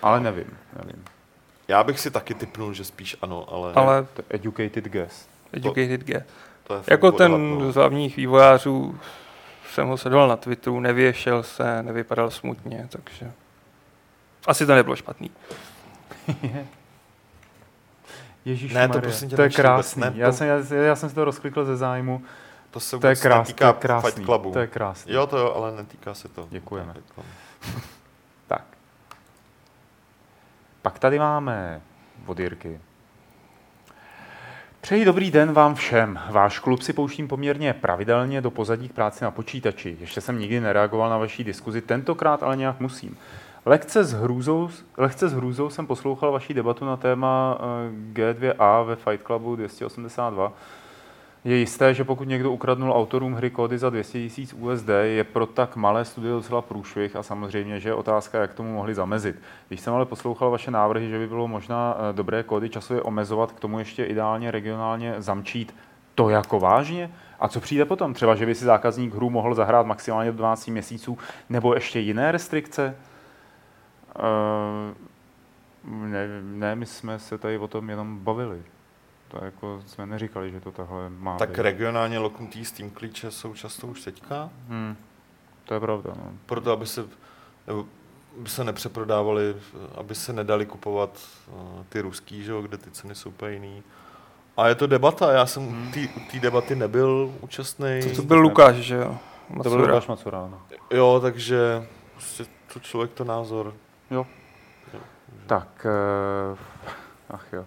[0.03, 1.03] Ale nevím, nevím.
[1.67, 5.27] Já bych si taky typnul, že spíš ano, ale, Ale To je educated guess.
[5.53, 6.23] educated guess.
[6.63, 7.71] to je Jako ten odhad, no.
[7.71, 8.99] z hlavních vývojářů
[9.71, 13.31] jsem ho sledoval na Twitteru, nevěšel se, nevypadal smutně, takže
[14.47, 15.31] asi to nebylo špatný.
[18.45, 20.01] Ježíš Ne, to prosím tě to je krásný.
[20.01, 22.23] ne, já, to- jsem, já, já jsem si to rozklikl ze zájmu.
[22.71, 24.11] To se To je krásný, to netýká je krásný.
[24.11, 24.51] Fight Clubu.
[24.51, 25.13] To je krásný.
[25.13, 26.47] Jo, to jo, ale netýká se to.
[26.49, 26.93] Děkujeme.
[30.83, 31.81] Pak tady máme
[32.25, 32.79] od Jirky.
[34.81, 36.19] Přeji dobrý den vám všem.
[36.29, 39.97] Váš klub si pouštím poměrně pravidelně do pozadí k práci na počítači.
[39.99, 43.17] Ještě jsem nikdy nereagoval na vaší diskuzi, tentokrát ale nějak musím.
[43.65, 48.95] Lehce s hrůzou, lehce s hrůzou jsem poslouchal vaší debatu na téma eh, G2A ve
[48.95, 50.53] Fight Clubu 282.
[51.45, 55.45] Je jisté, že pokud někdo ukradnul autorům hry kódy za 200 000 USD, je pro
[55.45, 59.35] tak malé studio docela průšvih a samozřejmě, že je otázka, jak tomu mohli zamezit.
[59.67, 63.51] Když jsem ale poslouchal vaše návrhy, že by bylo možná eh, dobré kódy časově omezovat,
[63.51, 65.75] k tomu ještě ideálně regionálně zamčít,
[66.15, 67.11] to jako vážně?
[67.39, 68.13] A co přijde potom?
[68.13, 71.17] Třeba, že by si zákazník hru mohl zahrát maximálně do 12 měsíců,
[71.49, 72.95] nebo ještě jiné restrikce?
[74.15, 78.61] Uh, ne, ne, my jsme se tady o tom jenom bavili.
[79.33, 81.57] To jako jsme neříkali, že to takhle má Tak být.
[81.59, 84.95] regionálně loknutý Steam klíče jsou často už teďka, Hmm.
[85.65, 86.13] To je pravda.
[86.17, 86.31] No.
[86.45, 87.05] proto aby se,
[87.67, 87.85] nebo
[88.39, 89.55] aby se nepřeprodávali,
[89.95, 91.19] aby se nedali kupovat
[91.53, 93.83] uh, ty ruský, že jo, kde ty ceny jsou úplně jiný.
[94.57, 95.87] A je to debata, já jsem Hmm.
[95.87, 97.99] u té- u té debaty nebyl účastný.
[98.09, 99.17] To, to byl Lukáš, že jo?
[99.47, 99.81] To byl Macura.
[99.93, 100.61] Lukáš Macura, no.
[100.91, 103.73] Jo, takže prostě to člověk to názor.
[104.11, 104.25] Jo.
[105.47, 105.85] Tak,
[106.51, 106.57] uh,
[107.29, 107.65] ach jo.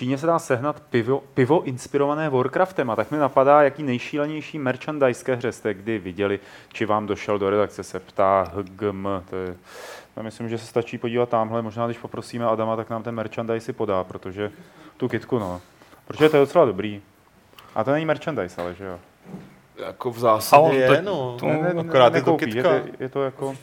[0.00, 5.24] Číně se dá sehnat pivo, pivo inspirované Warcraftem a tak mi napadá, jaký nejšílenější merchandise
[5.24, 6.40] ke hře jste kdy viděli,
[6.72, 9.08] či vám došel do redakce, se ptá HGM.
[9.30, 9.56] To je,
[10.16, 13.64] já myslím, že se stačí podívat tamhle, možná když poprosíme Adama, tak nám ten merchandise
[13.66, 14.52] si podá, protože
[14.96, 15.60] tu kitku, no.
[16.06, 17.02] Protože to je docela dobrý.
[17.74, 18.98] A to není merchandise, ale že jo.
[19.86, 21.36] Jako v zásadě Ale to- je, no.
[21.40, 22.72] to- Ne, ne, akorát je to kytka.
[22.74, 23.54] Je, to- je to jako...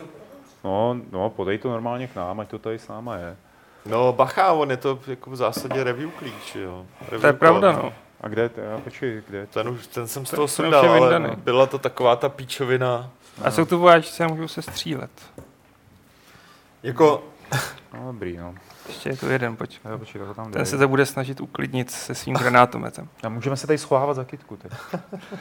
[0.63, 3.35] No, no, podej to normálně k nám, ať to tady s náma je.
[3.87, 6.85] No bacha, on je to jako v zásadě review klíč, jo.
[7.01, 7.93] Review To je pravda, no.
[8.21, 9.47] A kde, to, já počkej, kde?
[9.47, 9.53] to?
[9.53, 11.35] Ten, už, ten jsem z toho sundal, je ale vyndaný.
[11.37, 13.09] byla to taková ta píčovina.
[13.43, 15.11] A jsou tu vojáčci a můžou se střílet.
[16.83, 17.23] Jako,
[17.93, 18.55] No, dobrý, no.
[18.87, 19.79] Ještě je tu jeden, pojď.
[19.83, 20.65] Já počkej, ho tam Ten dej.
[20.65, 23.09] se to bude snažit uklidnit se svým granátometem.
[23.23, 24.71] A můžeme se tady schovávat za kytku teď.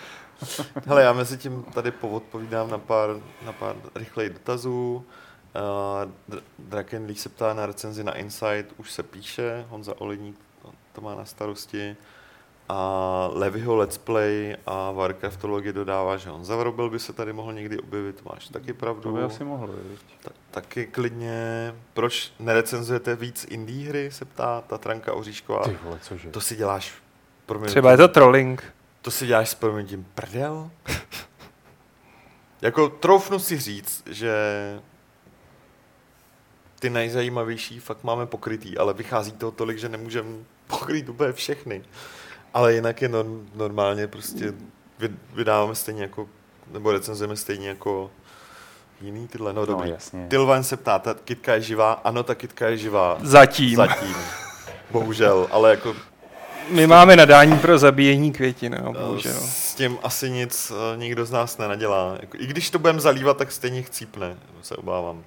[0.86, 3.10] hele, já mezi tím tady poodpovídám na pár,
[3.46, 5.04] na pár rychlejch dotazů.
[5.56, 10.36] Uh, Dr- Draken League se ptá na recenzi na Insight, už se píše, Honza Oleník
[10.62, 11.96] to- to má na starosti.
[12.68, 17.78] A Levyho Let's Play a Warcraftologie dodává, že Honza Vrobil by se tady mohl někdy
[17.78, 19.02] objevit, máš taky pravdu.
[19.02, 20.00] To by asi mohlo, viď?
[20.22, 21.74] Ta, taky klidně.
[21.94, 25.64] Proč nerecenzujete víc indie hry, se ptá Tatranka Oříšková.
[25.64, 26.30] Ty vole, cože?
[26.30, 26.92] To si děláš
[27.46, 28.64] promiňte, Třeba je to trolling.
[29.02, 30.70] to si děláš s proměnitím prdel?
[32.62, 34.34] jako troufnu si říct, že
[36.78, 40.28] ty nejzajímavější fakt máme pokrytý, ale vychází toho tolik, že nemůžeme
[40.66, 41.82] pokrýt úplně všechny.
[42.54, 44.52] Ale jinak je norm, normálně prostě
[44.98, 46.28] vy- vydáváme stejně jako,
[46.72, 48.10] nebo recenzujeme stejně jako
[49.00, 49.90] jiný tyhle, no No, dobrý.
[49.90, 50.26] jasně.
[50.28, 51.92] Tylvan se ptá, ta kitka je živá?
[51.92, 53.18] Ano, ta kitka je živá.
[53.22, 53.76] Zatím.
[53.76, 54.14] Zatím.
[54.90, 55.96] Bohužel, ale jako
[56.70, 59.32] My máme nadání pro zabíjení květin, no, bohužel.
[59.40, 62.16] s tím asi nic eh, nikdo z nás nenadělá.
[62.20, 65.24] Jako, I když to budeme zalívat, tak stejně chcípne, se obávám.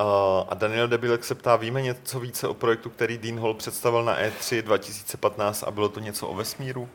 [0.00, 0.06] Uh,
[0.48, 4.18] a Daniel Debilek se ptá, víme něco více o projektu, který Dean Hall představil na
[4.20, 6.88] E3 2015 a bylo to něco o vesmíru?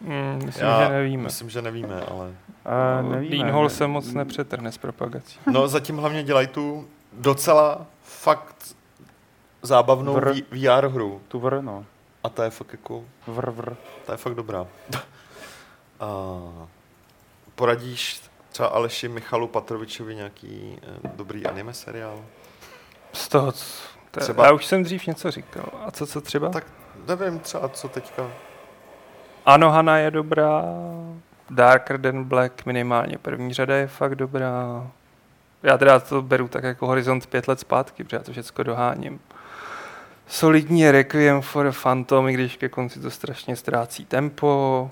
[0.00, 1.22] Mm, myslím, že nevíme.
[1.22, 2.34] Myslím, že nevíme, ale...
[2.64, 3.36] A nevíme.
[3.36, 5.38] Dean Hall se moc nepřetrhne s propagací.
[5.52, 8.76] No zatím hlavně dělají tu docela fakt
[9.62, 10.32] zábavnou Vr.
[10.50, 11.20] VR hru.
[11.28, 11.84] Tu vr, no.
[12.24, 13.74] A ta je fakt jako Vr, vr.
[14.06, 14.66] Ta je fakt dobrá.
[16.00, 16.08] A
[17.54, 22.24] poradíš třeba Aleši Michalu Patrovičovi nějaký eh, dobrý anime seriál?
[23.12, 24.46] Z toho, co, to, Třeba- třeba...
[24.46, 25.68] já už jsem dřív něco říkal.
[25.86, 26.48] A co, co třeba?
[26.48, 26.66] Tak
[27.06, 28.30] nevím třeba, co teďka.
[29.46, 30.62] Anohana je dobrá,
[31.50, 34.86] Darker Than Black minimálně první řada je fakt dobrá.
[35.62, 39.20] Já teda to beru tak jako horizont pět let zpátky, protože já to všechno doháním.
[40.26, 44.90] Solidní je Requiem for a Phantom, i když ke konci to strašně ztrácí tempo.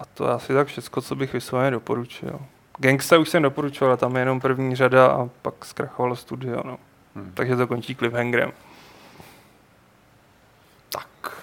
[0.00, 2.40] A to je asi tak všechno, co bych vysloveně doporučil.
[2.78, 6.62] Gangsta už jsem doporučoval, tam je jenom první řada a pak zkrachovalo studio.
[6.64, 6.78] No.
[7.14, 7.32] Hmm.
[7.34, 8.52] Takže to končí cliffhangerem.
[10.88, 11.42] Tak.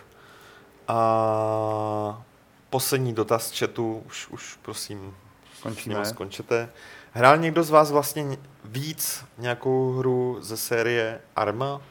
[0.88, 2.24] A
[2.70, 5.16] poslední dotaz z chatu, už, už prosím,
[5.64, 6.06] Končíme.
[6.06, 6.70] skončete.
[7.12, 11.82] Hrál někdo z vás vlastně ně- víc nějakou hru ze série Arma?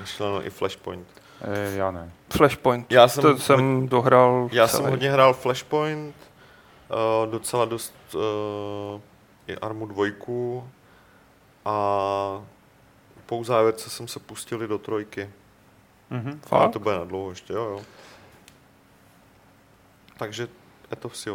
[0.00, 1.08] Myšleno i Flashpoint.
[1.40, 2.10] E, já ne.
[2.30, 2.92] Flashpoint.
[2.92, 4.82] Já jsem to ho- jsem dohrál Já celý.
[4.82, 6.16] jsem hodně hrál Flashpoint,
[7.24, 9.00] uh, docela dost uh,
[9.46, 10.06] i Armu 2
[11.64, 12.42] a
[13.26, 15.30] po závěrce jsem se pustil i do trojky.
[16.10, 16.40] Mhm.
[16.50, 17.80] Ale to bude na dlouho ještě, jo, jo.
[20.16, 20.48] Takže
[20.90, 21.30] je to vše.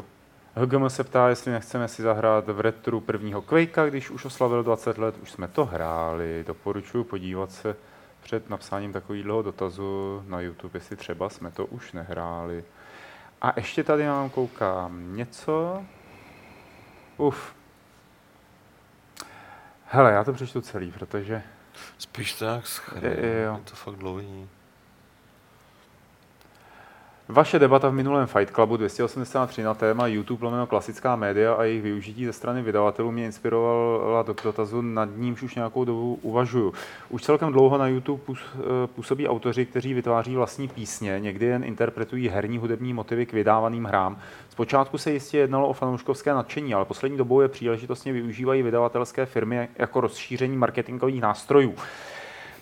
[0.55, 4.97] HGM se ptá, jestli nechceme si zahrát v retru prvního Quakea, když už oslavil 20
[4.97, 6.43] let, už jsme to hráli.
[6.47, 7.75] Doporučuji podívat se
[8.23, 12.63] před napsáním takového dotazu na YouTube, jestli třeba jsme to už nehráli.
[13.41, 15.83] A ještě tady mám, koukám, něco.
[17.17, 17.55] Uf.
[19.85, 21.43] Hele, já to přečtu celý, protože
[21.97, 23.55] Spíš tak schrnu, Je- jo.
[23.57, 24.49] je to fakt dlouhý.
[27.27, 31.81] Vaše debata v minulém Fight Clubu 283 na téma YouTube lomeno klasická média a jejich
[31.81, 36.73] využití ze strany vydavatelů mě inspirovala do dotazu, nad nímž už nějakou dobu uvažuju.
[37.09, 38.59] Už celkem dlouho na YouTube eh,
[38.95, 44.17] působí autoři, kteří vytváří vlastní písně, někdy jen interpretují herní hudební motivy k vydávaným hrám.
[44.49, 49.69] Zpočátku se jistě jednalo o fanouškovské nadšení, ale poslední dobou je příležitostně využívají vydavatelské firmy
[49.77, 51.75] jako rozšíření marketingových nástrojů.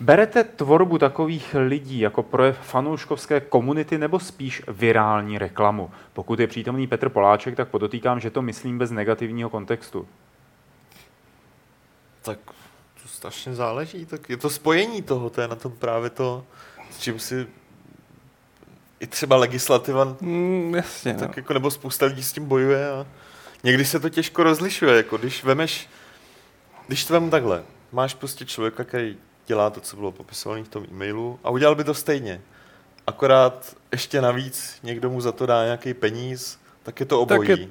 [0.02, 5.91] Berete tvorbu takových lidí jako projev fanouškovské komunity nebo spíš virální reklamu?
[6.14, 10.08] Pokud je přítomný Petr Poláček, tak podotýkám, že to myslím bez negativního kontextu.
[12.22, 12.39] Tak
[13.02, 16.45] to strašně záleží, tak je to spojení toho, to je na tom právě to,
[16.91, 17.47] s čím si
[18.99, 21.20] i třeba legislativa Mm, jasně, no.
[21.20, 23.08] tak jako, nebo spousta lidí s tím bojuje a
[23.64, 25.89] někdy se to těžko rozlišuje, jako když vemeš,
[26.88, 29.18] když to vemu takhle, máš prostě člověka, který
[29.48, 32.42] dělá to, co bylo popisované v tom e-mailu a udělal by to stejně.
[33.08, 37.50] Akorát ještě navíc někdo mu za to dá nějaký peníz, tak je to Tak obojí.
[37.50, 37.68] je- že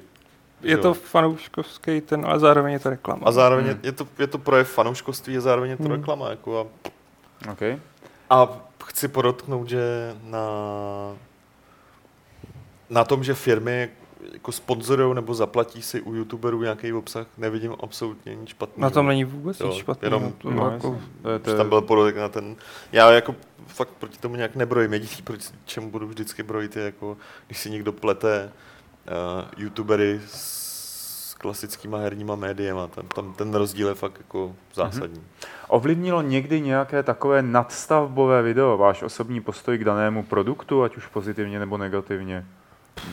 [0.67, 0.81] Je jo?
[0.81, 3.21] to fanouškovský ten, ale zároveň je to reklama.
[3.27, 3.73] a zároveň Hmm.
[3.73, 3.85] hmm.
[3.85, 5.91] je, to, je to projev fanouškovství a zároveň je to Hmm.
[5.91, 6.29] reklama.
[6.29, 6.65] Jako a,
[7.51, 7.79] Okay.
[8.29, 8.47] a
[8.85, 10.39] chci podotknout, že na,
[12.89, 13.89] na tom, že firmy
[14.33, 18.81] jako sponzorují nebo zaplatí si u youtuberů nějaký obsah, nevidím absolutně nic špatného.
[18.81, 20.15] Na tom není vůbec Jo, nic špatného.
[20.15, 22.55] jenom- to No, jako, to je, to je, tam byl podotek na ten...
[22.91, 23.35] Já jako
[23.67, 24.93] fakt proti tomu nějak nebrojím.
[24.93, 27.17] Jediný, proti čemu budu vždycky brojit, je jako,
[27.47, 28.51] když si někdo plete
[29.07, 32.87] uh, youtubery s klasickýma herníma médiema.
[32.87, 35.23] Tam, tam ten rozdíl je fakt jako zásadní.
[35.67, 41.59] Ovlivnilo někdy nějaké takové nadstavbové video váš osobní postoj k danému produktu, ať už pozitivně
[41.59, 42.45] nebo negativně?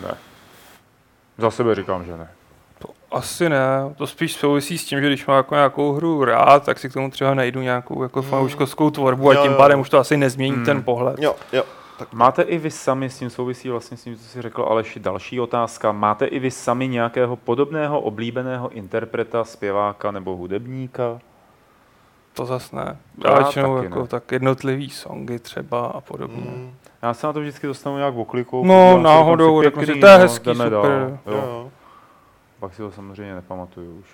[0.03, 0.15] Ne.
[1.39, 2.29] Za sebe říkám, že ne.
[2.79, 3.95] to asi ne.
[3.97, 6.93] To spíš souvisí s tím, že když mám jako nějakou hru rád, tak si k
[6.93, 8.31] tomu třeba najdu nějakou jako Hmm.
[8.31, 9.59] fanouškovskou tvorbu a Jo, tím jo.
[9.59, 10.65] pádem už to asi nezmění Hmm.
[10.65, 11.19] ten pohled.
[11.19, 11.63] Jo, jo.
[11.99, 15.01] Tak Máte i vy sami, s tím souvisí vlastně s tím, co si řekl Aleši,
[15.01, 15.93] další otázka.
[15.93, 21.19] Máte i vy sami nějakého podobného oblíbeného interpreta, zpěváka nebo hudebníka?
[22.35, 22.97] To zas ne.
[23.25, 24.07] Já Já většinou taky jako ne.
[24.07, 26.43] tak jednotlivý songy třeba a podobně.
[26.51, 28.65] mm, Já se na to vždycky dostanu nějak oklikou.
[28.65, 30.71] No, podívám se, náhodou, si, pěkný, to je no, hezký, super.
[30.71, 30.85] dál.
[30.87, 31.19] jo.
[31.27, 31.71] Jo.
[32.61, 34.07] Pak si to samozřejmě nepamatuju už.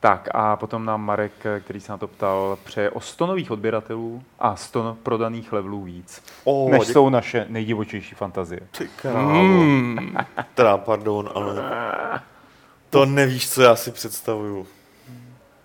[0.00, 4.22] Tak a potom nám Marek, který se na to ptal, přeje o 100 nových odběratelů
[4.38, 6.92] a 100 prodaných levelů víc, O, než děkuji.
[6.92, 8.60] jsou naše nejdivočejší fantazie.
[8.78, 8.88] Ty.
[9.14, 10.16] Mm.
[10.54, 11.54] Teda, pardon, ale
[12.90, 14.66] to nevíš, co já si představuju.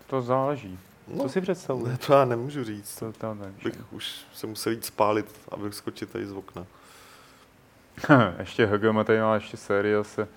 [0.08, 0.80] To záleží.
[1.08, 1.92] No, Co si představuješ?
[1.92, 2.96] ne, to já nemůžu říct.
[2.96, 3.56] To, to nevím.
[3.64, 6.66] Bych už se musel jít spálit a vyskočit tady z okna.
[8.40, 10.28] ještě HGM tady má ještě série zase.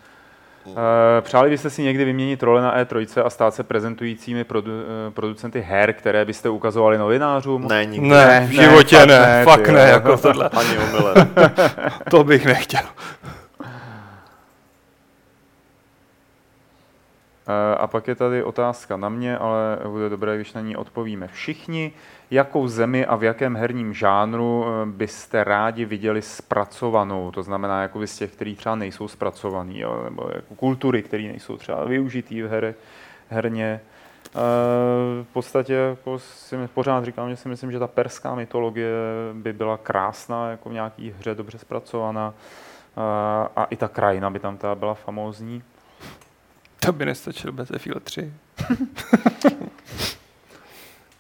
[0.69, 5.11] Eh, Přáli byste si někdy vyměnit role na E3 a stát se prezentujícími produ, eh,
[5.11, 7.69] producenty her, které byste ukazovali novinářům?
[7.69, 8.09] Ne, nikdy.
[8.09, 10.49] Ne, v ne, životě fakt ne, ne, fakt ne, jako tohle.
[10.49, 11.35] Ani omylem.
[12.11, 12.81] To bych nechtěl.
[17.79, 21.93] A pak je tady otázka na mě, ale bude dobré, když na ní odpovíme všichni.
[22.31, 27.31] Jakou zemi a v jakém herním žánru eh, byste rádi viděli zpracovanou?
[27.31, 31.85] To znamená, jako z těch, který třeba nejsou zpracovaný, nebo jako kultury, které nejsou třeba
[31.85, 32.75] využitý v her,
[33.29, 33.81] herně.
[35.23, 38.91] v podstatě jako si pořád říkám, že si myslím, že ta perská mytologie
[39.33, 42.35] by byla krásná, jako v nějaký hře dobře zpracovaná.
[42.97, 45.63] Eh, a i ta krajina by tam ta byla famózní.
[46.87, 48.33] To by nestačilo Battlefield 3.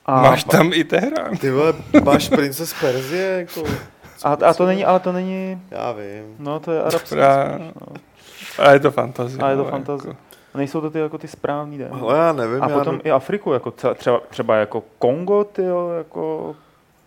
[0.06, 1.36] A, Máš tam i Teherán.
[1.36, 1.74] Ty vole,
[2.04, 3.64] máš Princess Perzie, jako...
[4.24, 6.36] a, a, to není, ale to není, Já vím.
[6.38, 7.06] no to je arabský.
[7.08, 7.86] Spíš, no.
[8.58, 9.42] A je to fantazie.
[9.42, 10.08] A je to fantazie.
[10.10, 10.20] Jako.
[10.54, 12.02] A nejsou to ty jako ty správný démoni.
[12.02, 15.62] Ale já nevím, A já potom i Afriku, jako třeba, třeba jako Kongo, ty
[15.98, 16.56] jako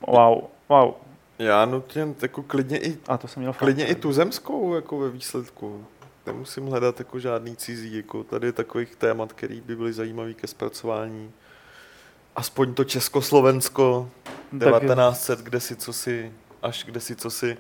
[0.08, 0.94] wow, wow.
[1.40, 5.10] Já nutně jako klidně i, A to jsem měl klidně i tu zemskou jako ve
[5.10, 5.86] výsledku.
[6.34, 10.48] Nemusím hledat jako žádný cizí, jako tady je takových témat, který by byly zajímavý ke
[10.48, 11.32] zpracování.
[12.36, 14.10] Aspoň to Československo,
[14.60, 16.32] Tak- 1900, kde si co si,
[16.62, 17.58] až kde si co si.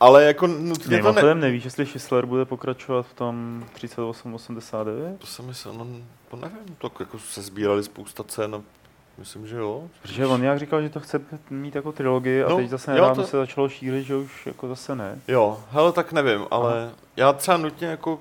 [0.00, 1.34] Ale jako nutně to ne...
[1.34, 5.18] Nevíš, jestli Schisler bude pokračovat v tom 3889?
[5.20, 5.86] To jsem myslel, no
[6.30, 8.62] to nevím, tak jako se sbírali spousta cen a
[9.18, 9.88] myslím, že jo.
[10.02, 11.20] Protože on nějak říkal, že to chce
[11.50, 14.68] mít jako trilogii a No, teď zase nedávno to- se začalo šířit, že už jako
[14.68, 15.18] zase ne.
[15.28, 18.20] Jo, hele, tak nevím, ale já třeba nutně jako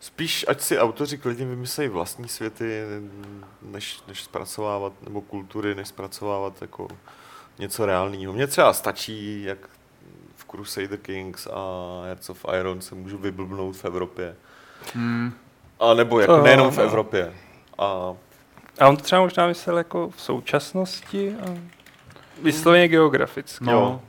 [0.00, 2.82] spíš, ať si autoři klidně vymyslejí vlastní světy,
[3.62, 6.88] než, než zpracovávat, nebo kultury, než zpracovávat jako
[7.58, 8.32] něco reálného.
[8.32, 9.58] Mně třeba stačí, jak
[10.36, 11.60] v Crusader Kings a
[12.04, 14.36] Hearts of Iron se můžu vyblbnout v Evropě.
[14.94, 15.32] Hmm.
[15.80, 16.78] A nebo jako nejenom v.
[16.78, 17.34] Evropě.
[17.78, 18.14] A
[18.80, 21.54] A on to třeba možná myslel jako v současnosti a
[22.42, 23.64] vysloveně geograficky.
[23.64, 23.72] No.
[23.72, 24.00] Jo.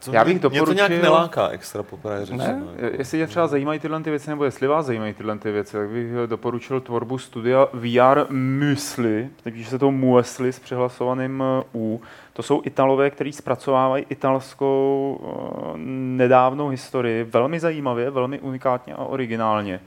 [0.00, 2.44] co Já bych mě, mě to nějak doporučil- neláká extra poprvé řečeno.
[2.44, 2.62] Ne?
[2.76, 2.96] jako.
[2.98, 5.88] Jestli tě třeba zajímají tyhle ty věci, nebo jestli vás zajímají tyhle ty věci, tak
[5.88, 12.02] bych eh, doporučil tvorbu studia VR Muesli, takže se to Muesli s přihlasovaným eh, U.
[12.32, 15.78] To jsou Italové, kteří zpracovávají italskou eh,
[16.16, 19.80] nedávnou historii velmi zajímavě, velmi unikátně a originálně.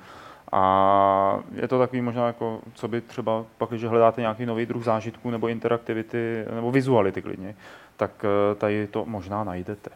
[0.52, 4.84] A je to takový možná jako, co by třeba pak, když hledáte nějaký nový druh
[4.84, 7.56] zážitků nebo interaktivity, nebo vizuality klidně,
[7.98, 9.90] tak eh, tady to možná najdete.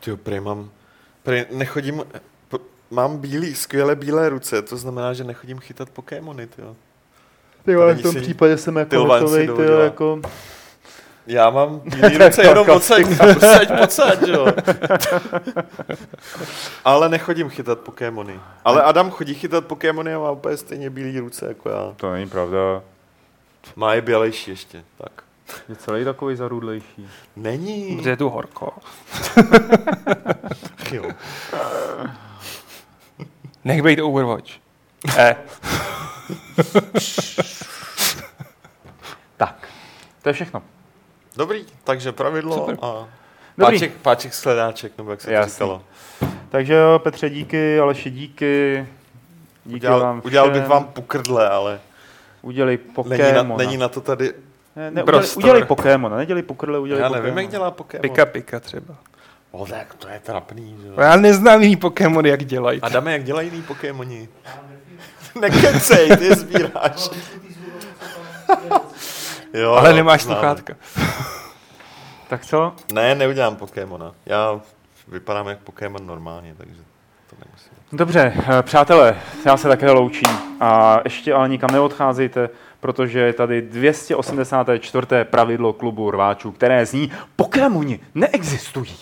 [0.00, 0.70] Tyjo, prej mám,
[1.22, 2.02] prej nechodím,
[2.90, 6.76] mám bílý, skvěle bílé ruce, to znamená, že nechodím chytat Pokémony, tyjo.
[7.64, 9.48] Ty v tom si- případě jsem jako hotovej,
[9.84, 10.20] jako...
[11.30, 14.46] Já mám bílý ruce jenom pocať, pocať, pocať, jo.
[16.84, 18.40] Ale nechodím chytat Pokémony.
[18.64, 21.92] Ale Adam chodí chytat Pokémony a má úplně stejně bílý ruce jako já.
[21.96, 22.82] To není pravda.
[23.76, 25.12] Má je bělejší ještě, tak.
[25.68, 27.08] Je celý takový zarudlejší.
[27.36, 27.96] Není.
[27.96, 28.72] Protože je tu horko.
[30.92, 31.04] Jo.
[33.64, 34.50] Nech bejt Overwatch.
[35.16, 35.36] E.
[39.36, 39.68] Tak,
[40.22, 40.62] to je všechno.
[41.36, 42.78] Dobrý, takže pravidlo Super.
[42.82, 43.08] a
[43.58, 43.76] Dobrý.
[43.78, 45.52] páček, páček sledáček, nebo jak se to Jasný.
[45.52, 45.82] říkalo.
[46.48, 48.86] Takže jo, Petře, díky, Aleši, díky.
[49.64, 50.70] Díky Udělal, vám udělal bych všem.
[50.70, 51.80] vám pukrdle, ale
[52.42, 53.58] Udělej není na, Pokémon.
[53.58, 54.32] není na to tady...
[54.76, 55.42] Ne, ne, udělej, Prostor.
[55.42, 57.24] udělej Pokémon, nedělej pokrle, udělej Já Pokémon.
[57.26, 58.02] nevím, jak dělá Pokémon.
[58.02, 58.94] Pika pika třeba.
[59.50, 60.94] O, tak to je trapný, že jo.
[61.00, 62.80] Já neznám jiný Pokémon, jak dělají.
[62.80, 64.28] Adame, jak dělají jiný Pokémoni?
[65.40, 67.10] Nekecej, ty sbíráš.
[69.54, 70.36] jo, Ale nemáš znám.
[70.36, 70.74] sluchátka.
[72.28, 72.72] Tak co?
[72.92, 74.12] Ne, neudělám Pokémona.
[74.26, 74.60] Já
[75.08, 76.80] vypadám jak Pokémon normálně, takže
[77.30, 77.72] to nemusím.
[77.92, 79.16] Dobře, eh, přátelé,
[79.46, 80.38] já se také loučím.
[80.60, 82.48] A ještě ale nikam neodcházejte,
[82.80, 85.24] protože je tady 284.
[85.24, 88.96] pravidlo klubu rváčů, které zní Pokémoni neexistují.